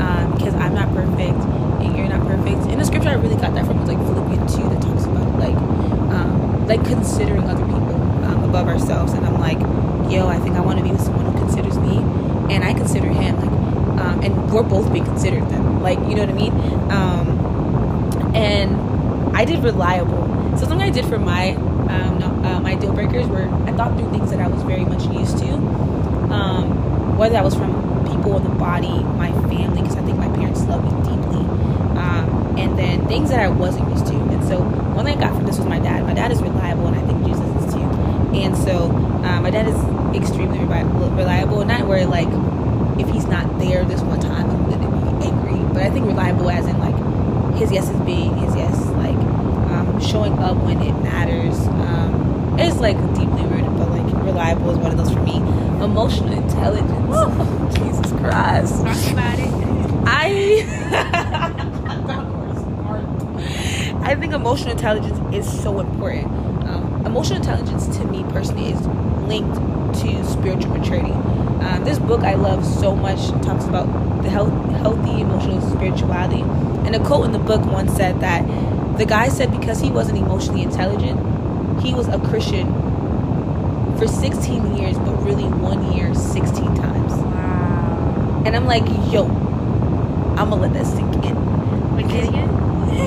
um, 0.00 0.32
because 0.32 0.54
I'm 0.54 0.74
not 0.74 0.88
perfect 0.94 1.36
and 1.84 1.94
you're 1.96 2.08
not 2.08 2.26
perfect. 2.26 2.72
In 2.72 2.78
the 2.78 2.86
scripture, 2.86 3.10
I 3.10 3.14
really 3.14 3.36
got 3.36 3.54
that 3.54 3.66
from 3.66 3.80
was 3.80 3.88
like 3.88 3.98
Philippians 3.98 4.56
two 4.56 4.62
that 4.62 4.80
talks 4.80 5.04
about 5.04 5.28
like, 5.38 5.56
um, 6.16 6.66
like 6.66 6.82
considering 6.86 7.44
other 7.44 7.66
people 7.66 7.94
um, 8.24 8.44
above 8.44 8.66
ourselves, 8.66 9.12
and 9.12 9.26
I'm 9.26 9.38
like, 9.38 9.60
yo, 10.10 10.26
I 10.26 10.38
think 10.38 10.56
I 10.56 10.60
want 10.60 10.78
to 10.78 10.84
be 10.84 10.90
with 10.90 11.02
someone 11.02 11.26
who 11.26 11.38
considers 11.38 11.76
me, 11.78 11.98
and 12.48 12.64
I 12.64 12.72
consider 12.72 13.08
him, 13.08 13.36
like, 13.36 14.00
um, 14.00 14.22
and 14.22 14.50
we're 14.50 14.62
both 14.62 14.90
being 14.90 15.04
considered 15.04 15.46
then, 15.50 15.80
like, 15.80 15.98
you 16.08 16.14
know 16.14 16.24
what 16.24 16.30
I 16.30 16.32
mean? 16.32 16.54
and 18.34 19.36
I 19.36 19.44
did 19.44 19.64
reliable. 19.64 20.27
So 20.56 20.66
something 20.66 20.82
I 20.82 20.90
did 20.90 21.06
for 21.06 21.18
my 21.18 21.52
um, 21.52 22.18
no, 22.18 22.26
uh, 22.26 22.60
my 22.60 22.74
deal 22.74 22.92
breakers 22.92 23.26
were 23.26 23.48
I 23.66 23.72
thought 23.72 23.98
through 23.98 24.10
things 24.10 24.30
that 24.30 24.40
I 24.40 24.48
was 24.48 24.62
very 24.62 24.84
much 24.84 25.04
used 25.06 25.38
to, 25.38 25.52
um, 26.32 27.16
whether 27.16 27.32
that 27.32 27.44
was 27.44 27.54
from 27.54 27.72
people 28.06 28.36
in 28.36 28.44
the 28.44 28.50
body, 28.50 29.02
my 29.16 29.32
family, 29.48 29.82
because 29.82 29.96
I 29.96 30.02
think 30.02 30.18
my 30.18 30.28
parents 30.28 30.62
love 30.64 30.84
me 30.84 30.90
deeply, 31.02 31.44
um, 31.96 32.56
and 32.58 32.78
then 32.78 33.06
things 33.08 33.30
that 33.30 33.40
I 33.40 33.48
wasn't 33.48 33.88
used 33.90 34.06
to. 34.06 34.14
And 34.14 34.44
so 34.46 34.60
one 34.60 35.04
thing 35.04 35.18
I 35.18 35.20
got 35.20 35.34
from 35.36 35.46
this 35.46 35.58
was 35.58 35.66
my 35.66 35.78
dad. 35.78 36.04
My 36.04 36.14
dad 36.14 36.30
is 36.30 36.42
reliable, 36.42 36.86
and 36.86 36.96
I 36.96 37.02
think 37.06 37.24
Jesus 37.24 37.46
is 37.64 37.74
too. 37.74 37.88
And 38.38 38.56
so 38.56 38.90
um, 39.24 39.42
my 39.42 39.50
dad 39.50 39.68
is 39.68 39.78
extremely 40.14 40.58
reliable, 40.60 41.64
not 41.64 41.86
where 41.86 42.06
like 42.06 42.28
if 42.98 43.08
he's 43.14 43.26
not 43.26 43.58
there 43.58 43.84
this 43.84 44.00
one 44.02 44.20
time, 44.20 44.50
I'm 44.50 44.70
gonna 44.70 45.18
be 45.18 45.26
angry. 45.26 45.60
But 45.72 45.82
I 45.82 45.90
think 45.90 46.06
reliable 46.06 46.50
as 46.50 46.66
in 46.66 46.78
like 46.78 46.96
his 47.56 47.72
yes 47.72 47.88
is 47.88 48.00
being 48.02 48.36
his 48.36 48.54
yes, 48.56 48.76
like 48.98 49.17
um, 49.98 50.06
showing 50.06 50.38
up 50.38 50.56
when 50.58 50.80
it 50.80 50.92
matters. 51.02 51.56
Um, 51.66 52.56
it's 52.58 52.78
like 52.78 52.96
deeply 53.14 53.44
rooted, 53.44 53.76
but 53.76 53.90
like 53.90 54.24
reliable 54.24 54.70
is 54.70 54.78
one 54.78 54.90
of 54.92 54.98
those 54.98 55.10
for 55.10 55.20
me. 55.20 55.36
Emotional 55.36 56.32
intelligence. 56.32 57.76
Jesus 57.76 58.12
Christ. 58.18 58.84
Talk 58.84 59.12
about 59.12 59.38
it. 59.38 59.50
I. 60.06 60.74
I 64.02 64.14
think 64.14 64.32
emotional 64.32 64.70
intelligence 64.70 65.18
is 65.34 65.62
so 65.62 65.80
important. 65.80 66.26
Um, 66.66 67.02
emotional 67.04 67.36
intelligence 67.36 67.86
to 67.98 68.04
me 68.06 68.24
personally 68.30 68.72
is 68.72 68.86
linked 69.28 69.54
to 70.00 70.24
spiritual 70.24 70.78
maturity. 70.78 71.12
Um, 71.12 71.84
this 71.84 71.98
book 71.98 72.22
I 72.22 72.34
love 72.34 72.64
so 72.64 72.96
much 72.96 73.28
talks 73.44 73.66
about 73.66 73.86
the 74.22 74.30
health, 74.30 74.52
healthy 74.76 75.20
emotional 75.20 75.60
spirituality. 75.60 76.40
And 76.86 76.94
a 76.94 77.04
quote 77.04 77.26
in 77.26 77.32
the 77.32 77.38
book 77.38 77.62
once 77.66 77.92
said 77.94 78.20
that 78.20 78.42
the 78.98 79.06
guy 79.06 79.28
said 79.28 79.52
because 79.52 79.80
he 79.80 79.90
wasn't 79.90 80.18
emotionally 80.18 80.62
intelligent, 80.62 81.18
he 81.80 81.94
was 81.94 82.08
a 82.08 82.18
Christian 82.18 82.66
for 83.96 84.08
16 84.08 84.76
years, 84.76 84.98
but 84.98 85.14
really 85.22 85.44
one 85.44 85.92
year 85.92 86.12
16 86.14 86.64
times. 86.74 87.12
Wow. 87.12 88.42
And 88.44 88.56
I'm 88.56 88.66
like, 88.66 88.84
yo, 89.12 89.26
I'm 90.36 90.50
gonna 90.50 90.56
let 90.56 90.72
that 90.74 90.86
sink 90.86 91.14
in. 91.24 91.96
Wait, 91.96 92.06
say 92.06 92.18
it 92.18 92.28
again? 92.28 92.48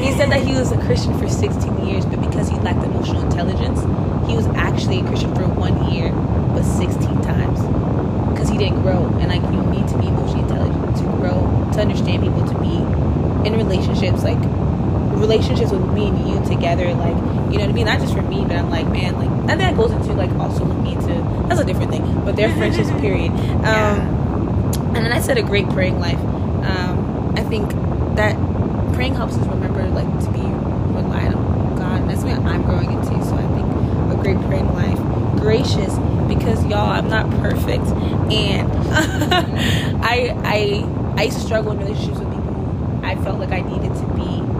He 0.01 0.13
said 0.13 0.31
that 0.31 0.41
he 0.41 0.53
was 0.53 0.71
a 0.71 0.77
Christian 0.79 1.17
for 1.19 1.27
16 1.27 1.85
years, 1.85 2.05
but 2.05 2.21
because 2.21 2.47
he 2.47 2.55
lacked 2.59 2.83
emotional 2.85 3.23
intelligence, 3.23 3.81
he 4.29 4.35
was 4.35 4.47
actually 4.55 5.01
a 5.01 5.03
Christian 5.03 5.35
for 5.35 5.43
one 5.43 5.91
year, 5.91 6.11
but 6.55 6.63
16 6.63 7.21
times. 7.21 7.59
Because 8.31 8.47
he 8.47 8.57
didn't 8.57 8.81
grow. 8.81 9.05
And 9.19 9.27
like, 9.27 9.43
you 9.51 9.61
need 9.69 9.87
to 9.89 9.97
be 9.97 10.07
emotionally 10.07 10.43
intelligent 10.43 10.97
to 10.97 11.03
grow, 11.19 11.69
to 11.73 11.81
understand 11.81 12.23
people, 12.23 12.47
to 12.47 12.57
be 12.59 12.77
in 13.45 13.57
relationships, 13.57 14.23
like 14.23 14.39
relationships 15.21 15.71
with 15.71 15.85
me 15.93 16.07
and 16.07 16.27
you 16.27 16.43
together, 16.49 16.93
like, 16.95 17.15
you 17.51 17.57
know 17.57 17.65
what 17.65 17.69
I 17.69 17.71
mean? 17.71 17.85
Not 17.85 17.99
just 17.99 18.13
for 18.13 18.21
me, 18.23 18.43
but 18.43 18.57
I'm 18.57 18.69
like, 18.69 18.87
man, 18.87 19.15
like, 19.15 19.29
and 19.49 19.59
that 19.59 19.77
goes 19.77 19.91
into 19.91 20.13
like 20.13 20.31
also 20.31 20.65
with 20.65 20.77
me 20.79 20.95
too. 20.95 21.47
That's 21.47 21.61
a 21.61 21.65
different 21.65 21.91
thing, 21.91 22.25
but 22.25 22.35
their 22.35 22.53
friendships, 22.55 22.89
period. 23.01 23.31
Um, 23.31 24.21
and 24.95 25.05
then 25.05 25.11
I 25.11 25.21
said 25.21 25.37
a 25.37 25.43
great 25.43 25.69
praying 25.69 25.99
life. 25.99 26.19
Um, 26.19 27.33
I 27.37 27.43
think 27.43 27.69
that 28.15 28.35
praying 28.93 29.15
helps 29.15 29.35
us 29.35 29.47
remember 29.47 29.87
like 29.89 30.07
to 30.25 30.31
be 30.31 30.41
reliant 30.41 31.35
on 31.35 31.75
God, 31.77 32.01
and 32.01 32.09
that's 32.09 32.23
what 32.23 32.39
I'm 32.39 32.63
growing 32.63 32.91
into. 32.91 33.23
So 33.25 33.35
I 33.35 33.47
think 33.55 33.71
a 34.11 34.21
great 34.21 34.37
praying 34.47 34.73
life, 34.73 34.99
gracious, 35.39 35.97
because 36.27 36.65
y'all, 36.65 36.89
I'm 36.89 37.09
not 37.09 37.29
perfect, 37.41 37.85
and 38.31 38.71
I 40.03 40.35
I 40.43 41.13
I 41.17 41.23
used 41.23 41.37
to 41.37 41.43
struggle 41.43 41.71
in 41.71 41.79
relationships 41.79 42.19
with 42.19 42.29
people 42.29 42.53
who 42.53 43.05
I 43.05 43.15
felt 43.23 43.39
like 43.39 43.51
I 43.51 43.61
needed 43.61 43.93
to 43.95 44.05
be 44.13 44.50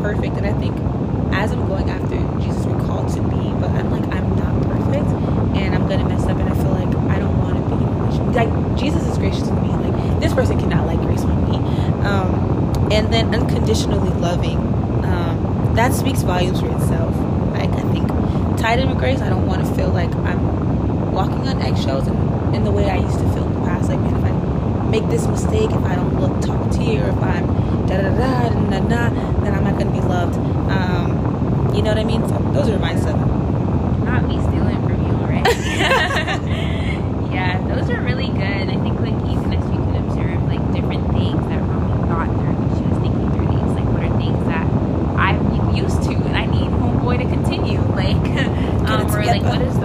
perfect, 0.00 0.36
and 0.36 0.46
I 0.46 0.52
think 0.54 0.76
as 1.32 1.52
I'm 1.52 1.66
going 1.68 1.88
after 1.90 2.16
Jesus, 2.40 2.64
we're 2.66 2.80
called 2.86 3.12
to 3.14 3.22
be, 3.22 3.50
but 3.60 3.70
I'm 3.70 3.90
like 3.90 4.04
I'm 4.12 4.28
not 4.36 4.54
perfect, 4.66 5.08
and 5.56 5.74
I'm 5.74 5.88
gonna 5.88 6.08
mess 6.08 6.24
up, 6.24 6.38
and 6.38 6.48
I 6.48 6.54
feel 6.54 6.72
like 6.72 6.94
I 7.10 7.18
don't 7.18 7.38
want 7.38 7.56
to 7.56 7.64
be. 7.64 8.34
Like 8.34 8.78
Jesus 8.78 9.06
is 9.06 9.18
gracious 9.18 9.48
to 9.48 9.54
me, 9.54 9.68
like 9.68 10.20
this 10.20 10.32
person 10.34 10.58
cannot 10.58 10.86
like 10.86 11.00
grace 11.00 11.22
on 11.22 11.50
me. 11.50 11.56
Um, 12.06 12.50
and 12.90 13.12
then 13.12 13.32
unconditionally 13.32 14.10
loving 14.20 14.58
um, 15.04 15.72
that 15.76 15.94
speaks 15.94 16.22
volumes 16.22 16.60
for 16.60 16.66
itself 16.66 17.14
like 17.52 17.70
i 17.70 17.92
think 17.92 18.08
tied 18.58 18.80
in 18.80 18.88
with 18.88 18.98
grace 18.98 19.20
i 19.20 19.28
don't 19.28 19.46
want 19.46 19.64
to 19.64 19.74
feel 19.74 19.90
like 19.90 20.12
i'm 20.16 21.12
walking 21.12 21.46
on 21.46 21.60
eggshells 21.62 22.08
in, 22.08 22.16
in 22.54 22.64
the 22.64 22.70
way 22.70 22.90
i 22.90 22.96
used 22.96 23.18
to 23.18 23.24
feel 23.32 23.44
in 23.44 23.54
the 23.54 23.60
past 23.60 23.88
like 23.88 24.00
man 24.00 24.14
if 24.16 24.24
i 24.24 24.90
make 24.90 25.08
this 25.08 25.26
mistake 25.28 25.70
if 25.70 25.84
i 25.84 25.94
don't 25.94 26.20
look 26.20 26.40
top 26.42 26.70
tier 26.72 27.04
if 27.04 27.22
i'm 27.22 27.46
da 27.86 27.96
da 27.96 28.10
da 28.10 28.48
da 28.48 28.80
da 28.80 29.10
da 29.10 29.29
loved 30.10 30.36
um, 30.70 31.08
you 31.74 31.82
know 31.82 31.90
what 31.90 31.98
i 31.98 32.04
mean 32.04 32.20
so 32.28 32.36
those 32.52 32.68
are 32.68 32.78
my 32.78 32.94
seven 32.96 33.26
Not 34.04 34.26
me 34.26 34.36
stealing 34.48 34.80
from 34.82 34.98
you 35.06 35.12
already. 35.22 35.50
yeah, 37.34 37.62
those 37.68 37.88
are 37.90 38.00
really 38.02 38.28
good. 38.28 38.64
I 38.74 38.76
think 38.82 38.98
like 39.00 39.14
even 39.30 39.52
as 39.54 39.64
you 39.70 39.78
can 39.86 39.96
observe 40.04 40.42
like 40.48 40.62
different 40.72 41.04
things 41.12 41.40
that 41.50 41.60
Romy 41.62 41.94
thought 42.08 42.30
through 42.38 42.54
when 42.58 42.70
she 42.76 42.84
was 42.90 42.98
thinking 43.04 43.28
through 43.34 43.48
these, 43.54 43.72
like 43.78 43.88
what 43.94 44.02
are 44.02 44.14
things 44.18 44.40
that 44.50 44.66
I'm 45.18 45.38
used 45.76 46.02
to 46.08 46.14
and 46.28 46.36
I 46.36 46.46
need 46.46 46.70
homeboy 46.80 47.18
to 47.22 47.28
continue. 47.28 47.78
Like 48.00 48.16
um, 48.88 49.06
or 49.14 49.24
like 49.24 49.42
what 49.42 49.58
does 49.58 49.76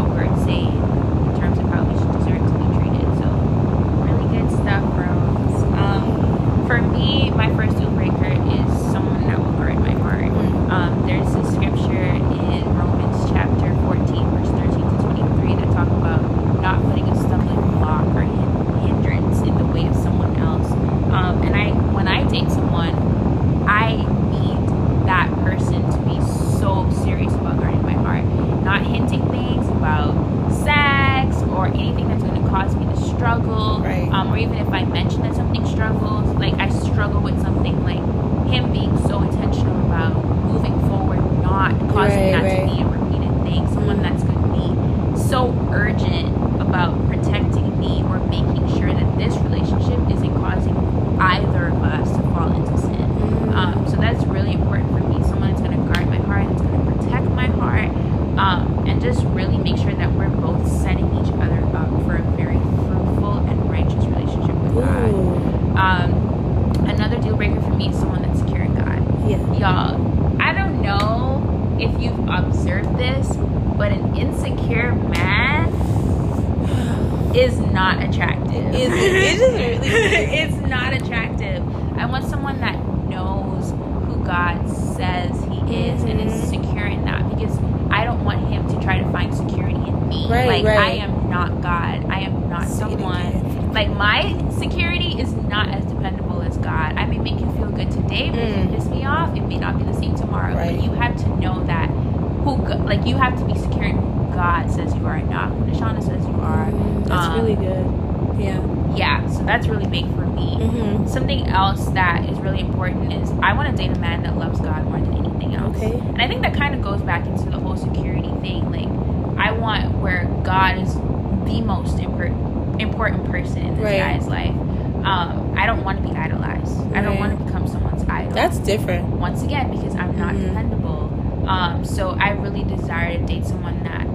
to 126.45 126.51
idolized. 126.51 126.95
I 126.95 127.01
don't 127.01 127.19
want 127.19 127.37
to 127.37 127.43
become 127.43 127.67
someone's 127.67 128.03
idol. 128.09 128.31
That's 128.33 128.57
different. 128.59 129.05
once 129.09 129.43
again 129.43 129.71
because 129.71 129.95
I'm 129.95 130.17
not 130.17 130.33
Mhm. 130.35 130.47
dependable. 130.47 131.11
Um, 131.47 131.85
so 131.85 132.15
I 132.19 132.31
really 132.31 132.63
desire 132.63 133.17
to 133.17 133.23
date 133.25 133.45
someone 133.45 133.83
that 133.83 134.05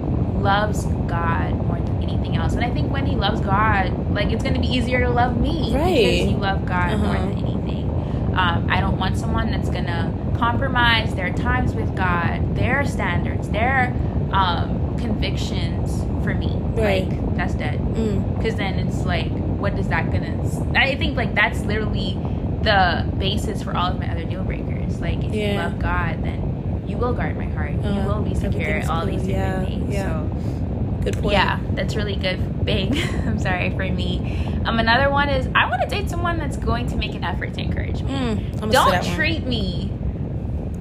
loves 0.41 0.85
God 1.07 1.53
more 1.67 1.77
than 1.79 2.01
anything 2.03 2.35
else. 2.35 2.53
And 2.53 2.63
I 2.63 2.69
think 2.69 2.91
when 2.91 3.05
he 3.05 3.15
loves 3.15 3.41
God, 3.41 3.91
like 4.13 4.31
it's 4.31 4.43
gonna 4.43 4.59
be 4.59 4.67
easier 4.73 4.99
to 5.01 5.09
love 5.09 5.37
me 5.39 5.71
Right. 5.73 5.95
because 5.95 6.31
you 6.31 6.37
love 6.37 6.65
God 6.65 6.97
more 6.99 7.15
Uh-huh. 7.15 7.25
than 7.25 7.37
anything. 7.37 7.89
Um, 8.35 8.67
I 8.69 8.79
don't 8.79 8.97
want 8.97 9.17
someone 9.17 9.51
that's 9.51 9.69
gonna 9.69 10.11
compromise 10.37 11.13
their 11.15 11.29
times 11.31 11.73
with 11.75 11.95
God, 11.95 12.55
their 12.55 12.83
standards, 12.85 13.49
their 13.49 13.93
um, 14.33 14.95
convictions 14.97 16.05
for 16.23 16.33
me. 16.33 16.55
Right. 16.75 17.07
Like 17.09 17.35
that's 17.35 17.53
dead 17.53 17.79
Mm. 17.81 18.37
because 18.37 18.55
then 18.55 18.75
it's 18.75 19.05
like 19.05 19.29
what 19.61 19.77
is 19.79 19.87
that 19.89 20.11
gonna 20.11 20.33
i 20.77 20.95
think 20.95 21.15
like 21.15 21.33
that's 21.35 21.61
literally 21.61 22.17
the 22.63 23.05
basis 23.17 23.63
for 23.63 23.75
all 23.75 23.91
of 23.91 23.99
my 23.99 24.09
other 24.11 24.23
deal 24.25 24.43
breakers 24.43 24.99
like 24.99 25.19
if 25.23 25.33
you 25.33 25.53
love 25.57 25.79
god 25.79 26.23
then 26.23 26.83
you 26.87 26.97
will 26.97 27.13
guard 27.13 27.37
my 27.37 27.45
heart 27.45 27.71
you 27.71 27.79
Uh, 27.79 28.05
will 28.07 28.21
be 28.21 28.35
secure 28.35 28.81
all 28.89 29.05
these 29.05 29.21
good. 29.21 29.27
different 29.27 29.61
Yeah, 29.61 29.65
things 29.65 29.93
yeah. 29.93 30.03
so 30.03 30.37
Good 31.03 31.17
point. 31.17 31.33
yeah 31.33 31.59
that's 31.73 31.95
really 31.95 32.15
good 32.15 32.63
big 32.65 32.95
i'm 33.25 33.39
sorry 33.39 33.69
for 33.71 33.87
me 33.89 34.45
um 34.65 34.77
another 34.79 35.09
one 35.09 35.29
is 35.29 35.47
i 35.55 35.67
want 35.69 35.81
to 35.81 35.87
date 35.87 36.09
someone 36.09 36.37
that's 36.37 36.57
going 36.57 36.87
to 36.87 36.95
make 36.95 37.15
an 37.15 37.23
effort 37.23 37.53
to 37.55 37.61
encourage 37.61 38.01
me 38.03 38.11
Mm. 38.11 38.61
I'm 38.61 38.69
gonna 38.69 38.71
say 38.71 38.71
don't 38.73 38.91
that 38.91 39.05
one. 39.05 39.15
treat 39.15 39.45
me 39.47 39.91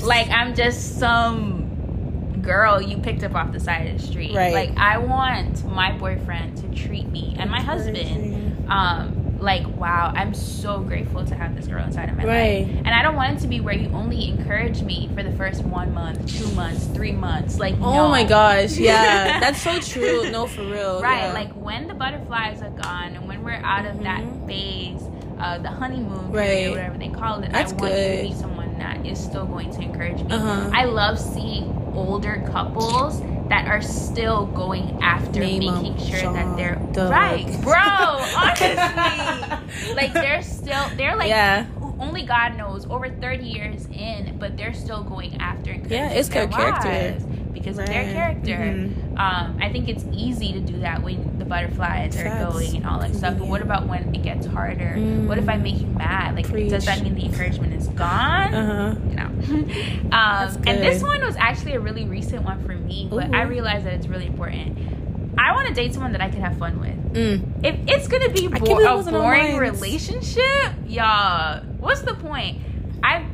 like 0.02 0.28
I'm 0.30 0.54
just 0.54 0.98
some 0.98 2.38
girl 2.42 2.80
you 2.80 2.96
picked 2.98 3.22
up 3.22 3.34
off 3.34 3.52
the 3.52 3.60
side 3.60 3.86
of 3.88 3.98
the 4.00 4.06
street. 4.06 4.34
Right. 4.34 4.52
Like 4.54 4.76
I 4.78 4.96
want 4.98 5.62
my 5.66 5.92
boyfriend 5.92 6.56
to 6.58 6.68
treat 6.74 7.06
me 7.08 7.36
and 7.38 7.50
my 7.50 7.60
husband. 7.60 8.49
Um 8.70 9.16
like 9.40 9.66
wow, 9.78 10.12
I'm 10.14 10.34
so 10.34 10.80
grateful 10.80 11.24
to 11.24 11.34
have 11.34 11.56
this 11.56 11.66
girl 11.66 11.82
inside 11.82 12.10
of 12.10 12.16
my 12.16 12.24
Right. 12.26 12.66
life. 12.66 12.76
And 12.84 12.88
I 12.88 13.00
don't 13.02 13.16
want 13.16 13.38
it 13.38 13.40
to 13.40 13.48
be 13.48 13.60
where 13.60 13.72
you 13.74 13.88
only 13.94 14.28
encourage 14.28 14.82
me 14.82 15.08
for 15.14 15.22
the 15.22 15.32
first 15.32 15.64
1 15.64 15.94
month, 15.94 16.26
2 16.38 16.46
months, 16.54 16.84
3 16.88 17.12
months. 17.12 17.58
Like 17.58 17.74
Oh 17.80 17.90
no. 17.90 18.08
my 18.10 18.22
gosh, 18.24 18.76
yeah, 18.76 19.40
that's 19.40 19.62
so 19.62 19.80
true. 19.80 20.30
No, 20.30 20.46
for 20.46 20.62
real. 20.62 21.00
Right, 21.02 21.28
yeah. 21.28 21.32
like 21.32 21.52
when 21.54 21.88
the 21.88 21.94
butterflies 21.94 22.60
are 22.60 22.68
gone 22.70 23.16
and 23.16 23.26
when 23.26 23.42
we're 23.42 23.60
out 23.64 23.86
of 23.86 24.02
that 24.02 24.20
Mhm. 24.20 24.46
phase, 24.46 25.02
uh, 25.40 25.56
the 25.56 25.70
honeymoon 25.70 26.30
Right. 26.30 26.46
period, 26.48 26.70
whatever 26.72 26.98
they 26.98 27.08
call 27.08 27.42
it, 27.42 27.50
That's 27.50 27.72
I 27.72 27.76
want 27.76 27.92
good. 27.94 28.22
to 28.22 28.28
be 28.28 28.34
someone 28.34 28.76
that 28.78 29.06
is 29.06 29.18
still 29.18 29.46
going 29.46 29.70
to 29.70 29.80
encourage 29.80 30.22
me. 30.22 30.32
Uh-huh. 30.32 30.68
I 30.74 30.84
love 30.84 31.18
seeing 31.18 31.90
older 31.94 32.44
couples 32.52 33.22
that 33.50 33.66
are 33.66 33.82
still 33.82 34.46
going 34.46 34.98
after 35.02 35.40
Name 35.40 35.82
making 35.82 35.98
sure 35.98 36.18
Sean, 36.20 36.34
that 36.34 36.56
they're 36.56 36.76
Doug. 36.92 37.10
right, 37.10 37.46
bro. 37.62 37.74
Honestly, 38.36 39.94
like 39.94 40.12
they're 40.12 40.42
still 40.42 40.88
they're 40.96 41.16
like 41.16 41.28
yeah, 41.28 41.66
only 41.98 42.22
God 42.22 42.56
knows 42.56 42.86
over 42.86 43.10
30 43.10 43.44
years 43.44 43.86
in, 43.92 44.38
but 44.38 44.56
they're 44.56 44.72
still 44.72 45.02
going 45.02 45.36
after 45.38 45.72
Yeah, 45.72 46.10
it's 46.10 46.28
their 46.28 46.46
character. 46.48 47.18
Because 47.52 47.78
of 47.78 47.86
their 47.86 48.04
Right. 48.04 48.12
character. 48.12 48.56
Mhm. 48.56 49.18
Um, 49.18 49.58
I 49.60 49.68
think 49.70 49.88
it's 49.88 50.04
easy 50.12 50.52
to 50.52 50.60
do 50.60 50.78
that 50.80 51.02
when 51.02 51.38
the 51.38 51.44
butterflies 51.44 52.16
are 52.18 52.24
Facts. 52.24 52.52
going 52.54 52.76
and 52.76 52.86
all 52.86 53.00
that 53.00 53.14
stuff. 53.14 53.34
But 53.38 53.48
what 53.48 53.60
about 53.62 53.86
when 53.86 54.14
it 54.14 54.22
gets 54.22 54.46
harder? 54.46 54.94
What 55.26 55.38
if 55.38 55.48
I 55.48 55.56
Mm. 55.56 55.62
make 55.62 55.80
you 55.80 55.86
mad? 55.88 56.36
Like, 56.36 56.48
Preach. 56.48 56.70
does 56.70 56.86
that 56.86 57.02
mean 57.02 57.14
the 57.14 57.24
encouragement 57.26 57.74
is 57.74 57.88
gone? 57.88 58.54
uh 58.54 58.94
huh. 58.94 58.98
No. 59.14 59.24
um, 60.12 60.56
and 60.66 60.82
this 60.82 61.02
one 61.02 61.20
was 61.22 61.36
actually 61.36 61.74
a 61.74 61.80
really 61.80 62.04
recent 62.04 62.44
one 62.44 62.62
for 62.64 62.72
me, 62.74 63.08
but 63.10 63.28
Ooh. 63.28 63.32
I 63.34 63.42
realized 63.42 63.84
that 63.86 63.94
it's 63.94 64.06
really 64.06 64.26
important. 64.26 64.78
I 65.38 65.52
want 65.52 65.68
to 65.68 65.74
date 65.74 65.94
someone 65.94 66.12
that 66.12 66.20
I 66.20 66.28
can 66.28 66.40
have 66.42 66.56
fun 66.58 66.78
with. 66.80 67.14
Mm. 67.14 67.64
If 67.64 67.76
it's 67.88 68.08
gonna 68.08 68.28
be 68.28 68.46
bo- 68.48 68.58
can't 68.58 68.64
believe 68.64 69.06
it 69.06 69.14
a 69.14 69.18
boring 69.18 69.56
relationship, 69.56 70.72
y'all, 70.86 71.62
what's 71.78 72.02
the 72.02 72.14
point? 72.14 72.58
I 73.02 73.24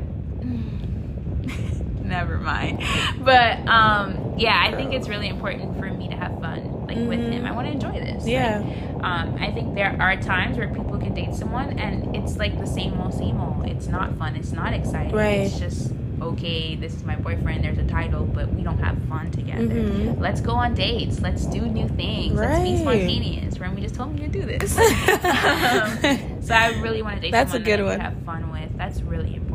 never 2.07 2.39
mind. 2.39 2.83
But 3.21 3.67
um, 3.69 4.35
yeah, 4.37 4.59
I 4.65 4.75
think 4.77 4.93
it's 4.95 5.09
really 5.09 5.29
important 5.29 5.79
for 5.79 5.87
me 5.91 6.09
to 6.09 6.15
have 6.17 6.33
fun, 6.41 6.87
like 6.87 6.97
with 6.97 7.21
Mhm. 7.21 7.33
him. 7.33 7.47
I 7.47 7.53
want 7.53 7.67
to 7.67 7.73
enjoy 7.73 7.93
this. 8.01 8.23
Like, 8.25 8.33
Yeah. 8.33 8.63
um, 9.03 9.37
I 9.41 9.51
think 9.53 9.75
there 9.75 9.97
are 10.01 10.17
times 10.17 10.57
where 10.59 10.69
people 10.69 10.99
can 10.99 11.15
date 11.15 11.35
someone 11.35 11.79
and 11.79 12.15
it's 12.17 12.37
like 12.39 12.59
the 12.59 12.67
same 12.67 13.01
old, 13.01 13.15
same 13.15 13.41
old. 13.41 13.67
It's 13.67 13.89
not 13.89 14.17
fun. 14.19 14.37
It's 14.37 14.53
not 14.53 14.73
exciting. 14.73 15.15
Right. 15.15 15.41
It's 15.41 15.59
just 15.59 15.93
okay. 16.23 16.77
This 16.77 16.95
is 16.95 17.05
my 17.05 17.17
boyfriend. 17.17 17.65
There's 17.65 17.79
a 17.79 17.85
title, 17.85 18.25
but 18.25 18.53
we 18.55 18.63
don't 18.63 18.79
have 18.79 18.97
fun 19.09 19.31
together. 19.33 19.65
Mhm. 19.65 20.21
Let's 20.21 20.41
go 20.41 20.53
on 20.53 20.75
dates. 20.75 21.21
Let's 21.21 21.45
do 21.47 21.61
new 21.63 21.89
things. 21.89 22.35
Let's 22.39 22.59
be 22.63 22.71
Right. 22.73 22.79
spontaneous. 22.81 23.59
Remy 23.61 23.83
just 23.83 23.95
told 23.97 24.15
me 24.15 24.21
to 24.21 24.29
do 24.29 24.43
this. 24.43 24.79
um, 25.25 26.41
so 26.43 26.55
I 26.55 26.79
really 26.81 27.03
want 27.03 27.17
to 27.17 27.21
date 27.21 27.33
That's 27.33 27.51
a 27.51 27.55
someone 27.55 27.65
good 27.65 27.81
that 27.81 27.87
I 27.87 27.91
one. 27.91 28.01
have 28.01 28.15
fun 28.25 28.51
with. 28.53 28.77
That's 28.79 29.03
really 29.03 29.35
important. 29.35 29.46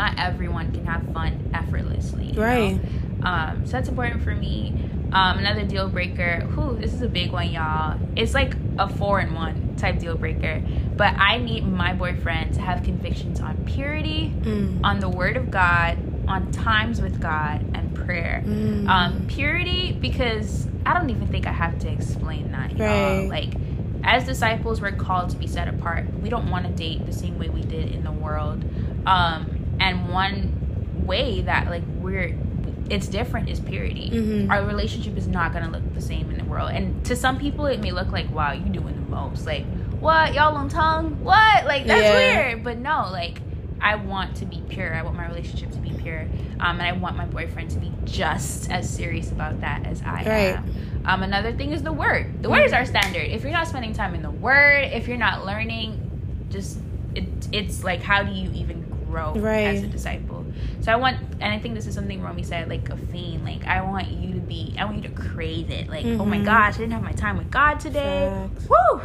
Not 0.00 0.18
everyone 0.18 0.72
can 0.72 0.86
have 0.86 1.02
fun 1.12 1.50
effortlessly. 1.52 2.28
you 2.28 2.32
know? 2.32 2.42
Right. 2.42 2.80
Um, 3.22 3.66
so 3.66 3.72
that's 3.72 3.90
important 3.90 4.22
for 4.22 4.34
me. 4.34 4.72
Um, 5.12 5.38
another 5.40 5.64
deal 5.66 5.90
breaker. 5.90 6.40
Whew, 6.54 6.78
this 6.80 6.94
is 6.94 7.02
a 7.02 7.08
big 7.08 7.32
one, 7.32 7.50
y'all. 7.50 7.98
It's 8.16 8.32
like 8.32 8.54
a 8.78 8.88
four 8.88 9.20
in 9.20 9.34
one 9.34 9.74
type 9.76 9.98
deal 9.98 10.16
breaker. 10.16 10.62
But 10.96 11.14
I 11.18 11.36
need 11.36 11.66
my 11.66 11.92
boyfriend 11.92 12.54
to 12.54 12.62
have 12.62 12.82
convictions 12.82 13.40
on 13.40 13.58
purity, 13.66 14.32
Mm. 14.40 14.80
on 14.82 15.00
the 15.00 15.08
Word 15.10 15.36
of 15.36 15.50
God, 15.50 15.98
on 16.26 16.50
times 16.50 17.02
with 17.02 17.20
God, 17.20 17.60
and 17.74 17.94
prayer. 17.94 18.42
Mm. 18.46 18.88
Um, 18.88 19.26
purity, 19.26 19.92
because 19.92 20.66
I 20.86 20.94
don't 20.94 21.10
even 21.10 21.26
think 21.28 21.46
I 21.46 21.52
have 21.52 21.78
to 21.80 21.90
explain 21.92 22.52
that, 22.52 22.74
y'all. 22.78 22.86
Right. 22.88 23.28
Like, 23.28 23.50
as 24.02 24.24
disciples, 24.24 24.80
we're 24.80 24.92
called 24.92 25.28
to 25.30 25.36
be 25.36 25.46
set 25.46 25.68
apart. 25.68 26.06
We 26.22 26.30
don't 26.30 26.48
want 26.50 26.64
to 26.64 26.72
date 26.72 27.04
the 27.04 27.12
same 27.12 27.38
way 27.38 27.50
we 27.50 27.60
did 27.60 27.92
in 27.94 28.02
the 28.02 28.12
world. 28.12 28.64
Um, 29.04 29.59
and 29.80 30.08
one 30.10 31.02
way 31.06 31.40
that 31.42 31.68
like 31.68 31.82
we're 31.98 32.36
it's 32.90 33.06
different 33.06 33.48
is 33.48 33.60
purity. 33.60 34.10
Mhm. 34.12 34.50
Our 34.50 34.64
relationship 34.64 35.16
is 35.16 35.28
not 35.28 35.52
gonna 35.52 35.70
look 35.70 35.94
the 35.94 36.00
same 36.00 36.28
in 36.30 36.38
the 36.38 36.44
world. 36.44 36.70
And 36.72 37.04
to 37.06 37.14
some 37.14 37.38
people, 37.38 37.66
it 37.66 37.80
may 37.80 37.92
look 37.92 38.10
like, 38.10 38.32
wow, 38.34 38.52
you 38.52 38.64
doing 38.64 38.94
the 38.96 39.10
most. 39.10 39.46
Like, 39.46 39.64
what 40.00 40.34
y'all 40.34 40.56
on 40.56 40.68
tongue? 40.68 41.22
What? 41.22 41.66
Like 41.66 41.86
that's 41.86 42.02
Yeah. 42.02 42.14
weird. 42.14 42.64
But 42.64 42.78
no, 42.78 43.08
like 43.12 43.40
I 43.80 43.94
want 43.94 44.34
to 44.36 44.44
be 44.44 44.60
pure. 44.68 44.92
I 44.94 45.02
want 45.02 45.16
my 45.16 45.26
relationship 45.28 45.70
to 45.70 45.78
be 45.78 45.90
pure. 45.90 46.22
Um, 46.58 46.80
and 46.80 46.82
I 46.82 46.92
want 46.92 47.16
my 47.16 47.24
boyfriend 47.26 47.70
to 47.70 47.78
be 47.78 47.90
just 48.04 48.70
as 48.70 48.90
serious 48.90 49.30
about 49.30 49.60
that 49.62 49.86
as 49.86 50.02
I 50.02 50.16
Right. 50.16 50.56
am. 50.56 50.64
Um, 51.06 51.22
another 51.22 51.52
thing 51.52 51.72
is 51.72 51.82
the 51.82 51.92
word. 51.92 52.42
The 52.42 52.50
word 52.50 52.64
is 52.66 52.72
our 52.74 52.84
standard. 52.84 53.22
If 53.22 53.42
you're 53.42 53.52
not 53.52 53.68
spending 53.68 53.94
time 53.94 54.14
in 54.14 54.20
the 54.22 54.30
word, 54.30 54.90
if 54.92 55.08
you're 55.08 55.16
not 55.16 55.46
learning, 55.46 55.98
just 56.50 56.78
it, 57.14 57.24
it's 57.52 57.82
like 57.84 58.02
how 58.02 58.22
do 58.22 58.32
you 58.32 58.50
even 58.52 58.79
grow 59.10 59.34
Right. 59.34 59.66
as 59.76 59.82
a 59.82 59.86
disciple? 59.86 60.44
So 60.80 60.92
I 60.92 60.96
want, 60.96 61.16
and 61.40 61.52
I 61.52 61.58
think 61.58 61.74
this 61.74 61.86
is 61.86 61.94
something 61.94 62.22
Romy 62.22 62.42
said, 62.42 62.68
like 62.68 62.88
a 62.90 62.96
fiend. 62.96 63.44
Like 63.44 63.66
I 63.66 63.82
want 63.82 64.08
you 64.10 64.34
to 64.34 64.40
be, 64.40 64.74
I 64.78 64.84
want 64.84 64.96
you 65.02 65.08
to 65.08 65.14
crave 65.14 65.70
it. 65.70 65.88
Like 65.88 66.04
oh 66.06 66.24
my 66.24 66.38
Mhm. 66.38 66.44
gosh, 66.44 66.74
I 66.74 66.78
didn't 66.78 66.92
have 66.92 67.02
my 67.02 67.12
time 67.12 67.36
with 67.36 67.50
God 67.50 67.80
today. 67.80 68.48
Facts. 68.54 68.68
Woo! 68.68 69.00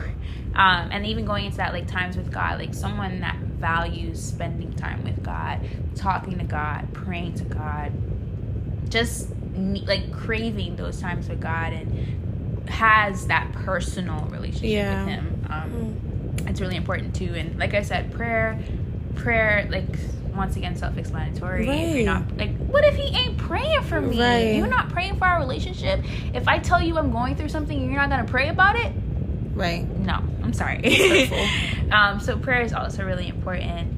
Um, 0.56 0.90
and 0.92 1.06
even 1.06 1.26
going 1.26 1.46
into 1.46 1.58
that 1.58 1.74
like 1.74 1.88
times 1.88 2.16
with 2.16 2.32
God, 2.32 2.60
like 2.60 2.74
someone 2.74 3.20
that 3.22 3.38
values 3.60 4.24
spending 4.24 4.72
time 4.74 5.04
with 5.04 5.22
God, 5.24 5.60
talking 5.96 6.38
to 6.38 6.46
God, 6.46 6.88
praying 6.94 7.34
to 7.36 7.44
God, 7.44 7.92
just 8.90 9.30
like 9.86 10.12
craving 10.12 10.76
those 10.78 11.02
times 11.02 11.28
with 11.28 11.42
God 11.42 11.74
and 11.74 12.70
has 12.70 13.28
that 13.28 13.52
personal 13.52 14.26
relationship 14.32 14.70
Yeah. 14.70 15.04
with 15.06 15.14
Him. 15.14 15.46
Um, 15.50 15.72
Mm. 16.38 16.50
it's 16.50 16.62
really 16.62 16.76
important 16.78 17.14
too. 17.16 17.34
And 17.36 17.58
like 17.60 17.74
I 17.74 17.82
said, 17.82 18.12
prayer, 18.14 18.58
prayer, 19.16 19.68
like 19.72 19.86
once 20.34 20.56
again, 20.58 20.76
self-explanatory. 20.76 21.62
If 21.68 21.96
you're 21.96 21.96
Right. 21.98 22.06
not 22.06 22.38
like, 22.38 22.56
what 22.68 22.84
if 22.86 22.96
He 22.96 23.16
ain't 23.16 23.38
praying 23.38 23.82
for 23.84 24.02
me? 24.02 24.20
Right. 24.20 24.56
You're 24.56 24.68
not 24.68 24.90
praying 24.90 25.18
for 25.18 25.26
our 25.26 25.40
relationship. 25.40 26.02
If 26.34 26.48
I 26.48 26.60
tell 26.60 26.82
you 26.82 26.98
I'm 26.98 27.12
going 27.12 27.36
through 27.36 27.50
something, 27.50 27.78
and 27.82 27.90
you're 27.92 28.00
not 28.02 28.10
gonna 28.10 28.26
pray 28.26 28.50
about 28.50 28.76
it. 28.76 28.92
Right. 29.54 29.88
No, 30.00 30.16
I'm 30.44 30.52
sorry. 30.54 30.84
um, 31.92 32.20
so 32.20 32.38
prayer 32.38 32.62
is 32.62 32.74
also 32.74 33.06
really 33.06 33.30
important. 33.30 33.92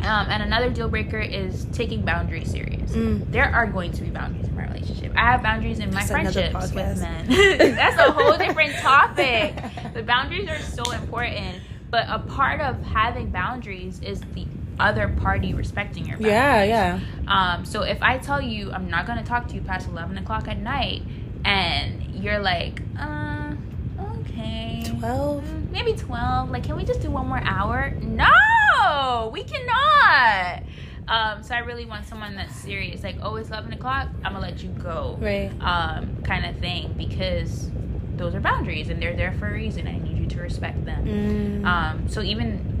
Um, 0.00 0.26
and 0.30 0.42
another 0.44 0.70
deal 0.70 0.88
breaker 0.88 1.18
is 1.18 1.66
taking 1.72 2.02
boundaries 2.02 2.50
serious. 2.50 2.92
Mm. 2.92 3.30
There 3.32 3.44
are 3.44 3.66
going 3.66 3.92
to 3.92 4.02
be 4.02 4.10
boundaries 4.10 4.46
in 4.48 4.54
my 4.56 4.64
relationship. 4.66 5.12
I 5.16 5.32
have 5.32 5.42
boundaries 5.42 5.80
in 5.80 5.90
my 5.92 6.00
That's 6.06 6.10
friendships 6.10 6.72
with 6.72 7.00
men. 7.00 7.26
That's 7.74 7.98
a 7.98 8.12
whole 8.12 8.36
different 8.38 8.74
topic. 8.80 9.56
The 9.94 10.04
boundaries 10.04 10.48
are 10.48 10.60
so 10.60 10.90
important, 10.92 11.60
but 11.90 12.06
a 12.08 12.18
part 12.18 12.60
of 12.60 12.82
having 12.82 13.30
boundaries 13.30 14.00
is 14.00 14.20
the 14.34 14.46
other 14.78 15.08
party 15.08 15.54
respecting 15.54 16.06
your 16.06 16.16
boundaries. 16.18 16.32
Yeah, 16.32 16.62
yeah. 16.62 17.00
Um, 17.26 17.64
so 17.64 17.82
if 17.82 18.02
I 18.02 18.18
tell 18.18 18.40
you 18.40 18.70
I'm 18.72 18.88
not 18.88 19.06
gonna 19.06 19.24
talk 19.24 19.48
to 19.48 19.54
you 19.54 19.60
past 19.60 19.88
eleven 19.88 20.18
o'clock 20.18 20.48
at 20.48 20.58
night, 20.58 21.02
and 21.44 22.14
you're 22.14 22.38
like, 22.38 22.82
uh, 22.98 23.52
okay, 24.00 24.84
12? 24.98 25.44
Mm, 25.44 25.70
maybe 25.70 25.94
twelve. 25.94 26.50
Like, 26.50 26.64
can 26.64 26.76
we 26.76 26.84
just 26.84 27.00
do 27.00 27.10
one 27.10 27.26
more 27.26 27.40
hour? 27.42 27.92
No, 28.02 29.30
we 29.32 29.44
cannot. 29.44 30.62
Um, 31.08 31.42
so 31.42 31.54
I 31.54 31.60
really 31.60 31.86
want 31.86 32.04
someone 32.06 32.36
that's 32.36 32.54
serious. 32.54 33.02
Like, 33.02 33.16
oh, 33.22 33.36
it's 33.36 33.48
eleven 33.48 33.72
o'clock. 33.72 34.08
I'm 34.24 34.34
gonna 34.34 34.40
let 34.40 34.62
you 34.62 34.68
go. 34.70 35.16
Right. 35.20 35.50
Um, 35.60 36.22
kind 36.22 36.44
of 36.44 36.60
thing 36.60 36.94
because 36.98 37.70
those 38.16 38.34
are 38.34 38.40
boundaries 38.40 38.90
and 38.90 39.00
they're 39.00 39.16
there 39.16 39.32
for 39.38 39.48
a 39.48 39.52
reason. 39.52 39.86
I 39.86 39.92
need 39.98 40.07
you 40.07 40.07
to 40.30 40.40
respect 40.40 40.84
them. 40.84 41.04
Mm. 41.04 41.66
Um, 41.66 42.08
so 42.08 42.22
even 42.22 42.78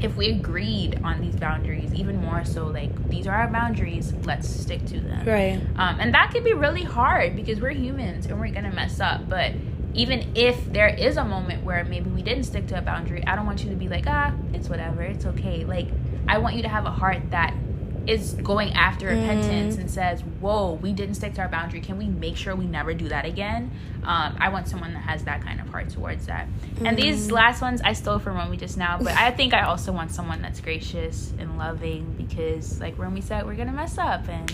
if 0.00 0.16
we 0.16 0.30
agreed 0.30 1.00
on 1.02 1.20
these 1.20 1.36
boundaries, 1.36 1.92
even 1.94 2.20
more 2.20 2.44
so, 2.44 2.66
like 2.66 3.08
these 3.08 3.26
are 3.26 3.34
our 3.34 3.48
boundaries, 3.48 4.12
let's 4.24 4.48
stick 4.48 4.84
to 4.86 5.00
them. 5.00 5.26
right. 5.26 5.60
Um, 5.76 6.00
and 6.00 6.14
that 6.14 6.30
can 6.32 6.44
be 6.44 6.52
really 6.52 6.84
hard 6.84 7.34
because 7.34 7.60
we're 7.60 7.70
humans 7.70 8.26
and 8.26 8.38
we're 8.38 8.52
gonna 8.52 8.72
mess 8.72 9.00
up. 9.00 9.28
But 9.28 9.52
even 9.94 10.30
if 10.34 10.72
there 10.72 10.88
is 10.88 11.16
a 11.16 11.24
moment 11.24 11.64
where 11.64 11.84
maybe 11.84 12.10
we 12.10 12.22
didn't 12.22 12.44
stick 12.44 12.66
to 12.68 12.78
a 12.78 12.82
boundary, 12.82 13.24
I 13.26 13.34
don't 13.34 13.46
want 13.46 13.64
you 13.64 13.70
to 13.70 13.76
be 13.76 13.88
like, 13.88 14.04
ah, 14.06 14.32
it's 14.52 14.68
whatever, 14.68 15.02
it's 15.02 15.26
okay. 15.26 15.64
Like 15.64 15.88
I 16.28 16.38
want 16.38 16.54
you 16.56 16.62
to 16.62 16.68
have 16.68 16.86
a 16.86 16.90
heart 16.90 17.30
that 17.30 17.54
is 18.08 18.32
going 18.34 18.72
after 18.72 19.06
repentance 19.06 19.76
and 19.76 19.90
says, 19.90 20.22
"Whoa, 20.40 20.72
we 20.72 20.92
didn't 20.92 21.14
stick 21.14 21.34
to 21.34 21.42
our 21.42 21.48
boundary. 21.48 21.80
Can 21.80 21.98
we 21.98 22.06
make 22.06 22.36
sure 22.36 22.56
we 22.56 22.66
never 22.66 22.94
do 22.94 23.08
that 23.08 23.24
again?" 23.24 23.70
Um, 24.02 24.36
I 24.38 24.48
want 24.48 24.68
someone 24.68 24.94
that 24.94 25.02
has 25.02 25.24
that 25.24 25.42
kind 25.42 25.60
of 25.60 25.68
heart 25.68 25.90
towards 25.90 26.26
that. 26.26 26.48
And 26.84 26.96
these 26.96 27.30
last 27.30 27.60
ones 27.60 27.80
I 27.82 27.92
stole 27.92 28.18
from 28.18 28.36
Romy 28.36 28.56
just 28.56 28.76
now, 28.76 28.98
but 28.98 29.14
I 29.14 29.30
think 29.30 29.52
I 29.52 29.62
also 29.62 29.92
want 29.92 30.10
someone 30.10 30.40
that's 30.40 30.60
gracious 30.60 31.32
and 31.38 31.58
loving 31.58 32.14
because, 32.16 32.80
like 32.80 32.98
Romy 32.98 33.20
said, 33.20 33.44
we're 33.44 33.54
gonna 33.56 33.72
mess 33.72 33.98
up, 33.98 34.28
and 34.28 34.52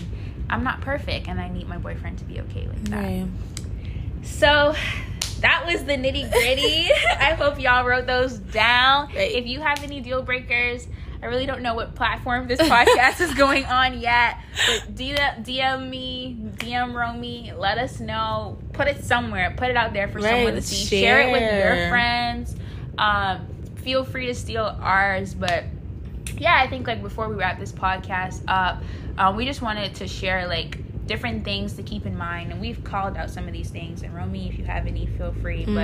I'm 0.49 0.63
not 0.63 0.81
perfect, 0.81 1.27
and 1.27 1.39
I 1.39 1.49
need 1.49 1.67
my 1.67 1.77
boyfriend 1.77 2.19
to 2.19 2.25
be 2.25 2.41
okay 2.41 2.67
with 2.67 2.85
that. 2.89 3.03
Right. 3.03 3.27
So 4.23 4.75
that 5.41 5.65
was 5.65 5.83
the 5.85 5.93
nitty 5.93 6.31
gritty. 6.31 6.89
I 7.19 7.33
hope 7.33 7.59
y'all 7.59 7.85
wrote 7.85 8.07
those 8.07 8.37
down. 8.37 9.07
Right. 9.07 9.31
If 9.31 9.45
you 9.45 9.59
have 9.61 9.83
any 9.83 10.01
deal 10.01 10.21
breakers, 10.21 10.87
I 11.21 11.27
really 11.27 11.45
don't 11.45 11.61
know 11.61 11.73
what 11.73 11.95
platform 11.95 12.47
this 12.47 12.59
podcast 12.69 13.21
is 13.21 13.33
going 13.33 13.65
on 13.65 13.99
yet, 13.99 14.37
but 14.67 14.95
DM, 14.95 15.45
DM 15.45 15.89
me, 15.89 16.37
DM 16.57 16.93
Romy, 16.93 17.51
let 17.57 17.77
us 17.77 17.99
know. 17.99 18.57
Put 18.73 18.87
it 18.87 19.03
somewhere. 19.03 19.53
Put 19.57 19.69
it 19.69 19.77
out 19.77 19.93
there 19.93 20.07
for 20.07 20.19
Right, 20.19 20.31
someone 20.31 20.53
to 20.55 20.61
see. 20.61 20.85
Share 20.85 21.21
it 21.21 21.31
with 21.31 21.41
your 21.41 21.89
friends. 21.89 22.55
Um, 22.97 23.47
feel 23.77 24.03
free 24.03 24.27
to 24.27 24.35
steal 24.35 24.63
ours, 24.81 25.33
but 25.33 25.63
yeah, 26.37 26.59
I 26.61 26.67
think 26.69 26.87
like 26.87 27.01
before 27.01 27.29
we 27.29 27.35
wrap 27.35 27.59
this 27.59 27.71
podcast 27.71 28.43
up, 28.47 28.81
um, 29.17 29.35
we 29.35 29.45
just 29.45 29.61
wanted 29.61 29.95
to 29.95 30.07
share 30.07 30.47
like 30.47 30.79
different 31.05 31.43
things 31.43 31.73
to 31.73 31.83
keep 31.83 32.05
in 32.05 32.17
mind, 32.17 32.51
and 32.51 32.59
we've 32.59 32.83
called 32.83 33.15
out 33.17 33.29
some 33.29 33.47
of 33.47 33.53
these 33.53 33.69
things. 33.69 34.01
And 34.01 34.13
Romy, 34.15 34.49
if 34.49 34.57
you 34.57 34.65
have 34.65 34.87
any, 34.87 35.05
feel 35.05 35.33
free. 35.41 35.65
Mm. 35.65 35.75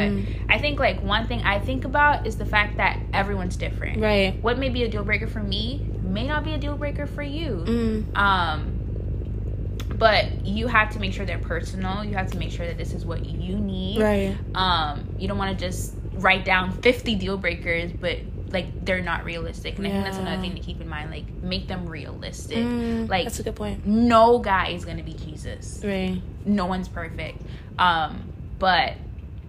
But 0.48 0.54
I 0.54 0.60
think 0.60 0.80
like 0.80 1.02
one 1.02 1.28
thing 1.28 1.42
I 1.44 1.60
think 1.60 1.86
about 1.86 2.26
is 2.26 2.38
the 2.38 2.46
fact 2.46 2.78
that 2.78 3.00
everyone's 3.14 3.56
different. 3.56 4.02
Right. 4.02 4.36
What 4.42 4.58
may 4.58 4.70
be 4.70 4.84
a 4.84 4.90
deal 4.90 5.04
breaker 5.04 5.28
for 5.28 5.44
me 5.44 5.86
may 6.02 6.28
not 6.28 6.44
be 6.44 6.54
a 6.54 6.58
deal 6.58 6.76
breaker 6.76 7.06
for 7.06 7.24
you. 7.24 7.64
Mm. 7.68 8.18
Um, 8.18 8.78
but 9.98 10.46
you 10.46 10.66
have 10.68 10.92
to 10.94 11.00
make 11.00 11.14
sure 11.14 11.26
they're 11.26 11.38
personal. 11.38 12.04
You 12.04 12.16
have 12.16 12.32
to 12.32 12.38
make 12.40 12.50
sure 12.52 12.66
that 12.66 12.78
this 12.78 12.94
is 12.94 13.06
what 13.06 13.24
you 13.26 13.56
need 13.56 14.02
Right. 14.02 14.36
um 14.56 15.08
you 15.20 15.28
don't 15.28 15.38
want 15.38 15.58
to 15.58 15.66
just 15.66 15.94
write 16.14 16.46
down 16.46 16.72
50 16.82 17.16
deal 17.16 17.38
breakers 17.38 17.92
but 17.92 18.18
like 18.54 18.86
they're 18.86 19.02
not 19.02 19.24
realistic 19.24 19.78
and 19.78 19.88
i 19.88 19.89
think 19.91 20.04
that's 20.04 20.18
another 20.18 20.41
thing 20.41 20.54
to 20.56 20.60
keep 20.62 20.80
in 20.82 20.88
mind 20.88 21.10
like 21.12 21.26
make 21.43 21.68
them 21.68 21.88
realistic 21.88 22.58
Mm, 22.58 23.10
like 23.10 23.26
that's 23.26 23.39
a 23.39 23.43
good 23.43 23.56
point. 23.56 23.86
no 23.86 24.39
guy 24.39 24.70
is 24.70 24.86
gonna 24.86 25.04
be 25.04 25.14
jesus 25.14 25.82
Right. 25.84 26.22
no 26.45 26.66
one's 26.66 26.88
perfect 26.88 27.41
um 27.80 28.24
but 28.60 28.93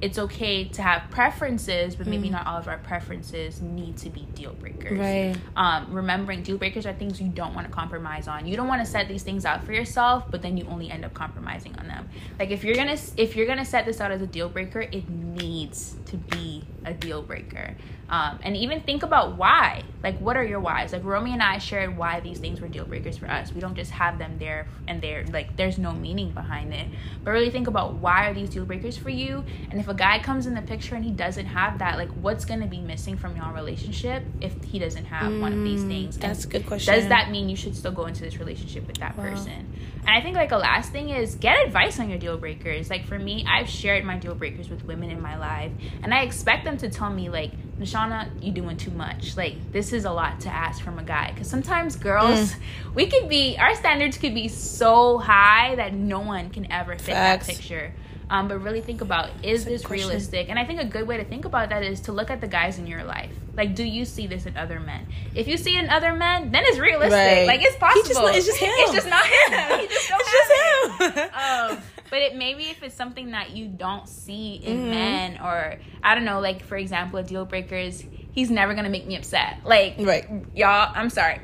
it's 0.00 0.18
okay 0.18 0.64
to 0.64 0.82
have 0.82 1.08
preferences 1.12 1.94
but 1.94 2.08
maybe 2.08 2.28
not 2.28 2.44
all 2.44 2.56
of 2.58 2.66
our 2.66 2.78
preferences 2.78 3.60
need 3.62 3.96
to 3.96 4.10
be 4.10 4.22
deal 4.34 4.52
breakers 4.54 4.98
Right. 4.98 5.36
um, 5.54 5.92
remembering 5.92 6.42
deal 6.42 6.58
breakers 6.58 6.86
are 6.86 6.92
things 6.92 7.20
you 7.20 7.28
don't 7.28 7.54
want 7.54 7.68
to 7.68 7.72
compromise 7.72 8.26
on. 8.26 8.44
You 8.46 8.56
don't 8.56 8.66
want 8.66 8.84
to 8.84 8.90
set 8.90 9.06
these 9.06 9.22
things 9.22 9.44
out 9.44 9.62
for 9.64 9.72
yourself, 9.72 10.24
but 10.28 10.42
then 10.42 10.56
you 10.56 10.64
only 10.66 10.90
end 10.90 11.04
up 11.04 11.14
compromising 11.14 11.76
on 11.78 11.86
them. 11.86 12.08
Like 12.40 12.50
if 12.50 12.64
you're 12.64 12.74
gonna 12.74 12.96
if 13.16 13.36
you're 13.36 13.46
gonna 13.46 13.64
set 13.64 13.86
this 13.86 14.00
out 14.00 14.10
as 14.10 14.20
a 14.20 14.26
deal 14.26 14.48
breaker, 14.48 14.80
it 14.80 15.08
needs 15.08 15.94
to 16.06 16.16
be 16.16 16.64
a 16.84 16.92
deal 16.92 17.22
breaker. 17.22 17.76
Um, 18.12 18.38
and 18.42 18.54
even 18.54 18.82
think 18.82 19.02
about 19.02 19.38
why. 19.38 19.84
Like 20.02 20.18
what 20.18 20.36
are 20.36 20.44
your 20.44 20.60
whys? 20.60 20.92
Like 20.92 21.02
Romy 21.02 21.32
and 21.32 21.42
I 21.42 21.56
shared 21.56 21.96
why 21.96 22.20
these 22.20 22.38
things 22.38 22.60
were 22.60 22.68
deal 22.68 22.84
breakers 22.84 23.16
for 23.16 23.26
us. 23.26 23.54
We 23.54 23.60
don't 23.60 23.74
just 23.74 23.90
have 23.92 24.18
them 24.18 24.36
there 24.38 24.66
and 24.86 25.00
there. 25.00 25.24
Like 25.32 25.56
there's 25.56 25.78
no 25.78 25.92
meaning 25.92 26.30
behind 26.32 26.74
it. 26.74 26.88
But 27.24 27.30
really 27.30 27.48
think 27.48 27.68
about 27.68 27.94
why 27.94 28.28
are 28.28 28.34
these 28.34 28.50
deal 28.50 28.66
breakers 28.66 28.98
for 28.98 29.08
you? 29.08 29.44
And 29.70 29.80
if 29.80 29.88
a 29.88 29.94
guy 29.94 30.18
comes 30.18 30.46
in 30.46 30.54
the 30.54 30.60
picture 30.60 30.94
and 30.94 31.02
he 31.02 31.10
doesn't 31.10 31.46
have 31.46 31.78
that, 31.78 31.96
like 31.96 32.10
what's 32.10 32.44
gonna 32.44 32.66
be 32.66 32.80
missing 32.80 33.16
from 33.16 33.34
your 33.34 33.50
relationship 33.52 34.22
if 34.42 34.62
he 34.62 34.78
doesn't 34.78 35.06
have 35.06 35.40
one 35.40 35.54
of 35.54 35.64
these 35.64 35.82
things? 35.84 36.16
And 36.16 36.24
That's 36.24 36.44
a 36.44 36.48
good 36.48 36.66
question. 36.66 36.92
does 36.92 37.08
that 37.08 37.30
mean 37.30 37.48
you 37.48 37.56
should 37.56 37.74
still 37.74 37.92
go 37.92 38.04
into 38.04 38.20
this 38.22 38.38
relationship 38.38 38.86
with 38.86 38.98
that 38.98 39.16
person? 39.16 39.72
And 40.04 40.10
I 40.10 40.20
think 40.20 40.36
like 40.36 40.52
a 40.52 40.58
last 40.58 40.92
thing 40.92 41.08
is 41.08 41.36
get 41.36 41.64
advice 41.64 41.98
on 41.98 42.10
your 42.10 42.18
deal 42.18 42.36
breakers. 42.36 42.90
Like 42.90 43.06
for 43.06 43.18
me, 43.18 43.46
I've 43.48 43.68
shared 43.68 44.04
my 44.04 44.18
deal 44.18 44.34
breakers 44.34 44.68
with 44.68 44.84
women 44.84 45.10
in 45.10 45.22
my 45.22 45.38
life, 45.38 45.72
and 46.02 46.12
I 46.12 46.22
expect 46.22 46.64
them 46.64 46.76
to 46.78 46.90
tell 46.90 47.08
me 47.08 47.30
like, 47.30 47.52
Nishana, 47.82 48.28
you're 48.40 48.54
doing 48.54 48.76
too 48.76 48.90
much. 48.92 49.36
Like 49.36 49.72
this 49.72 49.92
is 49.92 50.04
a 50.04 50.12
lot 50.12 50.40
to 50.40 50.48
ask 50.48 50.82
from 50.82 50.98
a 50.98 51.02
guy. 51.02 51.30
Because 51.32 51.48
sometimes 51.48 51.96
girls, 51.96 52.54
we 52.94 53.06
could 53.06 53.28
be 53.28 53.56
our 53.58 53.74
standards 53.74 54.16
could 54.18 54.34
be 54.34 54.48
so 54.48 55.18
high 55.18 55.74
that 55.76 55.92
no 55.92 56.20
one 56.20 56.50
can 56.50 56.70
ever 56.70 56.92
fit 56.96 57.14
Facts. 57.14 57.46
that 57.46 57.56
picture. 57.56 57.92
Um, 58.30 58.48
but 58.48 58.62
really 58.62 58.80
think 58.80 59.02
about 59.02 59.28
is 59.42 59.66
That's 59.66 59.82
this 59.82 59.90
realistic? 59.90 60.48
And 60.48 60.58
I 60.58 60.64
think 60.64 60.80
a 60.80 60.86
good 60.86 61.06
way 61.06 61.18
to 61.18 61.24
think 61.24 61.44
about 61.44 61.68
that 61.68 61.82
is 61.82 62.00
to 62.02 62.12
look 62.12 62.30
at 62.30 62.40
the 62.40 62.48
guys 62.48 62.78
in 62.78 62.86
your 62.86 63.04
life. 63.04 63.30
Like, 63.54 63.74
do 63.74 63.84
you 63.84 64.06
see 64.06 64.26
this 64.26 64.46
in 64.46 64.56
other 64.56 64.80
men? 64.80 65.06
If 65.34 65.46
you 65.46 65.58
see 65.58 65.76
it 65.76 65.84
in 65.84 65.90
other 65.90 66.14
men, 66.14 66.50
then 66.50 66.62
it's 66.64 66.78
realistic. 66.78 67.12
Right. 67.12 67.46
Like 67.46 67.60
it's 67.62 67.76
possible. 67.76 68.28
just- 68.32 68.36
it's 68.36 68.46
just 68.46 68.58
him. 68.58 68.70
It's 68.72 68.92
just 68.92 69.08
not 69.10 69.26
him. 69.26 69.80
He 69.80 69.86
just 69.86 70.10
It's 70.14 70.32
just 70.32 71.16
him. 71.18 71.30
Um, 71.72 71.78
but 72.12 72.20
it 72.20 72.36
maybe 72.36 72.64
if 72.64 72.82
it's 72.82 72.94
something 72.94 73.30
that 73.30 73.52
you 73.56 73.66
don't 73.66 74.06
see 74.06 74.56
in 74.56 74.80
Mhm. 74.80 74.90
men, 74.90 75.38
or 75.42 75.76
I 76.04 76.14
don't 76.14 76.26
know, 76.26 76.40
like 76.40 76.62
for 76.62 76.76
example, 76.76 77.18
a 77.18 77.22
deal 77.22 77.46
breaker 77.46 77.74
is 77.74 78.04
he's 78.32 78.50
never 78.50 78.74
gonna 78.74 78.90
make 78.90 79.06
me 79.06 79.16
upset. 79.16 79.60
Like, 79.64 79.94
Right. 79.98 80.26
y'all, 80.54 80.92
I'm 80.94 81.08
sorry. 81.08 81.40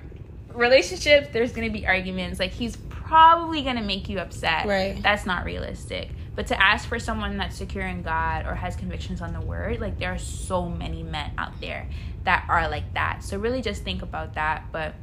Relationships, 0.52 1.28
there's 1.32 1.52
gonna 1.52 1.70
be 1.70 1.86
arguments. 1.86 2.38
Like 2.38 2.50
he's 2.50 2.76
probably 2.90 3.62
gonna 3.62 3.80
make 3.80 4.10
you 4.10 4.18
upset. 4.18 4.66
Right. 4.66 5.02
That's 5.02 5.24
not 5.24 5.46
realistic. 5.46 6.10
But 6.34 6.48
to 6.48 6.62
ask 6.62 6.86
for 6.86 6.98
someone 6.98 7.38
that's 7.38 7.56
secure 7.56 7.86
in 7.86 8.02
God 8.02 8.44
or 8.46 8.54
has 8.54 8.76
convictions 8.76 9.22
on 9.22 9.32
the 9.32 9.40
word, 9.40 9.80
like 9.80 9.98
there 9.98 10.12
are 10.12 10.18
so 10.18 10.68
many 10.68 11.02
men 11.02 11.30
out 11.38 11.58
there 11.62 11.86
that 12.24 12.44
are 12.46 12.68
like 12.68 12.92
that. 12.92 13.24
So 13.24 13.38
really 13.38 13.62
just 13.62 13.84
think 13.84 14.02
about 14.02 14.34
that. 14.34 14.64
But 14.70 14.94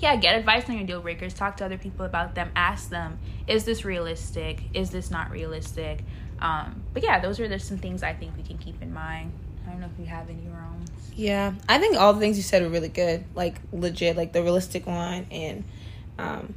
yeah, 0.00 0.16
get 0.16 0.36
advice 0.36 0.68
on 0.68 0.76
your 0.76 0.86
deal 0.86 1.00
breakers. 1.00 1.34
Talk 1.34 1.58
to 1.58 1.64
other 1.64 1.78
people 1.78 2.06
about 2.06 2.34
them. 2.34 2.50
Ask 2.56 2.88
them, 2.88 3.18
is 3.46 3.64
this 3.64 3.84
realistic? 3.84 4.62
Is 4.72 4.90
this 4.90 5.10
not 5.10 5.30
realistic? 5.30 6.02
Um, 6.40 6.82
but 6.94 7.02
yeah, 7.02 7.20
those 7.20 7.38
are 7.38 7.46
just 7.46 7.68
some 7.68 7.78
things 7.78 8.02
I 8.02 8.14
think 8.14 8.36
we 8.36 8.42
can 8.42 8.56
keep 8.58 8.80
in 8.82 8.92
mind. 8.92 9.32
I 9.66 9.70
don't 9.70 9.80
know 9.80 9.90
if 9.92 10.00
you 10.00 10.06
have 10.06 10.28
any 10.30 10.48
wrong. 10.48 10.86
Yeah, 11.14 11.52
I 11.68 11.78
think 11.78 11.98
all 11.98 12.14
the 12.14 12.20
things 12.20 12.38
you 12.38 12.42
said 12.42 12.62
were 12.62 12.70
really 12.70 12.88
good. 12.88 13.24
Like 13.34 13.56
legit, 13.72 14.16
like 14.16 14.32
the 14.32 14.42
realistic 14.42 14.86
one, 14.86 15.26
and 15.30 15.64
um, 16.18 16.54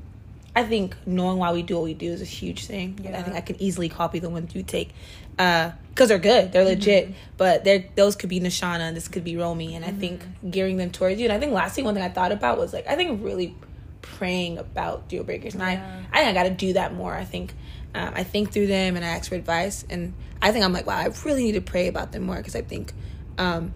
I 0.55 0.63
think 0.63 0.95
knowing 1.05 1.37
why 1.37 1.51
we 1.51 1.63
do 1.63 1.75
what 1.75 1.83
we 1.83 1.93
do 1.93 2.11
is 2.11 2.21
a 2.21 2.25
huge 2.25 2.65
thing. 2.65 2.99
Yeah. 3.03 3.19
I 3.19 3.23
think 3.23 3.35
I 3.35 3.41
can 3.41 3.61
easily 3.61 3.89
copy 3.89 4.19
the 4.19 4.29
ones 4.29 4.55
you 4.55 4.63
take 4.63 4.91
because 5.37 6.09
they're 6.09 6.19
good, 6.19 6.51
they're 6.51 6.65
legit. 6.65 7.13
But 7.37 7.63
they're 7.63 7.85
those 7.95 8.15
could 8.15 8.29
be 8.29 8.39
Nishana, 8.39 8.81
and 8.81 8.97
this 8.97 9.07
could 9.07 9.23
be 9.23 9.37
Romy, 9.37 9.75
and 9.75 9.83
I 9.83 9.91
think 9.91 10.23
gearing 10.49 10.77
them 10.77 10.91
towards 10.91 11.19
you. 11.19 11.25
And 11.25 11.33
I 11.33 11.39
think 11.39 11.53
lastly, 11.53 11.83
one 11.83 11.93
thing 11.93 12.03
I 12.03 12.09
thought 12.09 12.31
about 12.31 12.57
was 12.57 12.73
like 12.73 12.87
I 12.87 12.95
think 12.95 13.23
really 13.23 13.55
praying 14.01 14.57
about 14.57 15.07
deal 15.07 15.23
breakers, 15.23 15.53
and 15.53 15.61
Yeah. 15.63 16.01
I 16.11 16.19
I 16.19 16.23
think 16.23 16.37
I 16.37 16.43
got 16.43 16.49
to 16.49 16.55
do 16.55 16.73
that 16.73 16.93
more. 16.93 17.13
I 17.13 17.25
think. 17.25 17.53
Um, 17.95 18.11
I 18.15 18.23
think 18.23 18.51
through 18.51 18.65
them 18.65 18.95
and 18.95 19.05
I 19.05 19.09
ask 19.09 19.29
for 19.29 19.35
advice, 19.35 19.85
and 19.87 20.15
I 20.41 20.51
think 20.51 20.65
I'm 20.65 20.73
like, 20.73 20.87
wow, 20.87 20.97
I 20.97 21.09
really 21.25 21.43
need 21.43 21.51
to 21.51 21.61
pray 21.61 21.87
about 21.87 22.11
them 22.11 22.23
more 22.23 22.37
because 22.37 22.55
I 22.55 22.63
think 22.63 22.91
um, 23.37 23.71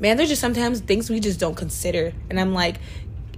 man, 0.00 0.16
there's 0.16 0.28
just 0.28 0.40
sometimes 0.40 0.80
things 0.80 1.10
we 1.10 1.20
just 1.20 1.40
don't 1.40 1.54
consider. 1.54 2.12
And 2.30 2.40
I'm 2.40 2.54
like, 2.54 2.76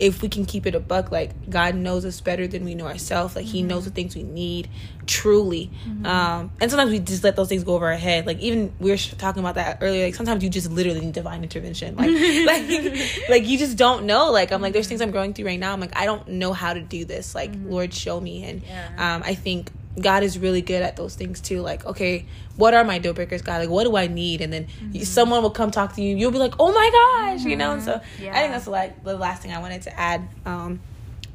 if 0.01 0.22
we 0.22 0.28
can 0.28 0.46
keep 0.46 0.66
it 0.66 0.74
a 0.74 0.80
buck, 0.80 1.12
like 1.12 1.48
God 1.51 1.74
knows 1.76 2.05
us 2.05 2.20
better 2.20 2.48
than 2.48 2.64
we 2.64 2.74
know 2.74 2.86
ourselves. 2.86 3.36
Like 3.36 3.44
He 3.44 3.62
knows 3.62 3.84
the 3.84 3.90
things 3.90 4.16
we 4.16 4.22
need 4.22 4.68
truly. 5.07 5.70
Um, 6.05 6.51
and 6.61 6.70
sometimes 6.70 6.90
we 6.90 6.98
just 7.01 7.22
let 7.24 7.36
those 7.36 7.48
things 7.48 7.64
go 7.64 7.74
over 7.74 7.86
our 7.86 7.96
head. 7.98 8.26
Like 8.26 8.38
even 8.40 8.72
we 8.80 8.90
were 8.90 8.96
talking 8.96 9.40
about 9.40 9.57
that 9.57 9.78
earlier. 9.80 10.07
Like 10.07 10.14
sometimes 10.14 10.42
you 10.42 10.51
just 10.51 10.70
literally 10.70 11.01
need 11.01 11.12
divine 11.12 11.42
intervention. 11.42 11.96
Like 11.96 12.11
like 12.46 13.28
like 13.28 13.46
you 13.46 13.59
just 13.59 13.76
don't 13.76 14.05
know. 14.07 14.30
Like 14.30 14.53
I'm 14.53 14.62
like 14.62 14.72
there's 14.72 14.88
things 14.88 15.01
I'm 15.01 15.11
going 15.11 15.34
through 15.34 15.46
right 15.46 15.61
now. 15.61 15.72
I'm 15.72 15.80
like 15.80 15.96
I 15.96 16.07
don't 16.07 16.26
know 16.28 16.53
how 16.53 16.72
to 16.74 16.80
do 16.80 17.05
this. 17.05 17.34
Like 17.34 17.53
Lord, 17.64 17.92
show 17.92 18.20
me. 18.20 18.44
And 18.44 18.62
Yeah. 18.62 19.16
um, 19.16 19.22
I 19.24 19.34
think 19.34 19.70
God 19.99 20.22
is 20.22 20.38
really 20.38 20.62
good 20.62 20.82
at 20.82 20.97
those 20.97 21.14
things 21.14 21.41
too. 21.41 21.61
Like, 21.62 21.84
okay, 21.86 22.26
what 22.57 22.74
are 22.74 22.84
my 22.84 22.99
deal 22.99 23.12
breakers, 23.12 23.43
God? 23.43 23.59
Like, 23.61 23.68
what 23.70 23.84
do 23.84 23.97
I 23.97 24.07
need? 24.07 24.41
And 24.41 24.53
then 24.53 24.66
you- 24.93 25.05
someone 25.05 25.43
will 25.43 25.51
come 25.51 25.70
talk 25.70 25.95
to 25.97 26.03
you. 26.03 26.16
You'll 26.16 26.30
be 26.30 26.38
like, 26.38 26.55
oh 26.59 26.72
my 26.72 26.91
gosh, 27.36 27.45
you 27.45 27.57
know. 27.57 27.72
And 27.72 27.82
so 27.82 28.01
I 28.36 28.41
think 28.41 28.53
that's 28.53 28.66
like 28.68 29.03
the 29.05 29.16
last 29.16 29.43
thing 29.43 29.53
I 29.53 29.59
wanted 29.59 29.82
to 29.82 29.99
add 30.01 30.28
um, 30.47 30.80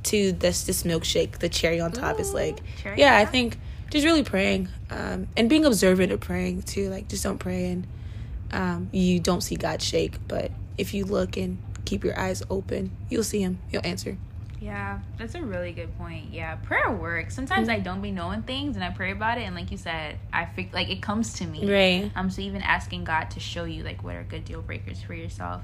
to 0.03 0.31
this 0.31 0.63
this 0.63 0.83
milkshake. 0.83 1.39
The 1.39 1.49
cherry 1.49 1.79
on 1.79 1.91
top 1.91 2.19
is 2.19 2.33
like, 2.33 2.59
yeah, 2.97 3.17
I 3.17 3.25
think 3.25 3.57
just 3.91 4.05
really 4.05 4.23
praying 4.23 4.69
um, 4.89 5.27
and 5.37 5.49
being 5.49 5.65
observant 5.65 6.11
of 6.11 6.19
praying 6.21 6.63
too. 6.63 6.89
Like, 6.89 7.07
just 7.07 7.23
don't 7.23 7.37
pray 7.39 7.65
and 7.71 7.87
um, 8.51 8.89
you 8.93 9.19
don't 9.19 9.41
see 9.41 9.55
God 9.55 9.81
shake, 9.81 10.15
but 10.27 10.51
if 10.77 10.93
you 10.93 11.03
look 11.05 11.35
and 11.37 11.57
keep 11.83 12.03
your 12.03 12.17
eyes 12.17 12.41
open, 12.49 12.91
you'll 13.09 13.23
see 13.23 13.41
Him. 13.41 13.59
He'll 13.69 13.81
answer. 13.83 14.17
Yeah, 14.61 14.99
that's 15.17 15.35
a 15.35 15.41
really 15.41 15.73
good 15.73 15.95
point. 15.97 16.31
Yeah, 16.31 16.55
prayer 16.55 16.91
works. 16.91 17.35
Sometimes 17.35 17.67
Mm-hmm. 17.67 17.77
I 17.77 17.79
don't 17.81 18.01
be 18.01 18.11
knowing 18.11 18.41
things 18.43 18.75
and 18.75 18.83
I 18.85 18.89
pray 18.89 19.11
about 19.11 19.37
it, 19.37 19.41
and 19.41 19.55
like 19.55 19.69
you 19.71 19.77
said, 19.77 20.17
I 20.31 20.45
think 20.45 20.73
like 20.73 20.89
it 20.89 21.01
comes 21.01 21.33
to 21.35 21.45
me. 21.45 21.69
Right. 21.69 22.11
Um, 22.15 22.29
so 22.29 22.41
even 22.41 22.61
asking 22.61 23.03
God 23.03 23.31
to 23.31 23.39
show 23.39 23.65
you 23.65 23.83
like 23.83 24.03
what 24.03 24.15
are 24.15 24.23
good 24.23 24.45
deal 24.45 24.61
breakers 24.61 25.01
for 25.01 25.13
yourself. 25.13 25.61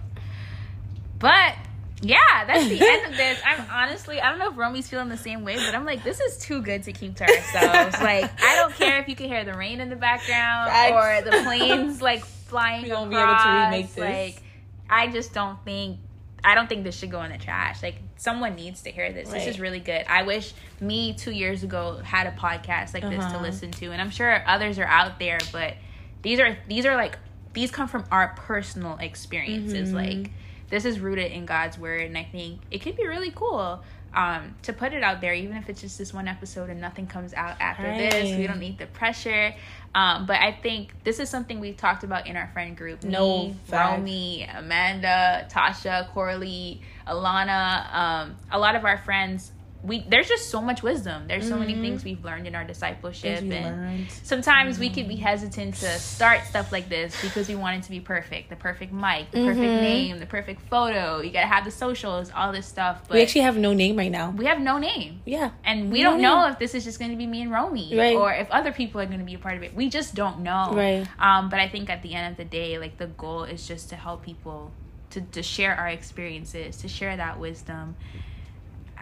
But 1.20 1.56
yeah, 2.02 2.18
that's 2.48 2.68
the 2.68 2.82
end 2.86 3.12
of 3.12 3.18
this. 3.18 3.40
I'm 3.46 3.66
honestly, 3.72 4.20
I 4.20 4.30
don't 4.30 4.40
know 4.40 4.50
if 4.50 4.58
Romy's 4.58 4.90
feeling 4.90 5.10
the 5.10 5.18
same 5.18 5.44
way, 5.46 5.56
but 5.56 5.74
I'm 5.76 5.86
like, 5.86 6.04
this 6.04 6.20
is 6.20 6.38
too 6.40 6.62
good 6.62 6.84
to 6.84 6.92
keep 6.94 7.16
to 7.18 7.24
ourselves. 7.24 8.02
like, 8.02 8.30
I 8.44 8.56
don't 8.56 8.74
care 8.74 9.00
if 9.00 9.08
you 9.08 9.16
can 9.16 9.28
hear 9.28 9.44
the 9.46 9.54
rain 9.54 9.80
in 9.82 9.90
the 9.90 9.96
background 9.96 10.70
Facts. 10.72 10.92
or 11.26 11.30
the 11.30 11.44
planes 11.44 12.02
like 12.02 12.26
flying 12.26 12.84
We 12.86 12.92
won't 12.92 13.10
be 13.12 13.16
able 13.16 13.28
to 13.36 13.50
remake 13.66 13.94
this. 13.94 13.98
Like, 14.36 14.44
I 14.90 15.08
just 15.08 15.34
don't 15.34 15.64
think. 15.64 16.00
I 16.44 16.56
don't 16.56 16.68
think 16.68 16.84
this 16.84 16.98
should 16.98 17.12
go 17.12 17.22
in 17.22 17.32
the 17.32 17.38
trash. 17.38 17.84
Like 17.84 17.96
someone 18.22 18.54
needs 18.56 18.84
to 18.84 18.92
hear 18.92 19.12
this. 19.12 19.30
This 19.30 19.48
is 19.48 19.60
really 19.60 19.80
good. 19.80 20.06
I 20.08 20.22
wish 20.22 20.54
me 20.80 21.14
two 21.16 21.32
years 21.32 21.64
ago 21.64 21.98
had 22.04 22.28
a 22.28 22.32
podcast 22.32 22.94
like 22.94 23.02
this 23.02 23.18
to 23.18 23.26
Uh-huh. 23.26 23.42
listen 23.42 23.72
to, 23.72 23.88
and 23.92 24.00
I'm 24.00 24.12
sure 24.12 24.44
others 24.48 24.78
are 24.78 24.86
out 24.86 25.18
there. 25.18 25.40
But 25.52 25.74
these 26.22 26.40
are 26.40 26.56
these 26.68 26.86
are 26.86 26.96
like 26.96 27.18
these 27.54 27.72
come 27.72 27.88
from 27.88 28.04
our 28.12 28.36
personal 28.38 28.98
experiences. 28.98 29.90
Mm-hmm. 29.92 29.98
Like 30.22 30.32
this 30.70 30.86
is 30.86 31.00
rooted 31.00 31.32
in 31.32 31.48
God's 31.48 31.80
word, 31.80 32.02
and 32.04 32.16
I 32.16 32.24
think 32.24 32.62
it 32.70 32.80
could 32.84 32.96
be 32.96 33.08
really 33.08 33.32
cool 33.32 33.84
um, 34.14 34.56
to 34.64 34.74
put 34.74 34.94
it 34.94 35.04
out 35.04 35.22
there, 35.22 35.34
even 35.34 35.58
if 35.58 35.70
it's 35.70 35.82
just 35.82 35.98
this 35.98 36.14
one 36.14 36.28
episode 36.28 36.70
and 36.70 36.82
nothing 36.82 37.08
comes 37.08 37.34
out 37.34 37.56
after 37.60 37.84
this. 37.84 38.38
We 38.38 38.48
don't 38.48 38.60
need 38.60 38.78
the 38.78 38.88
pressure. 38.88 39.54
Um, 39.94 40.26
but 40.26 40.38
I 40.40 40.52
think 40.54 40.94
this 41.04 41.20
is 41.20 41.30
something 41.30 41.60
we've 41.60 41.78
talked 41.78 42.04
about 42.04 42.28
in 42.28 42.38
our 42.38 42.50
friend 42.54 42.78
group. 42.78 43.04
No, 43.04 43.48
Me. 43.48 43.56
Romy, 43.72 44.44
Amanda, 44.44 45.48
Tasha, 45.52 46.10
Coralie, 46.14 46.82
Alana, 47.08 47.94
um, 47.94 48.36
a 48.52 48.60
lot 48.60 48.76
of 48.76 48.86
our 48.86 48.98
friends. 48.98 49.52
We 49.84 50.06
there's 50.08 50.28
just 50.28 50.50
so 50.50 50.62
much 50.62 50.84
wisdom. 50.84 51.28
There's 51.28 51.48
so 51.48 51.58
many 51.58 51.74
mm-hmm. 51.74 51.82
things 51.82 52.04
we've 52.04 52.24
learned 52.24 52.48
in 52.48 52.56
our 52.56 52.64
discipleship, 52.64 53.40
and 53.40 53.50
learned. 53.50 54.12
sometimes 54.24 54.78
we 54.78 54.88
mm-hmm. 54.88 54.96
could 54.96 55.08
be 55.08 55.16
hesitant 55.16 55.76
to 55.76 55.90
start 56.00 56.46
stuff 56.46 56.72
like 56.72 56.90
this 56.90 57.20
because 57.22 57.48
we 57.48 57.56
want 57.56 57.78
it 57.78 57.84
to 57.84 57.90
be 57.90 58.00
perfect 58.00 58.50
the 58.50 58.56
perfect 58.56 58.94
mic 58.94 59.32
the 59.32 59.44
perfect 59.46 59.60
mm-hmm. 59.60 59.82
name 59.82 60.20
the 60.20 60.26
perfect 60.26 60.62
photo 60.70 61.20
you 61.22 61.32
gotta 61.32 61.48
have 61.48 61.66
the 61.66 61.72
socials 61.72 62.32
all 62.36 62.52
this 62.52 62.66
stuff 62.66 63.02
but 63.08 63.16
we 63.16 63.22
actually 63.22 63.42
have 63.42 63.58
no 63.58 63.74
name 63.74 63.96
right 63.96 64.12
now. 64.12 64.30
we 64.32 64.46
have 64.46 64.60
no 64.60 64.78
name 64.78 65.22
Yeah. 65.26 65.52
and 65.64 65.92
we 65.92 66.04
No 66.04 66.12
don't 66.12 66.22
know 66.22 66.48
if 66.48 66.60
this 66.60 66.76
is 66.76 66.84
just 66.84 67.00
going 67.00 67.12
to 67.12 67.18
be 67.18 67.28
me 67.28 67.42
and 67.42 67.52
Romy 67.52 67.96
Right. 67.96 68.16
or 68.16 68.34
if 68.34 68.50
other 68.52 68.72
people 68.72 69.02
are 69.02 69.06
going 69.06 69.20
to 69.20 69.26
be 69.26 69.34
a 69.34 69.40
part 69.40 69.58
of 69.58 69.64
it. 69.64 69.74
We 69.74 69.90
just 69.90 70.16
don't 70.16 70.40
know. 70.40 70.74
Right. 70.74 71.08
Um, 71.20 71.50
but 71.50 71.60
I 71.60 71.68
think 71.68 71.90
at 71.90 72.02
the 72.02 72.14
end 72.14 72.32
of 72.32 72.38
the 72.38 72.46
day, 72.46 72.78
like 72.78 72.98
the 72.98 73.08
goal 73.08 73.44
is 73.44 73.68
just 73.68 73.90
to 73.90 73.96
help 73.96 74.24
people 74.24 74.72
to, 75.12 75.22
to 75.22 75.44
share 75.44 75.76
our 75.76 75.90
experiences, 75.90 76.78
to 76.78 76.88
share 76.88 77.18
that 77.18 77.40
wisdom. 77.40 77.96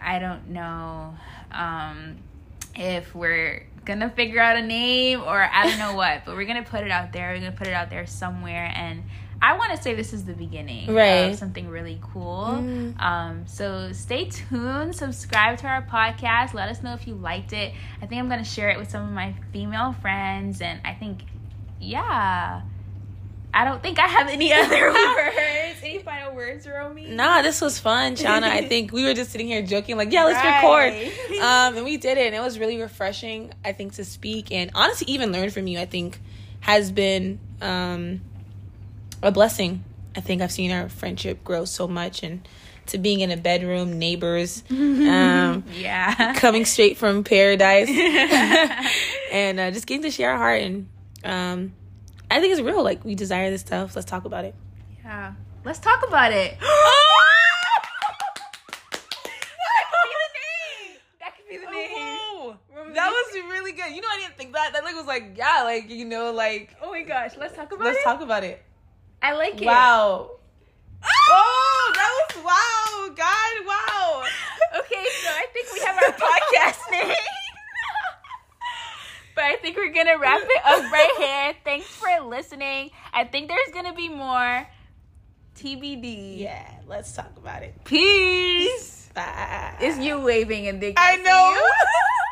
I 0.02 0.18
don't 0.18 0.50
know 0.50 1.14
um, 1.52 2.16
if 2.74 3.14
we're 3.14 3.66
gonna 3.84 4.10
figure 4.10 4.40
out 4.40 4.56
a 4.56 4.62
name 4.62 5.20
or 5.20 5.40
I 5.42 5.66
don't 5.68 5.78
know 5.78 5.94
what, 5.96 6.24
but 6.24 6.36
we're 6.36 6.46
gonna 6.46 6.62
put 6.62 6.84
it 6.84 6.90
out 6.90 7.12
there. 7.12 7.32
We're 7.32 7.38
gonna 7.40 7.52
put 7.52 7.66
it 7.66 7.72
out 7.72 7.90
there 7.90 8.06
somewhere, 8.06 8.72
and 8.74 9.02
I 9.42 9.56
want 9.56 9.74
to 9.74 9.82
say 9.82 9.94
this 9.94 10.12
is 10.12 10.24
the 10.26 10.34
beginning 10.34 10.92
Right. 10.92 11.30
of 11.32 11.36
something 11.36 11.66
really 11.68 11.98
cool. 12.12 12.58
Mm. 12.60 13.00
Um, 13.00 13.46
so 13.46 13.90
stay 13.92 14.26
tuned, 14.26 14.94
subscribe 14.94 15.56
to 15.58 15.66
our 15.66 15.80
podcast. 15.82 16.52
Let 16.52 16.68
us 16.68 16.82
know 16.82 16.92
if 16.92 17.06
you 17.06 17.14
liked 17.14 17.54
it. 17.54 17.72
I 18.02 18.06
think 18.06 18.20
I'm 18.20 18.28
gonna 18.28 18.44
share 18.44 18.68
it 18.68 18.78
with 18.78 18.90
some 18.90 19.02
of 19.02 19.12
my 19.12 19.34
female 19.52 19.92
friends, 20.02 20.60
and 20.60 20.80
I 20.84 20.92
think, 20.94 21.22
yeah. 21.80 22.62
I 23.52 23.64
don't 23.64 23.82
think 23.82 23.98
I 23.98 24.06
have 24.06 24.28
any 24.28 24.52
other 24.52 24.92
words. 24.92 25.78
Any 25.82 25.98
final 26.00 26.34
words, 26.34 26.66
Romy? 26.68 27.08
Nah, 27.08 27.42
this 27.42 27.60
was 27.60 27.78
fun, 27.80 28.14
Shauna. 28.14 28.44
I 28.44 28.62
think 28.68 28.92
we 28.92 29.04
were 29.04 29.14
just 29.14 29.30
sitting 29.32 29.46
here 29.48 29.62
joking, 29.62 29.96
like, 29.96 30.12
yeah, 30.12 30.24
let's 30.24 30.42
Right. 30.44 30.56
record. 30.56 31.40
Um, 31.40 31.76
and 31.76 31.84
we 31.84 31.96
did 31.96 32.18
it, 32.18 32.26
and 32.26 32.34
it 32.34 32.40
was 32.40 32.58
really 32.58 32.78
refreshing, 32.78 33.50
I 33.64 33.72
think, 33.72 33.94
to 33.94 34.04
speak 34.04 34.52
and 34.52 34.70
honestly 34.74 35.10
even 35.10 35.32
learn 35.32 35.48
from 35.48 35.66
you, 35.66 35.78
I 35.80 35.86
think, 35.86 36.20
has 36.60 36.92
been 36.92 37.38
um, 37.62 38.20
a 39.22 39.32
blessing. 39.32 39.82
I 40.14 40.20
think 40.20 40.42
I've 40.42 40.52
seen 40.52 40.70
our 40.70 40.90
friendship 40.90 41.42
grow 41.42 41.64
so 41.64 41.88
much 41.88 42.22
and 42.22 42.46
to 42.88 42.98
being 42.98 43.20
in 43.20 43.30
a 43.30 43.38
bedroom, 43.38 43.98
neighbors, 43.98 44.62
um, 44.70 45.64
Yeah. 45.78 46.34
coming 46.34 46.66
straight 46.66 46.98
from 46.98 47.24
paradise, 47.24 47.88
and 49.32 49.58
uh, 49.60 49.70
just 49.70 49.86
getting 49.86 50.02
to 50.02 50.10
share 50.10 50.32
our 50.32 50.36
heart. 50.38 50.60
And 50.60 50.88
um, 51.24 51.72
I 52.30 52.40
think 52.40 52.52
it's 52.52 52.60
real. 52.62 52.82
Like, 52.84 53.04
we 53.04 53.14
desire 53.14 53.50
this 53.50 53.60
stuff. 53.62 53.94
Let's 53.96 54.06
talk 54.08 54.24
about 54.24 54.44
it. 54.44 54.54
yeah. 55.04 55.32
Let's 55.64 55.78
talk 55.78 56.06
about 56.06 56.32
it. 56.32 56.56
That 61.20 61.36
could 61.36 61.48
be 61.48 61.56
the 61.58 61.70
name. 61.70 61.90
Oh, 61.92 62.56
that 62.94 63.08
was 63.10 63.34
really 63.50 63.72
good. 63.72 63.94
You 63.94 64.00
know, 64.00 64.08
I 64.10 64.18
didn't 64.20 64.36
think 64.36 64.52
that. 64.54 64.72
That 64.72 64.84
like 64.84 64.94
was 64.96 65.06
like, 65.06 65.34
yeah, 65.36 65.62
like 65.64 65.90
you 65.90 66.04
know, 66.04 66.32
like 66.32 66.74
Oh 66.82 66.90
my 66.90 67.02
gosh, 67.02 67.32
let's 67.38 67.54
talk 67.54 67.72
about 67.72 67.80
it. 67.86 67.90
let's 67.90 68.04
talk 68.04 68.20
about 68.22 68.44
it. 68.44 68.62
I 69.22 69.34
like 69.34 69.60
it. 69.60 69.66
Wow. 69.66 70.30
Ah! 71.02 71.06
Oh, 71.30 71.92
that 71.94 72.10
was 72.16 72.44
wow, 72.44 73.14
God, 73.14 73.66
wow. 73.66 74.24
Okay, 74.80 75.04
so 75.22 75.28
I 75.30 75.46
think 75.52 75.66
we 75.72 75.80
have 75.80 75.96
our 75.96 76.12
podcast 76.12 76.90
name. 76.90 77.14
But 79.40 79.46
I 79.46 79.56
think 79.56 79.76
we're 79.78 79.88
gonna 79.92 80.18
wrap 80.18 80.42
it 80.42 80.64
up 80.66 80.92
right 80.92 81.14
here. 81.16 81.54
Thanks 81.64 81.86
for 81.86 82.28
listening. 82.28 82.90
I 83.14 83.24
think 83.24 83.48
there's 83.48 83.72
gonna 83.72 83.94
be 83.94 84.10
more 84.10 84.68
TBD. 85.56 86.40
Yeah, 86.40 86.70
let's 86.86 87.12
talk 87.14 87.32
about 87.38 87.62
it. 87.62 87.74
Peace. 87.84 89.08
Bye. 89.14 89.76
It's 89.80 89.98
you 89.98 90.20
waving 90.20 90.68
and 90.68 90.78
they 90.80 90.92
I 90.94 91.16
know. 91.16 91.56